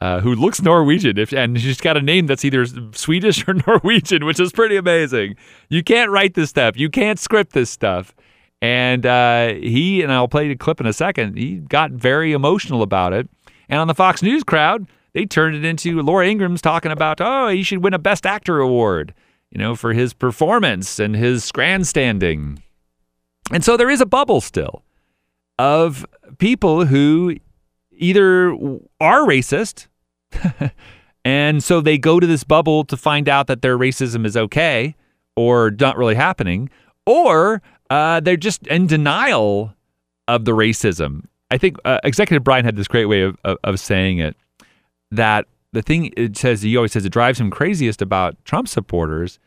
uh, 0.00 0.20
who 0.20 0.36
looks 0.36 0.62
Norwegian, 0.62 1.18
if, 1.18 1.32
and 1.32 1.60
she's 1.60 1.80
got 1.80 1.96
a 1.96 2.02
name 2.02 2.26
that's 2.26 2.44
either 2.44 2.64
Swedish 2.92 3.46
or 3.48 3.54
Norwegian, 3.54 4.24
which 4.24 4.38
is 4.38 4.52
pretty 4.52 4.76
amazing. 4.76 5.34
You 5.68 5.82
can't 5.82 6.10
write 6.12 6.34
this 6.34 6.50
stuff. 6.50 6.76
You 6.76 6.90
can't 6.90 7.18
script 7.18 7.54
this 7.54 7.70
stuff. 7.70 8.14
And 8.62 9.04
uh, 9.04 9.54
he, 9.54 10.02
and 10.02 10.12
I'll 10.12 10.28
play 10.28 10.48
the 10.48 10.56
clip 10.56 10.80
in 10.80 10.86
a 10.86 10.92
second, 10.92 11.36
he 11.36 11.56
got 11.56 11.90
very 11.92 12.32
emotional 12.32 12.82
about 12.82 13.12
it. 13.12 13.28
And 13.68 13.80
on 13.80 13.88
the 13.88 13.94
Fox 13.94 14.22
News 14.22 14.44
crowd, 14.44 14.86
they 15.12 15.26
turned 15.26 15.56
it 15.56 15.64
into 15.64 16.00
Laura 16.02 16.26
Ingraham's 16.26 16.62
talking 16.62 16.92
about, 16.92 17.20
oh, 17.20 17.48
he 17.48 17.62
should 17.62 17.82
win 17.82 17.94
a 17.94 17.98
Best 17.98 18.26
Actor 18.26 18.58
award, 18.58 19.14
you 19.50 19.58
know, 19.58 19.74
for 19.74 19.92
his 19.92 20.12
performance 20.12 20.98
and 20.98 21.14
his 21.16 21.50
grandstanding. 21.52 22.62
And 23.52 23.64
so 23.64 23.76
there 23.76 23.90
is 23.90 24.00
a 24.00 24.06
bubble 24.06 24.40
still 24.40 24.82
of 25.58 26.04
people 26.38 26.84
who 26.84 27.36
either 27.92 28.50
are 29.00 29.20
racist, 29.20 29.86
and 31.24 31.62
so 31.62 31.80
they 31.80 31.98
go 31.98 32.20
to 32.20 32.26
this 32.26 32.44
bubble 32.44 32.84
to 32.84 32.96
find 32.96 33.28
out 33.28 33.46
that 33.46 33.62
their 33.62 33.78
racism 33.78 34.26
is 34.26 34.36
okay 34.36 34.94
or 35.34 35.70
not 35.70 35.96
really 35.96 36.14
happening, 36.14 36.68
or 37.06 37.62
uh, 37.90 38.20
they're 38.20 38.36
just 38.36 38.66
in 38.66 38.86
denial 38.86 39.74
of 40.28 40.44
the 40.44 40.52
racism. 40.52 41.26
I 41.50 41.58
think 41.58 41.76
uh, 41.84 42.00
Executive 42.04 42.42
Brian 42.42 42.64
had 42.64 42.76
this 42.76 42.88
great 42.88 43.06
way 43.06 43.22
of, 43.22 43.36
of, 43.44 43.58
of 43.62 43.80
saying 43.80 44.18
it 44.18 44.36
that 45.10 45.46
the 45.72 45.82
thing 45.82 46.12
it 46.16 46.36
says 46.36 46.62
he 46.62 46.76
always 46.76 46.92
says 46.92 47.04
it 47.04 47.12
drives 47.12 47.38
him 47.38 47.50
craziest 47.50 48.02
about 48.02 48.36
Trump 48.44 48.68
supporters 48.68 49.38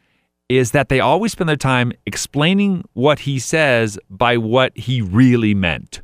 is 0.47 0.71
that 0.71 0.89
they 0.89 0.99
always 0.99 1.31
spend 1.31 1.47
their 1.47 1.55
time 1.55 1.91
explaining 2.05 2.83
what 2.93 3.19
he 3.19 3.37
says 3.39 3.99
by 4.09 4.37
what 4.37 4.75
he 4.77 5.01
really 5.01 5.53
meant. 5.53 6.01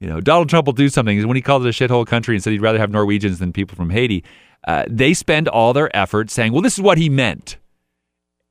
You 0.00 0.08
know, 0.08 0.20
Donald 0.20 0.48
Trump 0.48 0.66
will 0.66 0.72
do 0.72 0.88
something. 0.88 1.26
When 1.28 1.36
he 1.36 1.42
called 1.42 1.64
it 1.64 1.68
a 1.68 1.72
shithole 1.72 2.06
country 2.06 2.34
and 2.34 2.42
said 2.42 2.52
he'd 2.52 2.60
rather 2.60 2.78
have 2.78 2.90
Norwegians 2.90 3.38
than 3.38 3.52
people 3.52 3.76
from 3.76 3.90
Haiti, 3.90 4.24
uh, 4.66 4.84
they 4.88 5.14
spend 5.14 5.46
all 5.46 5.72
their 5.72 5.94
effort 5.96 6.28
saying, 6.28 6.52
well, 6.52 6.62
this 6.62 6.74
is 6.74 6.82
what 6.82 6.98
he 6.98 7.08
meant. 7.08 7.56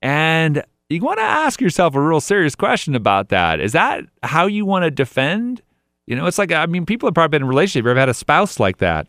And 0.01 0.63
you 0.91 1.01
want 1.01 1.19
to 1.19 1.23
ask 1.23 1.61
yourself 1.61 1.95
a 1.95 2.01
real 2.01 2.21
serious 2.21 2.55
question 2.55 2.95
about 2.95 3.29
that. 3.29 3.59
Is 3.59 3.71
that 3.73 4.03
how 4.23 4.47
you 4.47 4.65
want 4.65 4.83
to 4.83 4.91
defend? 4.91 5.61
You 6.07 6.15
know, 6.15 6.25
it's 6.25 6.37
like, 6.37 6.51
I 6.51 6.65
mean, 6.65 6.85
people 6.85 7.07
have 7.07 7.13
probably 7.13 7.37
been 7.37 7.43
in 7.43 7.47
a 7.47 7.49
relationship. 7.49 7.85
You 7.85 7.91
ever 7.91 7.99
had 7.99 8.09
a 8.09 8.13
spouse 8.13 8.59
like 8.59 8.77
that? 8.77 9.07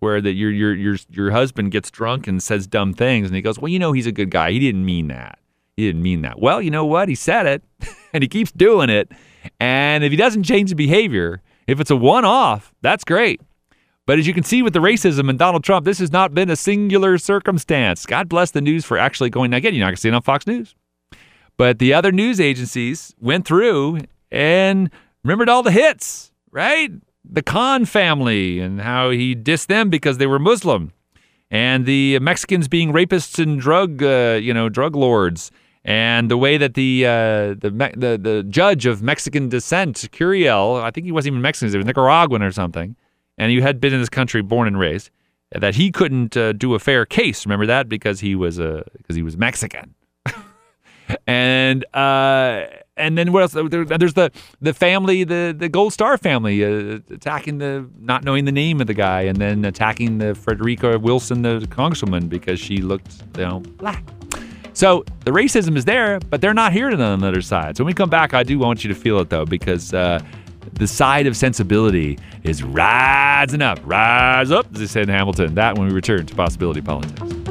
Where 0.00 0.20
that 0.20 0.32
your 0.32 0.50
your 0.50 0.74
your 0.74 0.96
your 1.10 1.30
husband 1.30 1.70
gets 1.70 1.88
drunk 1.88 2.26
and 2.26 2.42
says 2.42 2.66
dumb 2.66 2.92
things, 2.92 3.28
and 3.28 3.36
he 3.36 3.42
goes, 3.42 3.60
"Well, 3.60 3.68
you 3.68 3.78
know, 3.78 3.92
he's 3.92 4.06
a 4.08 4.12
good 4.12 4.30
guy. 4.30 4.50
He 4.50 4.58
didn't 4.58 4.84
mean 4.84 5.06
that." 5.08 5.38
He 5.76 5.86
didn't 5.86 6.02
mean 6.02 6.22
that. 6.22 6.38
Well, 6.38 6.60
you 6.60 6.70
know 6.70 6.84
what? 6.84 7.08
He 7.08 7.14
said 7.14 7.46
it 7.46 7.62
and 8.12 8.22
he 8.22 8.28
keeps 8.28 8.52
doing 8.52 8.90
it. 8.90 9.10
And 9.58 10.04
if 10.04 10.10
he 10.10 10.16
doesn't 10.16 10.42
change 10.42 10.70
the 10.70 10.76
behavior, 10.76 11.40
if 11.66 11.80
it's 11.80 11.90
a 11.90 11.96
one 11.96 12.24
off, 12.24 12.72
that's 12.82 13.04
great. 13.04 13.40
But 14.04 14.18
as 14.18 14.26
you 14.26 14.34
can 14.34 14.42
see 14.42 14.62
with 14.62 14.72
the 14.72 14.80
racism 14.80 15.30
and 15.30 15.38
Donald 15.38 15.64
Trump, 15.64 15.84
this 15.84 16.00
has 16.00 16.12
not 16.12 16.34
been 16.34 16.50
a 16.50 16.56
singular 16.56 17.18
circumstance. 17.18 18.04
God 18.04 18.28
bless 18.28 18.50
the 18.50 18.60
news 18.60 18.84
for 18.84 18.98
actually 18.98 19.30
going. 19.30 19.54
Again, 19.54 19.74
you're 19.74 19.80
not 19.80 19.88
going 19.88 19.96
to 19.96 20.00
see 20.00 20.08
it 20.08 20.14
on 20.14 20.22
Fox 20.22 20.46
News. 20.46 20.74
But 21.56 21.78
the 21.78 21.94
other 21.94 22.12
news 22.12 22.40
agencies 22.40 23.14
went 23.20 23.46
through 23.46 24.00
and 24.30 24.90
remembered 25.22 25.48
all 25.48 25.62
the 25.62 25.70
hits, 25.70 26.32
right? 26.50 26.90
The 27.24 27.42
Khan 27.42 27.84
family 27.84 28.58
and 28.60 28.80
how 28.80 29.10
he 29.10 29.36
dissed 29.36 29.66
them 29.66 29.90
because 29.90 30.18
they 30.18 30.26
were 30.26 30.38
Muslim, 30.38 30.92
and 31.50 31.86
the 31.86 32.18
Mexicans 32.18 32.66
being 32.66 32.92
rapists 32.92 33.40
and 33.40 33.60
drug, 33.60 34.02
uh, 34.02 34.38
you 34.42 34.52
know, 34.52 34.68
drug 34.68 34.96
lords, 34.96 35.50
and 35.84 36.30
the 36.30 36.36
way 36.36 36.56
that 36.56 36.74
the 36.74 37.06
uh, 37.06 37.54
the, 37.60 37.92
the 37.96 38.18
the 38.20 38.46
judge 38.48 38.86
of 38.86 39.02
Mexican 39.02 39.48
descent, 39.48 39.96
Curiel, 40.12 40.82
I 40.82 40.90
think 40.90 41.04
he 41.04 41.12
wasn't 41.12 41.32
even 41.32 41.42
Mexican, 41.42 41.70
he 41.70 41.76
was 41.76 41.86
Nicaraguan 41.86 42.42
or 42.42 42.52
something, 42.52 42.96
and 43.38 43.50
he 43.50 43.60
had 43.60 43.80
been 43.80 43.92
in 43.92 44.00
this 44.00 44.08
country, 44.08 44.42
born 44.42 44.66
and 44.66 44.78
raised, 44.78 45.10
that 45.52 45.74
he 45.74 45.90
couldn't 45.90 46.36
uh, 46.36 46.52
do 46.52 46.74
a 46.74 46.78
fair 46.78 47.04
case. 47.04 47.44
Remember 47.46 47.66
that? 47.66 47.88
Because 47.88 48.20
he 48.20 48.34
was 48.34 48.58
a 48.58 48.84
because 48.96 49.14
he 49.14 49.22
was 49.22 49.36
Mexican, 49.36 49.94
and 51.26 51.84
uh, 51.94 52.66
and 52.96 53.16
then 53.16 53.32
what 53.32 53.42
else? 53.42 53.52
There's 53.52 54.14
the 54.14 54.30
the 54.60 54.74
family, 54.74 55.24
the 55.24 55.54
the 55.56 55.68
Gold 55.68 55.92
Star 55.92 56.18
family, 56.18 56.64
uh, 56.64 57.00
attacking 57.10 57.58
the 57.58 57.88
not 57.98 58.24
knowing 58.24 58.44
the 58.44 58.52
name 58.52 58.80
of 58.80 58.86
the 58.86 58.94
guy, 58.94 59.22
and 59.22 59.38
then 59.38 59.64
attacking 59.64 60.18
the 60.18 60.34
Frederica 60.34 60.98
Wilson, 60.98 61.42
the 61.42 61.60
congresswoman, 61.70 62.28
because 62.28 62.60
she 62.60 62.78
looked 62.78 63.22
you 63.36 63.44
know 63.44 63.60
black. 63.60 64.04
So 64.74 65.04
the 65.24 65.30
racism 65.30 65.76
is 65.76 65.84
there, 65.84 66.18
but 66.18 66.40
they're 66.40 66.54
not 66.54 66.72
here 66.72 66.90
on 66.90 67.20
the 67.20 67.26
other 67.26 67.42
side. 67.42 67.76
So 67.76 67.84
when 67.84 67.90
we 67.90 67.94
come 67.94 68.10
back, 68.10 68.32
I 68.34 68.42
do 68.42 68.58
want 68.58 68.84
you 68.84 68.88
to 68.88 68.98
feel 68.98 69.18
it 69.20 69.28
though, 69.28 69.44
because 69.44 69.92
uh, 69.92 70.20
the 70.74 70.86
side 70.86 71.26
of 71.26 71.36
sensibility 71.36 72.18
is 72.42 72.62
rising 72.62 73.62
up, 73.62 73.78
rise 73.84 74.50
up, 74.50 74.66
as 74.72 74.80
they 74.80 74.86
said 74.86 75.04
in 75.04 75.08
Hamilton. 75.10 75.54
That 75.54 75.76
when 75.76 75.88
we 75.88 75.94
return 75.94 76.26
to 76.26 76.34
Possibility 76.34 76.80
Politics. 76.80 77.41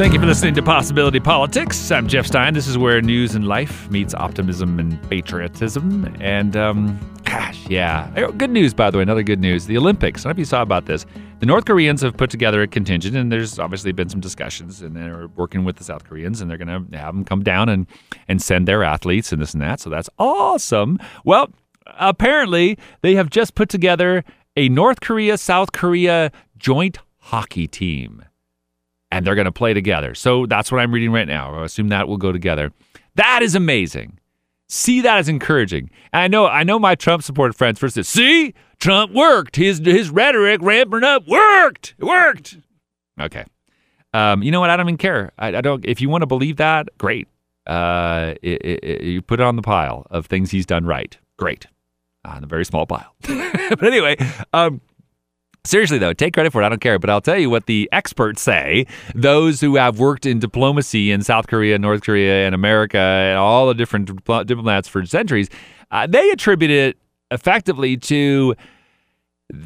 Thank 0.00 0.14
you 0.14 0.18
for 0.18 0.24
listening 0.24 0.54
to 0.54 0.62
Possibility 0.62 1.20
Politics. 1.20 1.90
I'm 1.90 2.08
Jeff 2.08 2.24
Stein. 2.24 2.54
This 2.54 2.66
is 2.66 2.78
where 2.78 3.02
news 3.02 3.34
and 3.34 3.46
life 3.46 3.90
meets 3.90 4.14
optimism 4.14 4.78
and 4.78 4.98
patriotism. 5.10 6.16
And, 6.20 6.56
um, 6.56 6.98
gosh, 7.26 7.68
yeah. 7.68 8.08
Good 8.38 8.48
news, 8.48 8.72
by 8.72 8.90
the 8.90 8.96
way. 8.96 9.02
Another 9.02 9.22
good 9.22 9.40
news. 9.40 9.66
The 9.66 9.76
Olympics. 9.76 10.22
I 10.22 10.22
don't 10.22 10.30
know 10.30 10.36
if 10.36 10.38
you 10.38 10.44
saw 10.46 10.62
about 10.62 10.86
this. 10.86 11.04
The 11.40 11.44
North 11.44 11.66
Koreans 11.66 12.00
have 12.00 12.16
put 12.16 12.30
together 12.30 12.62
a 12.62 12.66
contingent, 12.66 13.14
and 13.14 13.30
there's 13.30 13.58
obviously 13.58 13.92
been 13.92 14.08
some 14.08 14.20
discussions, 14.20 14.80
and 14.80 14.96
they're 14.96 15.28
working 15.36 15.64
with 15.64 15.76
the 15.76 15.84
South 15.84 16.04
Koreans, 16.04 16.40
and 16.40 16.50
they're 16.50 16.56
going 16.56 16.68
to 16.68 16.96
have 16.96 17.14
them 17.14 17.22
come 17.26 17.42
down 17.42 17.68
and, 17.68 17.86
and 18.26 18.40
send 18.40 18.66
their 18.66 18.82
athletes 18.82 19.32
and 19.32 19.42
this 19.42 19.52
and 19.52 19.60
that. 19.60 19.80
So 19.80 19.90
that's 19.90 20.08
awesome. 20.18 20.98
Well, 21.26 21.50
apparently, 21.86 22.78
they 23.02 23.16
have 23.16 23.28
just 23.28 23.54
put 23.54 23.68
together 23.68 24.24
a 24.56 24.70
North 24.70 25.02
Korea 25.02 25.36
South 25.36 25.72
Korea 25.72 26.32
joint 26.56 27.00
hockey 27.18 27.68
team 27.68 28.24
and 29.10 29.26
they're 29.26 29.34
going 29.34 29.46
to 29.46 29.52
play 29.52 29.74
together. 29.74 30.14
So 30.14 30.46
that's 30.46 30.70
what 30.70 30.78
I'm 30.80 30.92
reading 30.92 31.12
right 31.12 31.28
now. 31.28 31.54
I 31.54 31.64
assume 31.64 31.88
that 31.88 32.08
will 32.08 32.16
go 32.16 32.32
together. 32.32 32.72
That 33.16 33.42
is 33.42 33.54
amazing. 33.54 34.18
See 34.68 35.00
that 35.00 35.18
as 35.18 35.28
encouraging. 35.28 35.90
And 36.12 36.22
I 36.22 36.28
know 36.28 36.46
I 36.46 36.62
know 36.62 36.78
my 36.78 36.94
Trump 36.94 37.22
supported 37.22 37.54
friends 37.54 37.78
first 37.78 37.96
said, 37.96 38.06
see, 38.06 38.54
Trump 38.78 39.12
worked. 39.12 39.56
His 39.56 39.78
his 39.78 40.10
rhetoric 40.10 40.60
ramping 40.62 41.04
up 41.04 41.26
worked. 41.26 41.94
It 41.98 42.04
worked. 42.04 42.56
Okay. 43.20 43.44
Um, 44.12 44.42
you 44.42 44.50
know 44.50 44.60
what? 44.60 44.70
I 44.70 44.76
don't 44.76 44.86
even 44.86 44.96
care. 44.96 45.32
I, 45.38 45.56
I 45.56 45.60
don't. 45.60 45.84
If 45.84 46.00
you 46.00 46.08
want 46.08 46.22
to 46.22 46.26
believe 46.26 46.56
that, 46.56 46.88
great. 46.98 47.28
Uh, 47.66 48.34
it, 48.42 48.64
it, 48.64 49.02
you 49.02 49.22
put 49.22 49.40
it 49.40 49.42
on 49.44 49.56
the 49.56 49.62
pile 49.62 50.06
of 50.10 50.26
things 50.26 50.50
he's 50.50 50.66
done 50.66 50.86
right. 50.86 51.16
Great. 51.36 51.66
On 52.24 52.42
a 52.42 52.46
very 52.46 52.64
small 52.64 52.86
pile. 52.86 53.14
but 53.22 53.84
anyway, 53.84 54.16
um, 54.52 54.80
Seriously, 55.64 55.98
though, 55.98 56.12
take 56.12 56.32
credit 56.34 56.52
for 56.52 56.62
it. 56.62 56.66
I 56.66 56.68
don't 56.68 56.80
care. 56.80 56.98
But 56.98 57.10
I'll 57.10 57.20
tell 57.20 57.38
you 57.38 57.50
what 57.50 57.66
the 57.66 57.88
experts 57.92 58.40
say. 58.42 58.86
Those 59.14 59.60
who 59.60 59.76
have 59.76 59.98
worked 59.98 60.26
in 60.26 60.38
diplomacy 60.38 61.10
in 61.12 61.22
South 61.22 61.46
Korea, 61.46 61.78
North 61.78 62.02
Korea, 62.02 62.46
and 62.46 62.54
America, 62.54 62.98
and 62.98 63.38
all 63.38 63.68
the 63.68 63.74
different 63.74 64.06
diplomats 64.46 64.88
for 64.88 65.04
centuries, 65.04 65.48
uh, 65.90 66.06
they 66.06 66.30
attribute 66.30 66.70
it 66.70 66.96
effectively 67.30 67.96
to 67.96 68.54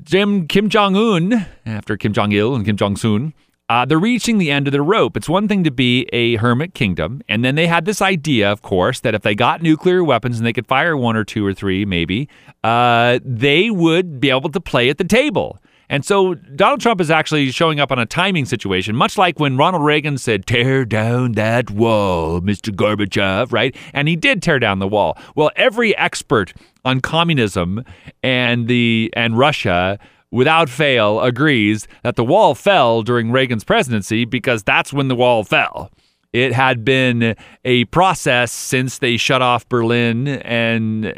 Jim 0.02 0.48
Kim 0.48 0.68
Jong 0.68 0.96
Un, 0.96 1.46
after 1.66 1.96
Kim 1.96 2.12
Jong 2.12 2.32
il 2.32 2.54
and 2.54 2.64
Kim 2.64 2.76
Jong 2.76 2.96
Sun. 2.96 3.34
Uh, 3.70 3.84
they're 3.86 3.98
reaching 3.98 4.36
the 4.36 4.50
end 4.50 4.68
of 4.68 4.72
the 4.72 4.82
rope. 4.82 5.16
It's 5.16 5.28
one 5.28 5.48
thing 5.48 5.64
to 5.64 5.70
be 5.70 6.06
a 6.12 6.36
hermit 6.36 6.74
kingdom. 6.74 7.22
And 7.30 7.42
then 7.42 7.54
they 7.54 7.66
had 7.66 7.86
this 7.86 8.02
idea, 8.02 8.52
of 8.52 8.60
course, 8.60 9.00
that 9.00 9.14
if 9.14 9.22
they 9.22 9.34
got 9.34 9.62
nuclear 9.62 10.04
weapons 10.04 10.36
and 10.36 10.46
they 10.46 10.52
could 10.52 10.66
fire 10.66 10.96
one 10.96 11.16
or 11.16 11.24
two 11.24 11.46
or 11.46 11.54
three, 11.54 11.86
maybe, 11.86 12.28
uh, 12.62 13.20
they 13.24 13.70
would 13.70 14.20
be 14.20 14.28
able 14.28 14.50
to 14.50 14.60
play 14.60 14.90
at 14.90 14.98
the 14.98 15.04
table. 15.04 15.58
And 15.88 16.04
so 16.04 16.34
Donald 16.34 16.80
Trump 16.80 17.00
is 17.00 17.10
actually 17.10 17.50
showing 17.50 17.80
up 17.80 17.92
on 17.92 17.98
a 17.98 18.06
timing 18.06 18.44
situation, 18.44 18.96
much 18.96 19.18
like 19.18 19.38
when 19.38 19.56
Ronald 19.56 19.84
Reagan 19.84 20.18
said, 20.18 20.46
tear 20.46 20.84
down 20.84 21.32
that 21.32 21.70
wall, 21.70 22.40
Mr. 22.40 22.74
Gorbachev, 22.74 23.52
right? 23.52 23.76
And 23.92 24.08
he 24.08 24.16
did 24.16 24.42
tear 24.42 24.58
down 24.58 24.78
the 24.78 24.88
wall. 24.88 25.18
Well, 25.34 25.50
every 25.56 25.96
expert 25.96 26.54
on 26.84 27.00
communism 27.00 27.84
and 28.22 28.68
the 28.68 29.12
and 29.14 29.38
Russia 29.38 29.98
without 30.30 30.68
fail 30.68 31.20
agrees 31.20 31.86
that 32.02 32.16
the 32.16 32.24
wall 32.24 32.54
fell 32.54 33.02
during 33.02 33.30
Reagan's 33.30 33.64
presidency 33.64 34.24
because 34.24 34.62
that's 34.62 34.92
when 34.92 35.08
the 35.08 35.14
wall 35.14 35.44
fell. 35.44 35.90
It 36.32 36.52
had 36.52 36.84
been 36.84 37.36
a 37.64 37.84
process 37.86 38.50
since 38.50 38.98
they 38.98 39.16
shut 39.16 39.40
off 39.40 39.68
Berlin 39.68 40.26
and 40.26 41.16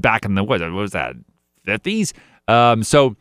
back 0.00 0.26
in 0.26 0.34
the 0.34 0.44
what 0.44 0.60
was 0.72 0.92
that 0.92 1.14
50s. 1.66 2.12
Um, 2.46 2.82
so 2.82 3.16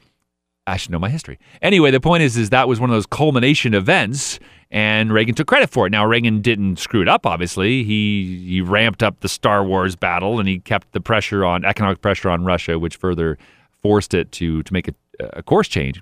I 0.69 0.77
should 0.77 0.91
know 0.91 0.99
my 0.99 1.09
history. 1.09 1.39
Anyway, 1.61 1.91
the 1.91 1.99
point 1.99 2.23
is, 2.23 2.37
is 2.37 2.49
that 2.51 2.67
was 2.67 2.79
one 2.79 2.89
of 2.89 2.95
those 2.95 3.05
culmination 3.05 3.73
events, 3.73 4.39
and 4.71 5.11
Reagan 5.11 5.35
took 5.35 5.47
credit 5.47 5.69
for 5.69 5.87
it. 5.87 5.89
Now 5.89 6.05
Reagan 6.05 6.41
didn't 6.41 6.77
screw 6.77 7.01
it 7.01 7.07
up. 7.07 7.25
Obviously, 7.25 7.83
he 7.83 8.45
he 8.47 8.61
ramped 8.61 9.01
up 9.01 9.19
the 9.21 9.29
Star 9.29 9.63
Wars 9.63 9.95
battle, 9.95 10.39
and 10.39 10.47
he 10.47 10.59
kept 10.59 10.91
the 10.91 11.01
pressure 11.01 11.43
on 11.43 11.65
economic 11.65 12.01
pressure 12.01 12.29
on 12.29 12.45
Russia, 12.45 12.77
which 12.77 12.95
further 12.95 13.37
forced 13.81 14.13
it 14.13 14.31
to 14.33 14.63
to 14.63 14.73
make 14.73 14.87
a, 14.87 14.93
a 15.33 15.43
course 15.43 15.67
change. 15.67 16.01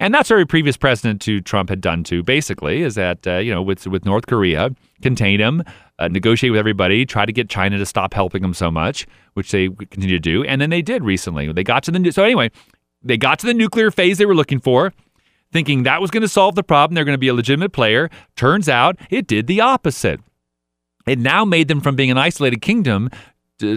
And 0.00 0.14
that's 0.14 0.30
every 0.30 0.46
previous 0.46 0.78
president 0.78 1.20
to 1.22 1.42
Trump 1.42 1.68
had 1.68 1.82
done 1.82 2.04
too. 2.04 2.22
Basically, 2.22 2.82
is 2.82 2.94
that 2.94 3.26
uh, 3.26 3.36
you 3.36 3.52
know 3.52 3.62
with 3.62 3.86
with 3.86 4.04
North 4.04 4.26
Korea, 4.26 4.70
contain 5.02 5.38
him, 5.38 5.62
uh, 5.98 6.08
negotiate 6.08 6.52
with 6.52 6.58
everybody, 6.58 7.04
try 7.04 7.26
to 7.26 7.32
get 7.32 7.50
China 7.50 7.78
to 7.78 7.86
stop 7.86 8.14
helping 8.14 8.40
them 8.42 8.54
so 8.54 8.70
much, 8.70 9.06
which 9.34 9.52
they 9.52 9.68
continue 9.68 10.16
to 10.16 10.18
do, 10.18 10.42
and 10.44 10.60
then 10.60 10.70
they 10.70 10.82
did 10.82 11.04
recently. 11.04 11.52
They 11.52 11.62
got 11.62 11.82
to 11.84 11.90
the 11.90 12.10
so 12.12 12.24
anyway, 12.24 12.50
they 13.02 13.16
got 13.16 13.38
to 13.40 13.46
the 13.46 13.54
nuclear 13.54 13.90
phase 13.90 14.18
they 14.18 14.26
were 14.26 14.34
looking 14.34 14.60
for, 14.60 14.92
thinking 15.52 15.82
that 15.82 16.00
was 16.00 16.10
going 16.10 16.22
to 16.22 16.28
solve 16.28 16.54
the 16.54 16.62
problem. 16.62 16.94
They're 16.94 17.04
going 17.04 17.14
to 17.14 17.18
be 17.18 17.28
a 17.28 17.34
legitimate 17.34 17.72
player. 17.72 18.10
Turns 18.36 18.68
out 18.68 18.96
it 19.10 19.26
did 19.26 19.46
the 19.46 19.60
opposite. 19.60 20.20
It 21.06 21.18
now 21.18 21.44
made 21.44 21.68
them 21.68 21.80
from 21.80 21.96
being 21.96 22.10
an 22.10 22.18
isolated 22.18 22.60
kingdom, 22.60 23.08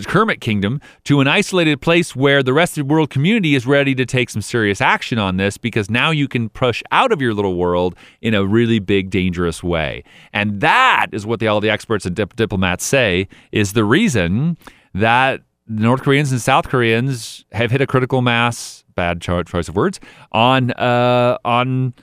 Kermit 0.06 0.40
Kingdom, 0.40 0.82
to 1.06 1.20
an 1.20 1.28
isolated 1.28 1.82
place 1.82 2.16
where 2.16 2.44
the 2.44 2.54
rest 2.54 2.78
of 2.78 2.88
the 2.88 2.94
world 2.94 3.10
community 3.10 3.56
is 3.56 3.66
ready 3.66 3.96
to 3.96 4.06
take 4.06 4.30
some 4.30 4.42
serious 4.42 4.82
action 4.82 5.18
on 5.18 5.38
this 5.38 5.58
because 5.58 5.90
now 5.90 6.12
you 6.12 6.28
can 6.28 6.50
push 6.50 6.84
out 6.92 7.12
of 7.12 7.22
your 7.22 7.34
little 7.34 7.56
world 7.56 7.96
in 8.22 8.34
a 8.34 8.46
really 8.46 8.80
big, 8.80 9.10
dangerous 9.10 9.64
way. 9.64 10.04
And 10.32 10.60
that 10.62 11.08
is 11.12 11.26
what 11.26 11.40
the, 11.40 11.48
all 11.48 11.62
the 11.62 11.70
experts 11.70 12.06
and 12.06 12.16
dip- 12.16 12.36
diplomats 12.36 12.86
say 12.86 13.28
is 13.52 13.74
the 13.74 13.84
reason 13.84 14.58
that 14.94 15.42
North 15.68 16.04
Koreans 16.04 16.32
and 16.32 16.42
South 16.42 16.68
Koreans 16.68 17.46
have 17.54 17.72
hit 17.72 17.82
a 17.82 17.88
critical 17.88 18.22
mass 18.22 18.83
bad 18.96 19.22
choice 19.22 19.70
of 19.70 19.76
words 19.76 20.00
on 20.32 20.72
uh, 20.72 21.38
on 21.46 21.94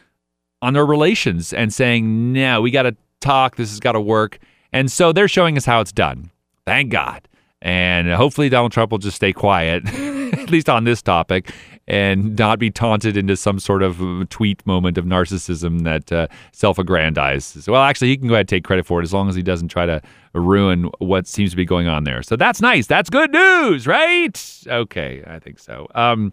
on 0.63 0.75
their 0.75 0.87
relations 0.87 1.53
and 1.53 1.73
saying, 1.73 2.33
"No, 2.33 2.61
we 2.61 2.71
got 2.71 2.83
to 2.83 2.97
talk. 3.21 3.57
This 3.57 3.71
has 3.71 3.81
got 3.81 3.93
to 3.93 4.01
work." 4.01 4.39
And 4.73 4.91
so 4.91 5.13
they're 5.13 5.29
showing 5.29 5.57
us 5.57 5.65
how 5.65 5.81
it's 5.81 5.93
done. 5.93 6.31
Thank 6.67 6.93
God. 6.93 7.27
And 7.63 8.09
hopefully 8.13 8.49
Donald 8.49 8.73
Trump 8.73 8.91
will 8.91 8.99
just 8.99 9.17
stay 9.17 9.33
quiet, 9.33 9.87
at 9.89 10.51
least 10.51 10.69
on 10.69 10.85
this 10.85 11.03
topic, 11.03 11.53
and 11.91 12.39
not 12.39 12.61
be 12.61 12.71
taunted 12.71 13.17
into 13.17 13.37
some 13.37 13.59
sort 13.59 13.83
of 13.83 14.29
tweet 14.29 14.65
moment 14.65 14.97
of 14.97 15.05
narcissism 15.05 15.83
that 15.83 16.13
uh, 16.13 16.29
self-aggrandizes. 16.53 17.67
Well, 17.67 17.83
actually, 17.83 18.09
he 18.11 18.17
can 18.17 18.29
go 18.29 18.35
ahead 18.35 18.43
and 18.43 18.49
take 18.49 18.63
credit 18.63 18.87
for 18.87 19.01
it 19.01 19.03
as 19.03 19.13
long 19.13 19.29
as 19.29 19.35
he 19.35 19.43
doesn't 19.43 19.69
try 19.69 19.87
to 19.87 20.01
ruin 20.33 20.89
what 21.01 21.27
seems 21.27 21.51
to 21.51 21.57
be 21.57 21.65
going 21.65 21.89
on 21.89 22.05
there. 22.05 22.23
So 22.23 22.37
that's 22.37 22.61
nice. 22.61 22.87
That's 22.87 23.11
good 23.11 23.33
news, 23.33 23.89
right? 23.89 24.63
Okay, 24.69 25.25
I 25.27 25.41
think 25.41 25.59
so. 25.59 25.89
Um, 25.97 26.33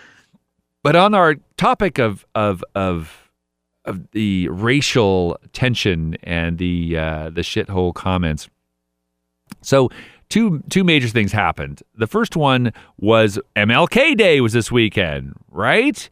but 0.82 0.96
on 0.96 1.12
our 1.12 1.34
topic 1.58 1.98
of 1.98 2.24
of 2.34 2.64
of 2.74 3.30
of 3.84 4.10
the 4.12 4.48
racial 4.48 5.38
tension 5.52 6.16
and 6.22 6.56
the 6.56 6.96
uh, 6.96 7.28
the 7.28 7.42
shithole 7.42 7.92
comments. 7.92 8.48
So 9.60 9.90
two 10.28 10.62
two 10.70 10.84
major 10.84 11.08
things 11.08 11.32
happened. 11.32 11.82
The 11.96 12.06
first 12.06 12.36
one 12.36 12.72
was 12.98 13.38
MLK 13.56 14.16
Day 14.16 14.40
was 14.40 14.52
this 14.52 14.70
weekend, 14.70 15.34
right? 15.50 16.08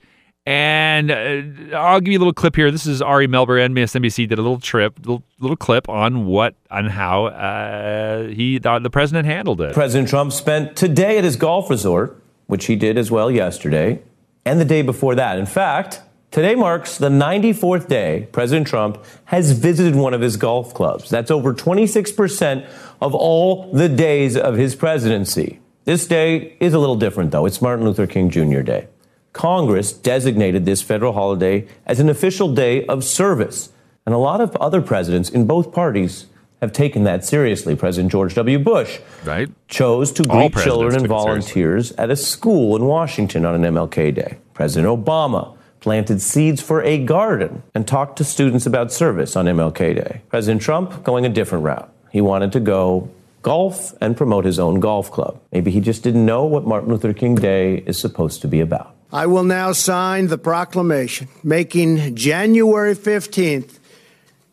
And 0.47 1.11
uh, 1.11 1.77
I'll 1.77 2.01
give 2.01 2.13
you 2.13 2.19
a 2.19 2.21
little 2.21 2.33
clip 2.33 2.55
here. 2.55 2.71
This 2.71 2.87
is 2.87 3.03
Ari 3.03 3.27
Melber, 3.27 3.59
MSNBC, 3.69 4.29
did 4.29 4.39
a 4.39 4.43
little 4.43 4.61
trip, 4.61 4.97
little, 5.01 5.25
little 5.41 5.57
clip 5.57 5.89
on 5.89 6.25
what 6.27 6.55
and 6.71 6.89
how 6.89 7.27
uh, 7.27 8.29
he 8.29 8.61
thought 8.61 8.85
the 8.85 8.91
president 8.91 9.27
handled 9.27 9.61
it. 9.61 9.75
President 9.75 10.09
Trump 10.09 10.33
spent 10.33 10.77
today 10.77 11.19
at 11.19 11.25
his 11.25 11.35
golf 11.35 11.69
resort, 11.69 12.23
which 12.47 12.67
he 12.67 12.77
did 12.77 12.97
as 12.97 13.11
well 13.11 13.29
yesterday, 13.29 14.01
and 14.45 14.61
the 14.61 14.65
day 14.65 14.83
before 14.83 15.17
that. 15.17 15.37
In 15.37 15.47
fact, 15.47 16.01
today 16.31 16.55
marks 16.55 16.97
the 16.97 17.09
94th 17.09 17.89
day 17.89 18.29
President 18.31 18.69
Trump 18.69 19.05
has 19.25 19.51
visited 19.51 19.97
one 19.97 20.15
of 20.15 20.21
his 20.21 20.37
golf 20.37 20.73
clubs. 20.73 21.11
That's 21.11 21.33
over 21.33 21.55
26% 21.55 22.71
of 23.01 23.15
all 23.15 23.71
the 23.73 23.89
days 23.89 24.37
of 24.37 24.57
his 24.57 24.75
presidency. 24.75 25.61
This 25.85 26.07
day 26.07 26.57
is 26.61 26.75
a 26.75 26.79
little 26.79 26.97
different, 26.97 27.31
though. 27.31 27.47
It's 27.47 27.63
Martin 27.63 27.85
Luther 27.85 28.07
King 28.07 28.31
Jr. 28.31 28.61
Day. 28.61 28.89
Congress 29.33 29.93
designated 29.93 30.65
this 30.65 30.83
federal 30.83 31.13
holiday 31.13 31.67
as 31.85 32.01
an 32.01 32.09
official 32.09 32.53
day 32.53 32.87
of 32.87 33.05
service. 33.05 33.71
And 34.07 34.15
a 34.15 34.19
lot 34.19 34.41
of 34.41 34.57
other 34.57 34.81
presidents 34.81 35.29
in 35.29 35.47
both 35.47 35.73
parties 35.73 36.27
have 36.63 36.73
taken 36.73 37.05
that 37.05 37.25
seriously. 37.25 37.77
President 37.77 38.11
George 38.11 38.35
W. 38.35 38.59
Bush 38.59 38.99
right. 39.25 39.49
chose 39.69 40.11
to 40.13 40.23
greet 40.23 40.55
children 40.55 40.97
and 40.97 41.07
volunteers 41.07 41.93
at 41.93 42.11
a 42.11 42.17
school 42.17 42.77
in 42.77 42.87
Washington 42.87 43.45
on 43.45 43.63
an 43.63 43.75
MLK 43.75 44.15
Day. 44.15 44.39
President 44.55 44.89
Obama 44.89 45.57
planted 45.81 46.21
seeds 46.21 46.61
for 46.61 46.83
a 46.83 46.99
garden 46.99 47.63
and 47.75 47.87
talked 47.87 48.17
to 48.19 48.25
students 48.25 48.67
about 48.67 48.91
service 48.91 49.37
on 49.37 49.45
MLK 49.45 49.95
Day. 49.95 50.23
President 50.29 50.63
Trump 50.63 51.05
going 51.05 51.27
a 51.27 51.29
different 51.29 51.65
route. 51.65 51.93
He 52.17 52.23
wanted 52.23 52.53
to 52.53 52.61
go 52.61 53.11
golf 53.43 53.93
and 54.01 54.17
promote 54.17 54.47
his 54.47 54.59
own 54.59 54.81
golf 54.81 55.11
club. 55.11 55.39
Maybe 55.53 55.71
he 55.71 55.81
just 55.81 56.03
didn't 56.03 56.25
know 56.25 56.47
what 56.47 56.67
Martin 56.67 56.89
Luther 56.89 57.13
King 57.13 57.35
Day 57.35 57.75
is 57.85 57.99
supposed 57.99 58.41
to 58.41 58.49
be 58.49 58.61
about. 58.61 58.95
I 59.13 59.27
will 59.27 59.45
now 59.45 59.73
sign 59.73 60.29
the 60.29 60.39
proclamation 60.39 61.29
making 61.45 62.17
January 62.17 62.97
15th, 62.97 63.79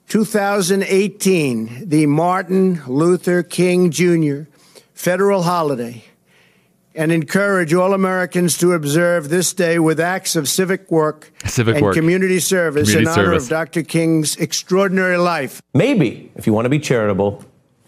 2018, 0.09 1.88
the 1.88 2.05
Martin 2.05 2.82
Luther 2.86 3.43
King 3.43 3.91
Jr. 3.91 4.41
federal 4.93 5.43
holiday 5.43 6.03
and 6.95 7.11
encourage 7.11 7.74
all 7.74 7.93
Americans 7.93 8.57
to 8.57 8.74
observe 8.74 9.30
this 9.30 9.53
day 9.53 9.80
with 9.80 9.99
acts 9.99 10.36
of 10.36 10.47
civic 10.47 10.91
work 10.91 11.32
civic 11.45 11.76
and 11.76 11.86
work. 11.86 11.95
community 11.95 12.39
service 12.39 12.89
community 12.89 13.20
in 13.20 13.26
honor 13.26 13.34
of 13.34 13.47
Dr. 13.47 13.84
King's 13.84 14.36
extraordinary 14.38 15.18
life. 15.18 15.61
Maybe, 15.74 16.32
if 16.36 16.45
you 16.45 16.53
want 16.53 16.66
to 16.66 16.70
be 16.70 16.80
charitable, 16.80 17.43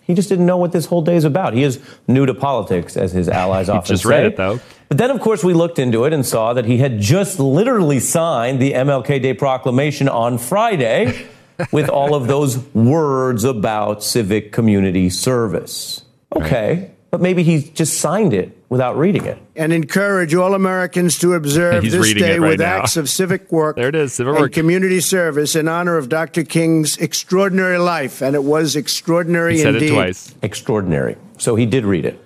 he 0.06 0.14
just 0.14 0.30
didn't 0.30 0.45
know 0.45 0.58
what 0.58 0.72
this 0.72 0.86
whole 0.86 1.01
day 1.01 1.16
is 1.16 1.24
about. 1.24 1.53
He 1.53 1.64
is 1.64 1.80
new 2.08 2.26
to 2.26 2.34
politics, 2.34 2.95
as 2.95 3.12
his 3.12 3.28
allies 3.28 3.70
often 3.70 3.88
just 3.88 4.03
say. 4.03 4.10
read 4.10 4.26
it, 4.26 4.38
though. 4.38 4.60
But 4.88 4.97
then, 4.97 5.10
of 5.10 5.20
course, 5.20 5.43
we 5.43 5.53
looked 5.53 5.80
into 5.80 6.06
it 6.06 6.14
and 6.14 6.26
saw 6.26 6.53
that 6.53 6.66
he 6.66 6.78
had 6.78 6.99
just 6.99 7.39
literally 7.39 7.99
signed 7.99 8.62
the 8.62 8.74
MLK 8.74 9.22
Day 9.22 9.34
proclamation 9.34 10.08
on 10.08 10.38
Friday 10.38 11.28
with 11.72 11.89
all 11.89 12.14
of 12.14 12.28
those 12.28 12.58
words 12.76 13.43
about 13.43 14.03
civic 14.03 14.51
community 14.51 15.10
service. 15.10 16.03
Okay, 16.36 16.80
right. 16.80 16.95
But 17.16 17.22
maybe 17.22 17.43
he 17.43 17.61
just 17.61 18.01
signed 18.01 18.34
it 18.34 18.57
without 18.68 18.97
reading 18.97 19.24
it. 19.24 19.38
And 19.55 19.72
encourage 19.72 20.36
all 20.36 20.53
Americans 20.53 21.18
to 21.20 21.34
observe 21.36 21.82
He's 21.86 21.93
this 21.93 22.13
day 22.13 22.38
right 22.39 22.49
with 22.49 22.59
now. 22.59 22.66
acts 22.80 22.97
of 22.97 23.09
civic 23.09 23.49
work 23.53 23.78
there 23.78 23.88
it 23.88 23.95
is, 23.95 24.11
civic 24.11 24.34
and 24.34 24.41
work. 24.41 24.51
community 24.51 24.99
service 24.99 25.55
in 25.55 25.70
honor 25.70 25.95
of 25.95 26.09
Dr. 26.09 26.43
King's 26.43 26.97
extraordinary 26.97 27.78
life. 27.78 28.22
And 28.22 28.36
it 28.36 28.43
was 28.43 28.76
extraordinary 28.76 29.53
he 29.55 29.61
said 29.61 29.76
indeed. 29.76 29.91
it 29.91 29.93
twice. 29.93 30.36
Extraordinary. 30.41 31.16
So 31.38 31.55
he 31.55 31.66
did 31.66 31.86
read 31.86 32.03
it. 32.03 32.22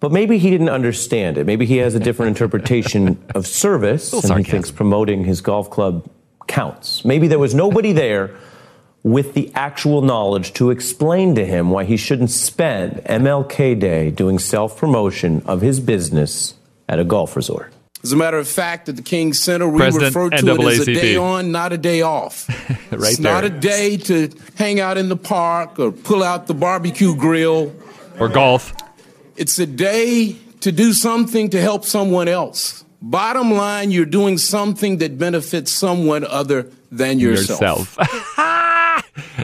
But 0.00 0.12
maybe 0.12 0.38
he 0.38 0.48
didn't 0.48 0.70
understand 0.70 1.36
it. 1.36 1.44
Maybe 1.44 1.66
he 1.66 1.76
has 1.76 1.94
a 1.94 2.00
different 2.00 2.28
interpretation 2.30 3.22
of 3.34 3.46
service, 3.64 4.14
and 4.14 4.22
sarcasm. 4.22 4.44
he 4.44 4.50
thinks 4.50 4.70
promoting 4.70 5.24
his 5.24 5.42
golf 5.42 5.68
club 5.68 6.08
counts. 6.46 7.04
Maybe 7.04 7.28
there 7.28 7.38
was 7.38 7.54
nobody 7.54 7.92
there 7.92 8.30
with 9.06 9.34
the 9.34 9.48
actual 9.54 10.02
knowledge 10.02 10.52
to 10.52 10.70
explain 10.70 11.36
to 11.36 11.46
him 11.46 11.70
why 11.70 11.84
he 11.84 11.96
shouldn't 11.96 12.28
spend 12.28 12.94
MLK 13.04 13.78
Day 13.78 14.10
doing 14.10 14.40
self 14.40 14.76
promotion 14.76 15.44
of 15.46 15.60
his 15.60 15.78
business 15.78 16.54
at 16.88 16.98
a 16.98 17.04
golf 17.04 17.36
resort. 17.36 17.72
As 18.02 18.10
a 18.12 18.16
matter 18.16 18.36
of 18.36 18.48
fact, 18.48 18.88
at 18.88 18.96
the 18.96 19.02
King 19.02 19.32
Center, 19.32 19.68
we 19.68 19.78
President 19.78 20.12
refer 20.12 20.30
to 20.30 20.36
it 20.36 20.60
as 20.60 20.88
a 20.88 20.92
day 20.92 21.16
on, 21.16 21.52
not 21.52 21.72
a 21.72 21.78
day 21.78 22.02
off. 22.02 22.48
Right 22.90 23.10
it's 23.12 23.18
not 23.18 23.44
a 23.44 23.50
day 23.50 23.96
to 23.96 24.30
hang 24.54 24.80
out 24.80 24.96
in 24.96 25.08
the 25.08 25.16
park 25.16 25.78
or 25.78 25.90
pull 25.92 26.22
out 26.22 26.46
the 26.46 26.54
barbecue 26.54 27.14
grill. 27.14 27.74
Or 28.18 28.28
golf. 28.28 28.72
It's 29.36 29.58
a 29.58 29.66
day 29.66 30.36
to 30.60 30.72
do 30.72 30.92
something 30.92 31.50
to 31.50 31.60
help 31.60 31.84
someone 31.84 32.28
else. 32.28 32.84
Bottom 33.02 33.52
line, 33.52 33.90
you're 33.90 34.06
doing 34.06 34.38
something 34.38 34.98
that 34.98 35.18
benefits 35.18 35.72
someone 35.72 36.24
other 36.24 36.70
than 36.90 37.18
yourself. 37.18 37.98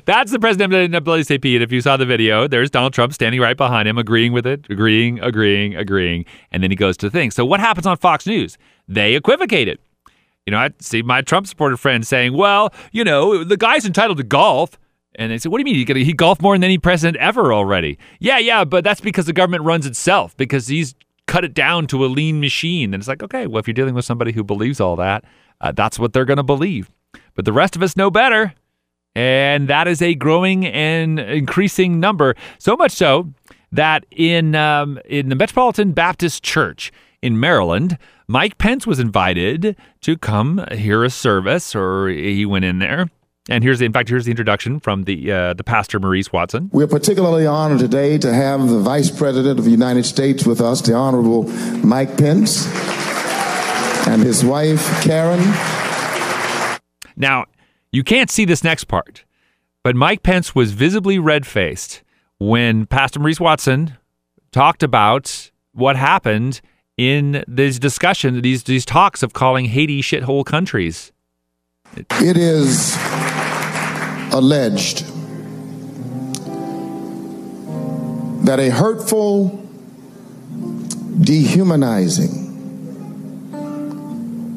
That's 0.05 0.33
the 0.33 0.39
president 0.39 0.73
of 0.73 1.05
NAACP. 1.05 1.55
And 1.55 1.63
if 1.63 1.73
you 1.73 1.81
saw 1.81 1.97
the 1.97 2.07
video, 2.07 2.49
there's 2.49 2.71
Donald 2.71 2.93
Trump 2.93 3.13
standing 3.13 3.41
right 3.41 3.57
behind 3.57 3.89
him, 3.89 3.99
agreeing 3.99 4.33
with 4.33 4.47
it, 4.47 4.67
agreeing, 4.69 5.21
agreeing, 5.21 5.77
agreeing. 5.77 6.25
And 6.51 6.63
then 6.63 6.71
he 6.71 6.77
goes 6.77 6.97
to 6.99 7.07
the 7.07 7.11
thing. 7.11 7.31
So 7.31 7.45
what 7.45 7.61
happens 7.61 7.87
on 7.87 7.97
Fox 7.97 8.27
News? 8.27 8.59
They 8.89 9.15
equivocate 9.15 9.69
it. 9.69 9.81
You 10.47 10.51
know, 10.51 10.59
I 10.59 10.71
see 10.81 11.03
my 11.03 11.23
Trump 11.23 11.47
supporter 11.47 11.77
friend 11.77 12.07
saying, 12.07 12.37
well, 12.37 12.75
you 12.91 13.05
know, 13.05 13.45
the 13.45 13.57
guy's 13.57 13.87
entitled 13.87 14.19
to 14.19 14.25
golf. 14.25 14.79
And 15.15 15.31
they 15.31 15.39
say, 15.39 15.49
what 15.49 15.59
do 15.59 15.71
you 15.71 15.77
mean? 15.77 15.87
He, 15.87 16.05
he 16.05 16.13
golfed 16.15 16.41
more 16.41 16.55
than 16.55 16.65
any 16.65 16.79
president 16.79 17.19
ever 17.19 17.53
already. 17.53 17.99
Yeah, 18.19 18.39
yeah, 18.39 18.65
but 18.65 18.83
that's 18.83 19.01
because 19.01 19.27
the 19.27 19.33
government 19.33 19.63
runs 19.63 19.87
itself, 19.87 20.37
because 20.37 20.69
he's 20.69 20.95
cut 21.27 21.45
it 21.45 21.55
down 21.55 21.87
to 21.89 22.05
a 22.05 22.09
lean 22.09 22.41
machine. 22.41 22.95
And 22.95 23.01
it's 23.01 23.09
like, 23.09 23.23
okay, 23.23 23.47
well, 23.47 23.61
if 23.61 23.69
you're 23.69 23.75
dealing 23.75 23.95
with 23.95 24.05
somebody 24.05 24.33
who 24.33 24.43
believes 24.43 24.81
all 24.81 24.97
that, 24.97 25.25
uh, 25.61 25.71
that's 25.71 25.99
what 25.99 26.13
they're 26.13 26.25
going 26.25 26.39
to 26.39 26.43
believe. 26.43 26.91
But 27.35 27.45
the 27.45 27.53
rest 27.53 27.77
of 27.77 27.83
us 27.83 27.97
know 27.97 28.11
better. 28.11 28.55
And 29.15 29.69
that 29.69 29.89
is 29.89 30.01
a 30.01 30.15
growing 30.15 30.67
and 30.67 31.19
increasing 31.21 32.01
number. 32.01 32.35
So 32.59 32.77
much 32.77 32.93
so 32.93 33.33
that 33.73 34.07
in 34.11 34.55
um, 34.55 34.99
in 35.05 35.29
the 35.29 35.35
Metropolitan 35.35 35.93
Baptist 35.93 36.43
Church 36.43 36.93
in 37.23 37.39
Maryland. 37.39 37.97
Mike 38.29 38.59
Pence 38.59 38.87
was 38.87 38.99
invited 38.99 39.77
to 40.01 40.17
come 40.17 40.65
hear 40.73 41.05
a 41.05 41.11
service, 41.11 41.75
or 41.75 42.09
he 42.09 42.45
went 42.45 42.65
in 42.65 42.79
there. 42.79 43.09
And 43.49 43.65
here's 43.65 43.81
the, 43.81 43.87
in 43.87 43.93
fact, 43.93 44.09
here's 44.09 44.25
the 44.25 44.31
introduction 44.31 44.79
from 44.79 45.05
the 45.05 45.33
uh, 45.33 45.55
the 45.55 45.65
pastor 45.65 45.99
Maurice 45.99 46.33
Watson. 46.33 46.71
We're 46.73 46.87
particularly 46.87 47.47
honored 47.47 47.81
today 47.81 48.17
to 48.19 48.33
have 48.33 48.69
the 48.69 48.79
Vice 48.79 49.11
President 49.11 49.59
of 49.59 49.65
the 49.65 49.71
United 49.71 50.05
States 50.05 50.47
with 50.47 50.61
us, 50.61 50.81
the 50.81 50.95
Honorable 50.95 51.45
Mike 51.85 52.17
Pence, 52.17 52.67
and 54.07 54.23
his 54.23 54.45
wife 54.45 55.03
Karen. 55.03 55.41
Now, 57.17 57.47
you 57.93 58.03
can't 58.03 58.31
see 58.31 58.45
this 58.45 58.65
next 58.65 58.85
part, 58.85 59.25
but 59.83 59.95
Mike 59.95 60.23
Pence 60.23 60.55
was 60.55 60.73
visibly 60.73 61.19
red 61.19 61.47
faced 61.47 62.03
when 62.39 62.87
Pastor 62.87 63.21
Maurice 63.21 63.39
Watson 63.39 63.97
talked 64.51 64.83
about 64.83 65.51
what 65.73 65.97
happened 65.97 66.61
in 66.97 67.45
these 67.47 67.79
discussions, 67.79 68.43
these 68.43 68.65
these 68.65 68.85
talks 68.85 69.23
of 69.23 69.33
calling 69.33 69.67
Haiti 69.67 70.03
shithole 70.03 70.45
countries. 70.45 71.13
It 71.97 72.37
is 72.37 72.97
alleged 74.33 75.05
that 78.47 78.59
a 78.59 78.71
hurtful, 78.71 79.69
dehumanizing, 81.21 82.31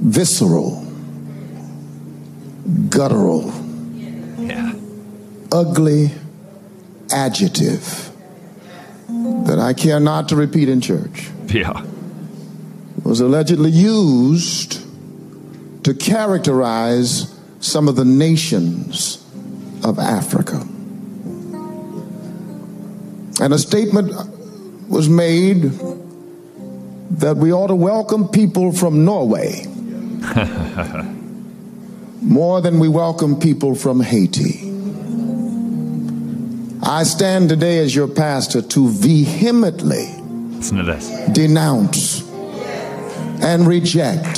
visceral, 0.03 0.84
guttural, 2.89 3.51
yeah. 4.37 4.73
ugly 5.51 6.11
adjective 7.11 8.11
that 9.45 9.59
I 9.59 9.73
care 9.73 9.99
not 9.99 10.29
to 10.29 10.35
repeat 10.35 10.69
in 10.69 10.81
church 10.81 11.29
Yeah. 11.47 11.83
was 13.03 13.19
allegedly 13.19 13.69
used 13.71 14.81
to 15.83 15.93
characterize 15.93 17.31
some 17.59 17.87
of 17.87 17.95
the 17.95 18.05
nations 18.05 19.23
of 19.83 19.99
Africa. 19.99 20.65
And 23.41 23.53
a 23.53 23.59
statement 23.59 24.11
was 24.89 25.07
made 25.09 25.63
that 27.19 27.37
we 27.37 27.53
ought 27.53 27.67
to 27.67 27.75
welcome 27.75 28.27
people 28.29 28.71
from 28.71 29.05
Norway 29.05 29.65
more 32.25 32.59
than 32.59 32.79
we 32.79 32.87
welcome 32.87 33.39
people 33.39 33.75
from 33.75 34.01
Haiti. 34.01 34.61
I 36.81 37.03
stand 37.03 37.49
today 37.49 37.77
as 37.79 37.95
your 37.95 38.07
pastor 38.07 38.63
to 38.63 38.89
vehemently 38.89 40.07
to 40.61 41.31
denounce 41.31 42.27
and 43.41 43.67
reject 43.67 44.37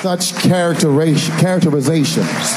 such 0.00 0.34
characterizations. 0.36 2.56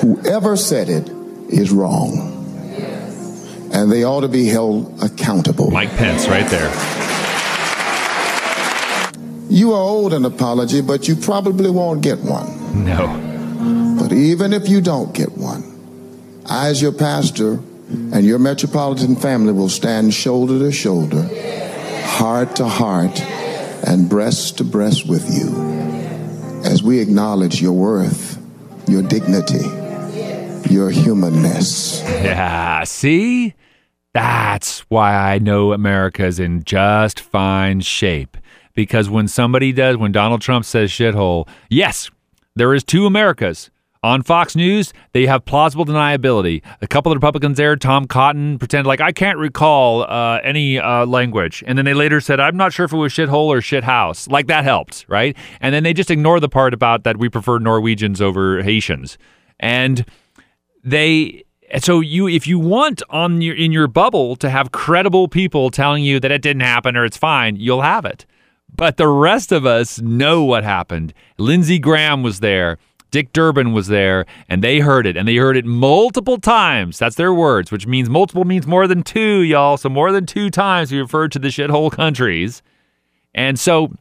Whoever 0.00 0.56
said 0.56 0.88
it 0.88 1.10
is 1.50 1.70
wrong. 1.70 2.32
And 3.72 3.92
they 3.92 4.04
ought 4.04 4.22
to 4.22 4.28
be 4.28 4.46
held 4.46 5.02
accountable. 5.02 5.70
Mike 5.70 5.94
Pence, 5.96 6.26
right 6.28 6.48
there. 6.48 6.70
You 9.50 9.74
are 9.74 9.82
owed 9.82 10.14
an 10.14 10.24
apology, 10.24 10.80
but 10.80 11.08
you 11.08 11.16
probably 11.16 11.68
won't 11.70 12.00
get 12.02 12.20
one. 12.20 12.84
No. 12.84 13.25
But 14.06 14.14
even 14.14 14.52
if 14.52 14.68
you 14.68 14.80
don't 14.80 15.12
get 15.12 15.36
one, 15.36 15.64
I, 16.48 16.68
as 16.68 16.80
your 16.80 16.92
pastor, 16.92 17.54
and 17.88 18.24
your 18.24 18.38
metropolitan 18.38 19.16
family 19.16 19.52
will 19.52 19.68
stand 19.68 20.14
shoulder 20.14 20.60
to 20.60 20.70
shoulder, 20.70 21.28
heart 22.04 22.54
to 22.54 22.68
heart, 22.68 23.20
and 23.84 24.08
breast 24.08 24.58
to 24.58 24.64
breast 24.64 25.08
with 25.08 25.28
you 25.28 25.52
as 26.64 26.84
we 26.84 27.00
acknowledge 27.00 27.60
your 27.60 27.72
worth, 27.72 28.40
your 28.86 29.02
dignity, 29.02 29.66
your 30.72 30.90
humanness. 30.90 32.00
Yeah. 32.02 32.84
See? 32.84 33.54
That's 34.14 34.82
why 34.88 35.16
I 35.16 35.40
know 35.40 35.72
America's 35.72 36.38
in 36.38 36.62
just 36.62 37.18
fine 37.18 37.80
shape. 37.80 38.36
Because 38.72 39.10
when 39.10 39.26
somebody 39.26 39.72
does, 39.72 39.96
when 39.96 40.12
Donald 40.12 40.42
Trump 40.42 40.64
says 40.64 40.92
shithole, 40.92 41.48
yes, 41.68 42.08
there 42.54 42.72
is 42.72 42.84
two 42.84 43.04
Americas. 43.04 43.68
On 44.06 44.22
Fox 44.22 44.54
News, 44.54 44.92
they 45.10 45.26
have 45.26 45.44
plausible 45.44 45.84
deniability. 45.84 46.62
A 46.80 46.86
couple 46.86 47.10
of 47.10 47.16
Republicans 47.16 47.56
there, 47.56 47.74
Tom 47.74 48.06
Cotton, 48.06 48.56
pretended 48.56 48.86
like 48.86 49.00
I 49.00 49.10
can't 49.10 49.36
recall 49.36 50.04
uh, 50.04 50.38
any 50.44 50.78
uh, 50.78 51.04
language, 51.06 51.64
and 51.66 51.76
then 51.76 51.86
they 51.86 51.92
later 51.92 52.20
said 52.20 52.38
I'm 52.38 52.56
not 52.56 52.72
sure 52.72 52.84
if 52.84 52.92
it 52.92 52.96
was 52.96 53.12
shithole 53.12 53.48
or 53.48 53.58
shithouse. 53.58 54.30
Like 54.30 54.46
that 54.46 54.62
helped, 54.62 55.06
right? 55.08 55.36
And 55.60 55.74
then 55.74 55.82
they 55.82 55.92
just 55.92 56.08
ignore 56.08 56.38
the 56.38 56.48
part 56.48 56.72
about 56.72 57.02
that 57.02 57.16
we 57.16 57.28
prefer 57.28 57.58
Norwegians 57.58 58.22
over 58.22 58.62
Haitians, 58.62 59.18
and 59.58 60.06
they. 60.84 61.42
So 61.80 61.98
you, 61.98 62.28
if 62.28 62.46
you 62.46 62.60
want 62.60 63.02
on 63.10 63.42
your 63.42 63.56
in 63.56 63.72
your 63.72 63.88
bubble 63.88 64.36
to 64.36 64.48
have 64.48 64.70
credible 64.70 65.26
people 65.26 65.68
telling 65.68 66.04
you 66.04 66.20
that 66.20 66.30
it 66.30 66.42
didn't 66.42 66.62
happen 66.62 66.96
or 66.96 67.04
it's 67.04 67.16
fine, 67.16 67.56
you'll 67.56 67.82
have 67.82 68.04
it. 68.04 68.24
But 68.72 68.98
the 68.98 69.08
rest 69.08 69.50
of 69.50 69.66
us 69.66 70.00
know 70.00 70.44
what 70.44 70.62
happened. 70.62 71.12
Lindsey 71.38 71.80
Graham 71.80 72.22
was 72.22 72.38
there. 72.38 72.78
Dick 73.10 73.32
Durbin 73.32 73.72
was 73.72 73.86
there, 73.86 74.26
and 74.48 74.62
they 74.62 74.80
heard 74.80 75.06
it, 75.06 75.16
and 75.16 75.26
they 75.26 75.36
heard 75.36 75.56
it 75.56 75.64
multiple 75.64 76.38
times. 76.38 76.98
That's 76.98 77.16
their 77.16 77.32
words, 77.32 77.70
which 77.70 77.86
means 77.86 78.10
multiple 78.10 78.44
means 78.44 78.66
more 78.66 78.86
than 78.86 79.02
two, 79.02 79.40
y'all. 79.40 79.76
So 79.76 79.88
more 79.88 80.12
than 80.12 80.26
two 80.26 80.50
times 80.50 80.92
we 80.92 80.98
referred 80.98 81.32
to 81.32 81.38
the 81.38 81.48
shithole 81.48 81.90
countries. 81.90 82.62
And 83.34 83.58
so 83.58 83.92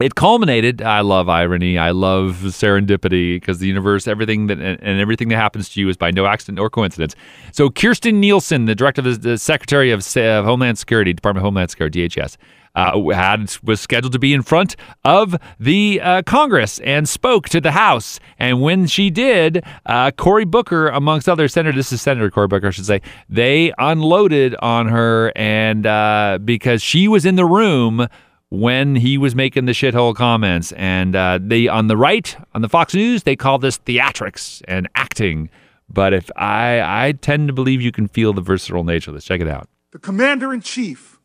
it 0.00 0.14
culminated. 0.14 0.80
I 0.80 1.00
love 1.00 1.28
irony. 1.28 1.76
I 1.76 1.90
love 1.90 2.38
serendipity 2.42 3.36
because 3.36 3.58
the 3.58 3.66
universe, 3.66 4.08
everything 4.08 4.46
that 4.46 4.58
and 4.58 5.00
everything 5.00 5.28
that 5.28 5.36
happens 5.36 5.68
to 5.70 5.80
you 5.80 5.88
is 5.88 5.96
by 5.96 6.10
no 6.10 6.26
accident 6.26 6.58
or 6.58 6.70
coincidence. 6.70 7.14
So 7.52 7.68
Kirstjen 7.68 8.14
Nielsen, 8.14 8.64
the 8.64 8.74
director 8.74 9.06
of 9.06 9.22
the, 9.22 9.36
Secretary 9.36 9.90
of, 9.90 10.00
of 10.16 10.44
Homeland 10.44 10.78
Security, 10.78 11.12
Department 11.12 11.42
of 11.42 11.46
Homeland 11.46 11.70
Security, 11.70 12.08
DHS, 12.08 12.36
uh, 12.74 13.00
had 13.12 13.54
was 13.62 13.80
scheduled 13.80 14.12
to 14.12 14.18
be 14.18 14.32
in 14.32 14.42
front 14.42 14.76
of 15.04 15.36
the 15.58 16.00
uh, 16.02 16.22
Congress 16.22 16.78
and 16.80 17.08
spoke 17.08 17.48
to 17.48 17.60
the 17.60 17.72
House. 17.72 18.20
And 18.38 18.60
when 18.60 18.86
she 18.86 19.10
did, 19.10 19.64
uh, 19.86 20.10
Cory 20.12 20.44
Booker, 20.44 20.88
amongst 20.88 21.28
other 21.28 21.48
senators, 21.48 21.76
this 21.76 21.92
is 21.92 22.02
Senator 22.02 22.30
Cory 22.30 22.48
Booker, 22.48 22.68
I 22.68 22.70
should 22.70 22.86
say, 22.86 23.00
they 23.28 23.72
unloaded 23.78 24.54
on 24.56 24.88
her, 24.88 25.32
and 25.36 25.86
uh, 25.86 26.38
because 26.44 26.82
she 26.82 27.08
was 27.08 27.24
in 27.24 27.36
the 27.36 27.44
room 27.44 28.06
when 28.50 28.96
he 28.96 29.16
was 29.16 29.34
making 29.34 29.66
the 29.66 29.72
shithole 29.72 30.14
comments, 30.14 30.72
and 30.72 31.14
uh, 31.14 31.38
they 31.40 31.68
on 31.68 31.86
the 31.86 31.96
right 31.96 32.36
on 32.54 32.62
the 32.62 32.68
Fox 32.68 32.94
News 32.94 33.22
they 33.22 33.36
call 33.36 33.58
this 33.58 33.78
theatrics 33.78 34.62
and 34.66 34.88
acting. 34.94 35.48
But 35.88 36.12
if 36.12 36.30
I 36.36 36.80
I 37.06 37.12
tend 37.12 37.48
to 37.48 37.54
believe 37.54 37.80
you 37.80 37.92
can 37.92 38.08
feel 38.08 38.32
the 38.32 38.40
visceral 38.40 38.84
nature 38.84 39.10
of 39.10 39.14
this. 39.14 39.24
Check 39.24 39.40
it 39.40 39.48
out. 39.48 39.68
The 39.92 39.98
commander 39.98 40.52
in 40.52 40.60
chief 40.60 41.19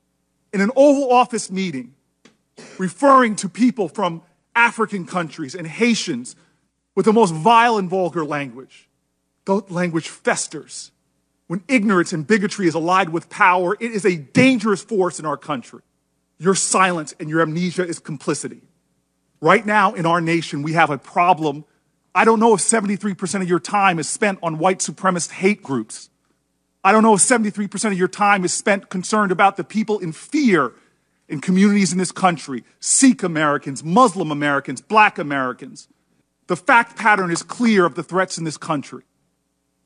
in 0.53 0.61
an 0.61 0.71
Oval 0.75 1.11
Office 1.11 1.51
meeting 1.51 1.93
referring 2.77 3.35
to 3.37 3.49
people 3.49 3.87
from 3.87 4.21
African 4.55 5.05
countries 5.05 5.55
and 5.55 5.67
Haitians 5.67 6.35
with 6.95 7.05
the 7.05 7.13
most 7.13 7.33
vile 7.33 7.77
and 7.77 7.89
vulgar 7.89 8.25
language. 8.25 8.89
The 9.45 9.61
language 9.69 10.07
festers. 10.07 10.91
When 11.47 11.63
ignorance 11.67 12.13
and 12.13 12.25
bigotry 12.25 12.67
is 12.67 12.73
allied 12.73 13.09
with 13.09 13.29
power, 13.29 13.77
it 13.79 13.91
is 13.91 14.05
a 14.05 14.15
dangerous 14.15 14.81
force 14.81 15.19
in 15.19 15.25
our 15.25 15.37
country. 15.37 15.81
Your 16.39 16.55
silence 16.55 17.13
and 17.19 17.29
your 17.29 17.41
amnesia 17.41 17.85
is 17.85 17.99
complicity. 17.99 18.61
Right 19.41 19.65
now 19.65 19.93
in 19.93 20.05
our 20.05 20.21
nation, 20.21 20.63
we 20.63 20.73
have 20.73 20.89
a 20.89 20.97
problem. 20.97 21.65
I 22.15 22.25
don't 22.25 22.39
know 22.39 22.53
if 22.53 22.61
73% 22.61 23.41
of 23.41 23.49
your 23.49 23.59
time 23.59 23.99
is 23.99 24.09
spent 24.09 24.39
on 24.41 24.57
white 24.57 24.79
supremacist 24.79 25.31
hate 25.31 25.61
groups. 25.61 26.09
I 26.85 26.91
don't 26.91 27.01
know 27.01 27.15
if 27.15 27.21
73% 27.21 27.91
of 27.91 27.97
your 27.97 28.07
time 28.07 28.45
is 28.45 28.53
spent 28.53 28.89
concerned 28.89 29.31
about 29.31 29.57
the 29.57 29.63
people 29.63 29.97
in 29.97 30.11
fear 30.11 30.71
in 31.27 31.41
communities 31.41 31.91
in 31.91 31.97
this 31.97 32.11
country 32.11 32.63
Sikh 32.79 33.23
Americans, 33.23 33.83
Muslim 33.83 34.29
Americans, 34.29 34.81
black 34.81 35.17
Americans. 35.17 35.87
The 36.45 36.55
fact 36.55 36.95
pattern 36.95 37.31
is 37.31 37.41
clear 37.41 37.85
of 37.85 37.95
the 37.95 38.03
threats 38.03 38.37
in 38.37 38.43
this 38.43 38.57
country. 38.57 39.01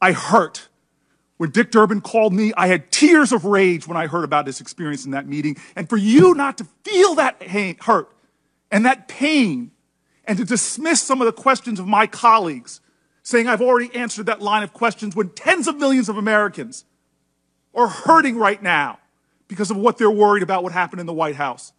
I 0.01 0.11
hurt. 0.11 0.67
When 1.37 1.51
Dick 1.51 1.71
Durbin 1.71 2.01
called 2.01 2.33
me, 2.33 2.51
I 2.57 2.67
had 2.67 2.91
tears 2.91 3.31
of 3.31 3.45
rage 3.45 3.87
when 3.87 3.95
I 3.95 4.07
heard 4.07 4.25
about 4.25 4.45
his 4.45 4.59
experience 4.59 5.05
in 5.05 5.11
that 5.11 5.25
meeting. 5.25 5.55
And 5.77 5.87
for 5.87 5.95
you 5.95 6.33
not 6.33 6.57
to 6.57 6.67
feel 6.83 7.15
that 7.15 7.41
hurt 7.83 8.09
and 8.69 8.85
that 8.85 9.07
pain 9.07 9.71
and 10.25 10.37
to 10.37 10.43
dismiss 10.43 11.01
some 11.01 11.21
of 11.21 11.27
the 11.27 11.41
questions 11.41 11.79
of 11.79 11.87
my 11.87 12.07
colleagues, 12.07 12.81
saying 13.23 13.47
I've 13.47 13.61
already 13.61 13.95
answered 13.95 14.25
that 14.25 14.41
line 14.41 14.63
of 14.63 14.73
questions 14.73 15.15
when 15.15 15.29
tens 15.29 15.69
of 15.69 15.77
millions 15.77 16.09
of 16.09 16.17
Americans 16.17 16.83
are 17.75 17.87
hurting 17.87 18.37
right 18.37 18.61
now 18.61 18.99
because 19.47 19.71
of 19.71 19.77
what 19.77 19.97
they're 19.97 20.11
worried 20.11 20.43
about 20.43 20.63
what 20.63 20.71
happened 20.71 20.99
in 20.99 21.05
the 21.05 21.13
White 21.13 21.35
House. 21.35 21.73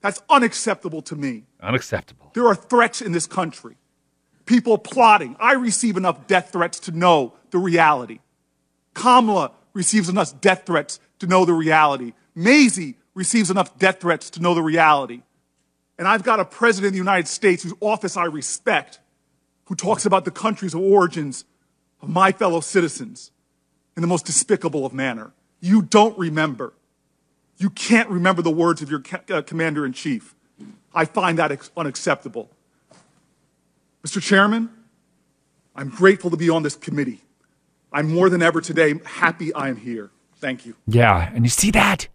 That's 0.00 0.22
unacceptable 0.28 1.02
to 1.02 1.16
me. 1.16 1.44
Unacceptable. 1.60 2.30
There 2.34 2.46
are 2.46 2.54
threats 2.54 3.02
in 3.02 3.12
this 3.12 3.26
country. 3.26 3.76
People 4.46 4.78
plotting. 4.78 5.36
I 5.38 5.52
receive 5.52 5.96
enough 5.96 6.26
death 6.26 6.50
threats 6.52 6.80
to 6.80 6.92
know 6.92 7.34
the 7.50 7.58
reality. 7.58 8.20
Kamala 8.94 9.52
receives 9.74 10.08
enough 10.08 10.40
death 10.40 10.64
threats 10.66 10.98
to 11.20 11.26
know 11.26 11.44
the 11.44 11.52
reality. 11.52 12.14
Mazie 12.34 12.96
receives 13.14 13.50
enough 13.50 13.78
death 13.78 14.00
threats 14.00 14.30
to 14.30 14.40
know 14.40 14.54
the 14.54 14.62
reality. 14.62 15.22
And 15.98 16.08
I've 16.08 16.22
got 16.22 16.40
a 16.40 16.44
president 16.44 16.88
of 16.88 16.92
the 16.94 16.98
United 16.98 17.28
States 17.28 17.62
whose 17.62 17.74
office 17.80 18.16
I 18.16 18.24
respect, 18.24 19.00
who 19.66 19.74
talks 19.74 20.06
about 20.06 20.24
the 20.24 20.30
countries 20.30 20.72
of 20.72 20.80
origins 20.80 21.44
of 22.00 22.08
my 22.08 22.32
fellow 22.32 22.60
citizens 22.60 23.30
in 23.96 24.02
the 24.02 24.06
most 24.06 24.26
despicable 24.26 24.86
of 24.86 24.92
manner. 24.92 25.32
You 25.60 25.82
don't 25.82 26.16
remember. 26.18 26.72
You 27.58 27.70
can't 27.70 28.08
remember 28.08 28.42
the 28.42 28.50
words 28.50 28.80
of 28.82 28.90
your 28.90 29.02
uh, 29.28 29.42
commander 29.42 29.84
in 29.84 29.92
chief. 29.92 30.34
I 30.94 31.04
find 31.04 31.38
that 31.38 31.70
unacceptable. 31.76 32.50
Mr. 34.04 34.22
Chairman, 34.22 34.70
I'm 35.76 35.90
grateful 35.90 36.30
to 36.30 36.36
be 36.36 36.48
on 36.48 36.62
this 36.62 36.74
committee. 36.74 37.20
I'm 37.92 38.08
more 38.08 38.30
than 38.30 38.42
ever 38.42 38.60
today 38.60 38.94
happy 39.04 39.52
I 39.52 39.68
am 39.68 39.76
here. 39.76 40.10
Thank 40.36 40.64
you. 40.64 40.74
Yeah, 40.86 41.30
and 41.34 41.44
you 41.44 41.50
see 41.50 41.70
that? 41.72 42.08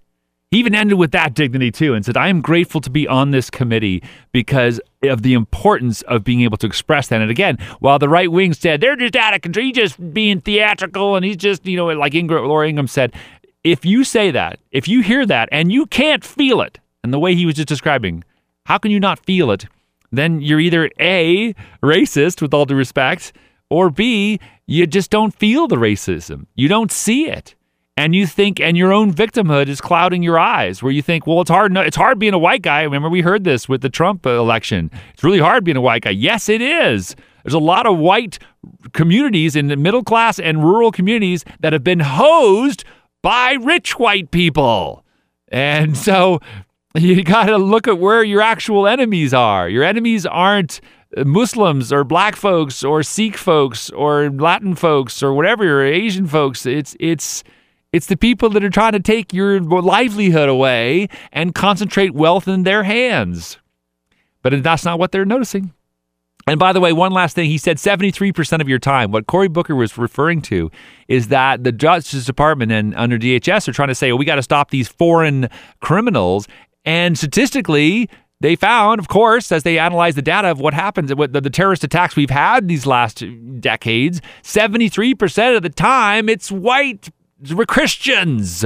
He 0.56 0.60
even 0.60 0.74
ended 0.74 0.97
with 0.97 1.12
that 1.12 1.34
dignity 1.34 1.70
too 1.70 1.95
and 1.95 2.06
said, 2.06 2.16
I 2.16 2.30
am 2.30 2.39
grateful 2.39 2.80
to 2.80 2.89
be 2.89 3.10
on 3.10 3.32
this 3.32 3.49
committee 3.49 4.01
because 4.32 4.80
of 5.03 5.22
the 5.22 5.34
importance 5.34 6.01
of 6.03 6.24
being 6.24 6.43
able 6.43 6.56
to 6.60 6.66
express 6.66 7.10
that. 7.10 7.20
And 7.20 7.30
again, 7.30 7.58
while 7.82 7.99
the 7.99 8.08
right 8.08 8.32
wing 8.32 8.53
said 8.53 8.80
they're 8.80 8.95
just 8.95 9.18
out 9.18 9.34
of 9.34 9.41
control, 9.41 9.66
he's 9.66 9.76
just 9.76 10.14
being 10.14 10.39
theatrical 10.39 11.18
and 11.18 11.26
he's 11.26 11.36
just, 11.36 11.66
you 11.66 11.76
know, 11.76 11.88
like 11.88 12.16
Ingraham, 12.16 12.47
Laura 12.47 12.70
Ingraham 12.70 12.88
said, 12.88 13.14
if 13.66 13.84
you 13.84 14.06
say 14.06 14.32
that, 14.32 14.58
if 14.72 14.88
you 14.88 15.01
hear 15.01 15.26
that 15.26 15.49
and 15.51 15.74
you 15.74 15.88
can't 15.88 16.24
feel 16.24 16.62
it, 16.62 16.80
and 17.03 17.12
the 17.12 17.20
way 17.20 17.36
he 17.36 17.45
was 17.45 17.56
just 17.56 17.68
describing, 17.68 18.24
how 18.66 18.78
can 18.78 18.91
you 18.91 18.99
not 19.01 19.20
feel 19.26 19.51
it? 19.51 19.66
Then 20.10 20.39
you're 20.39 20.62
either 20.62 20.89
A, 21.01 21.53
racist 21.84 22.41
with 22.41 22.53
all 22.53 22.66
due 22.66 22.76
respect, 22.76 23.34
or 23.70 23.89
B, 23.89 24.39
you 24.68 24.88
just 24.88 25.12
don't 25.12 25.36
feel 25.36 25.68
the 25.68 25.76
racism. 25.76 26.45
You 26.56 26.70
don't 26.70 26.93
see 26.93 27.28
it. 27.28 27.56
And 27.98 28.14
you 28.14 28.28
think, 28.28 28.60
and 28.60 28.76
your 28.76 28.91
own 28.91 29.14
victimhood 29.14 29.70
is 29.70 29.80
clouding 29.80 30.22
your 30.22 30.38
eyes, 30.38 30.84
where 30.84 30.91
you 30.91 31.02
think, 31.02 31.26
well, 31.26 31.39
it's 31.39 31.50
hard. 31.50 31.76
It's 31.78 31.96
hard 31.96 32.20
being 32.20 32.34
a 32.34 32.39
white 32.39 32.62
guy. 32.62 32.82
Remember, 32.82 33.10
we 33.10 33.22
heard 33.22 33.46
this 33.46 33.70
with 33.70 33.82
the 33.82 33.89
Trump 33.89 34.26
uh, 34.26 34.32
election. 34.32 34.91
It's 35.14 35.24
really 35.24 35.39
hard 35.39 35.64
being 35.64 35.78
a 35.78 35.82
white 35.82 36.02
guy. 36.02 36.10
Yes, 36.10 36.50
it 36.50 36.62
is. 36.62 37.16
There's 37.43 37.54
a 37.54 37.60
lot 37.60 37.86
of 37.86 37.98
white 37.98 38.38
communities 38.91 39.56
in 39.56 39.68
the 39.68 39.78
middle 39.78 40.04
class 40.04 40.39
and 40.39 40.64
rural 40.64 40.91
communities 40.91 41.46
that 41.62 41.72
have 41.72 41.84
been 41.84 42.02
hosed 42.02 42.84
by 43.22 43.54
rich 43.54 43.98
white 43.98 44.30
people. 44.32 45.06
And 45.48 45.96
so 46.08 46.39
you 46.96 47.24
got 47.24 47.46
to 47.46 47.58
look 47.58 47.88
at 47.88 47.98
where 47.98 48.24
your 48.24 48.41
actual 48.41 48.88
enemies 48.88 49.34
are. 49.34 49.70
Your 49.70 49.84
enemies 49.84 50.26
aren't 50.26 50.82
uh, 51.16 51.24
Muslims 51.24 51.93
or 51.93 52.04
black 52.04 52.36
folks 52.36 52.84
or 52.84 53.04
Sikh 53.04 53.38
folks 53.38 53.89
or 53.91 54.30
Latin 54.30 54.76
folks 54.76 55.24
or 55.24 55.34
whatever 55.34 55.82
or 55.82 55.86
Asian 55.86 56.28
folks. 56.28 56.66
It's 56.66 56.98
it's 57.00 57.43
it's 57.96 58.08
the 58.08 58.18
people 58.18 58.50
that 58.50 58.62
are 58.62 58.70
trying 58.70 58.91
to 58.91 59.00
take 59.00 59.32
your 59.32 59.62
livelihood 59.62 60.50
away 60.50 61.08
and 61.32 61.56
concentrate 61.56 62.14
wealth 62.14 62.46
in 62.46 62.64
their 62.64 62.84
hands. 62.84 63.58
But 64.41 64.62
that's 64.64 64.84
not 64.84 65.00
what 65.00 65.14
they're 65.14 65.24
noticing. 65.24 65.74
And 66.46 66.60
by 66.60 66.74
the 66.74 66.82
way, 66.82 66.91
one 66.91 67.14
last 67.14 67.38
thing, 67.38 67.50
he 67.50 67.58
said 67.58 67.78
73% 67.78 68.60
of 68.60 68.68
your 68.68 68.80
time. 68.80 69.14
What 69.14 69.28
Cory 69.28 69.48
Booker 69.48 69.76
was 69.76 69.98
referring 69.98 70.41
to 70.41 70.70
is 71.08 71.30
that 71.30 71.64
the 71.64 71.72
Justice 71.72 72.26
Department 72.26 72.74
and 72.74 72.93
under 72.96 73.18
DHS 73.18 73.70
are 73.70 73.72
trying 73.72 73.88
to 73.88 73.96
say, 73.96 74.12
well, 74.12 74.20
we 74.20 74.26
got 74.26 74.36
to 74.36 74.43
stop 74.43 74.72
these 74.72 74.89
foreign 74.89 75.48
criminals. 75.80 76.50
And 76.84 77.18
statistically, 77.18 78.10
they 78.41 78.58
found, 78.58 79.00
of 79.00 79.08
course, 79.08 79.54
as 79.54 79.64
they 79.64 79.80
analyzed 79.80 80.18
the 80.18 80.22
data 80.22 80.50
of 80.50 80.60
what 80.60 80.74
happens, 80.74 81.16
what 81.16 81.32
the, 81.32 81.39
the 81.39 81.50
terrorist 81.50 81.86
attacks 81.86 82.18
we've 82.18 82.30
had 82.30 82.68
these 82.68 82.86
last 82.86 83.24
decades, 83.62 84.20
73% 84.43 85.56
of 85.56 85.64
the 85.64 85.70
time 85.70 86.28
it's 86.28 86.52
white 86.52 87.10
Christians. 87.68 88.66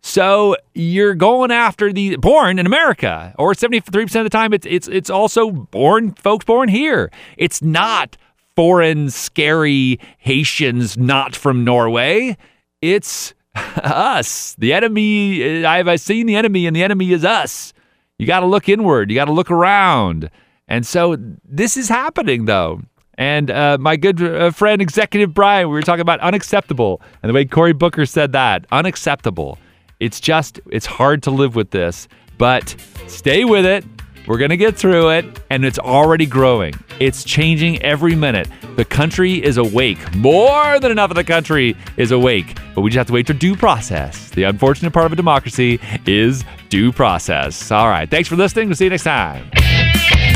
So 0.00 0.56
you're 0.74 1.14
going 1.14 1.50
after 1.50 1.92
the 1.92 2.16
born 2.16 2.58
in 2.58 2.66
America, 2.66 3.34
or 3.38 3.54
73% 3.54 4.02
of 4.16 4.24
the 4.24 4.30
time 4.30 4.52
it's 4.52 4.66
it's 4.66 4.86
it's 4.88 5.10
also 5.10 5.50
born 5.50 6.12
folks 6.12 6.44
born 6.44 6.68
here. 6.68 7.10
It's 7.36 7.60
not 7.60 8.16
foreign 8.54 9.10
scary 9.10 9.98
Haitians 10.18 10.96
not 10.96 11.34
from 11.34 11.64
Norway. 11.64 12.36
It's 12.80 13.34
us. 13.54 14.54
The 14.58 14.72
enemy 14.72 15.64
I've 15.64 16.00
seen 16.00 16.26
the 16.26 16.36
enemy 16.36 16.66
and 16.66 16.76
the 16.76 16.84
enemy 16.84 17.12
is 17.12 17.24
us. 17.24 17.72
You 18.18 18.26
got 18.26 18.40
to 18.40 18.46
look 18.46 18.68
inward, 18.68 19.10
you 19.10 19.16
got 19.16 19.26
to 19.26 19.32
look 19.32 19.50
around. 19.50 20.30
And 20.68 20.86
so 20.86 21.16
this 21.44 21.76
is 21.76 21.88
happening 21.88 22.44
though. 22.44 22.82
And 23.18 23.50
uh, 23.50 23.78
my 23.80 23.96
good 23.96 24.22
uh, 24.22 24.50
friend, 24.50 24.82
Executive 24.82 25.32
Brian, 25.32 25.68
we 25.68 25.74
were 25.74 25.82
talking 25.82 26.00
about 26.02 26.20
unacceptable. 26.20 27.00
And 27.22 27.30
the 27.30 27.34
way 27.34 27.44
Cory 27.44 27.72
Booker 27.72 28.06
said 28.06 28.32
that, 28.32 28.66
unacceptable. 28.72 29.58
It's 30.00 30.20
just, 30.20 30.60
it's 30.70 30.86
hard 30.86 31.22
to 31.22 31.30
live 31.30 31.56
with 31.56 31.70
this, 31.70 32.08
but 32.36 32.76
stay 33.06 33.44
with 33.44 33.64
it. 33.64 33.84
We're 34.26 34.38
going 34.38 34.50
to 34.50 34.56
get 34.56 34.76
through 34.76 35.10
it, 35.10 35.24
and 35.50 35.64
it's 35.64 35.78
already 35.78 36.26
growing. 36.26 36.74
It's 36.98 37.22
changing 37.22 37.80
every 37.82 38.16
minute. 38.16 38.48
The 38.74 38.84
country 38.84 39.42
is 39.42 39.56
awake. 39.56 40.16
More 40.16 40.80
than 40.80 40.90
enough 40.90 41.10
of 41.10 41.16
the 41.16 41.22
country 41.22 41.76
is 41.96 42.10
awake, 42.10 42.58
but 42.74 42.80
we 42.80 42.90
just 42.90 42.98
have 42.98 43.06
to 43.06 43.12
wait 43.12 43.28
for 43.28 43.34
due 43.34 43.54
process. 43.54 44.30
The 44.30 44.42
unfortunate 44.42 44.92
part 44.92 45.06
of 45.06 45.12
a 45.12 45.16
democracy 45.16 45.78
is 46.06 46.44
due 46.70 46.90
process. 46.90 47.70
All 47.70 47.88
right. 47.88 48.10
Thanks 48.10 48.28
for 48.28 48.34
listening. 48.34 48.66
We'll 48.66 48.76
see 48.76 48.84
you 48.84 48.90
next 48.90 49.04
time. 49.04 49.48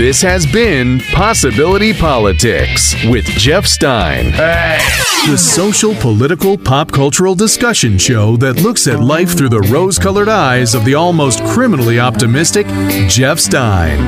This 0.01 0.22
has 0.22 0.51
been 0.51 0.98
Possibility 1.12 1.92
Politics 1.92 2.94
with 3.05 3.26
Jeff 3.26 3.66
Stein. 3.66 4.30
The 4.30 5.36
social, 5.36 5.94
political, 5.96 6.57
pop 6.57 6.90
cultural 6.90 7.34
discussion 7.34 7.98
show 7.98 8.38
that 8.38 8.62
looks 8.62 8.86
at 8.86 9.01
life 9.01 9.36
through 9.36 9.51
the 9.51 9.61
rose 9.61 9.98
colored 9.98 10.30
eyes 10.30 10.74
of 10.74 10.86
the 10.86 10.94
almost 10.94 11.44
criminally 11.44 12.01
optimistic 12.01 12.66
Jeff 13.09 13.38
Stein. 13.38 13.98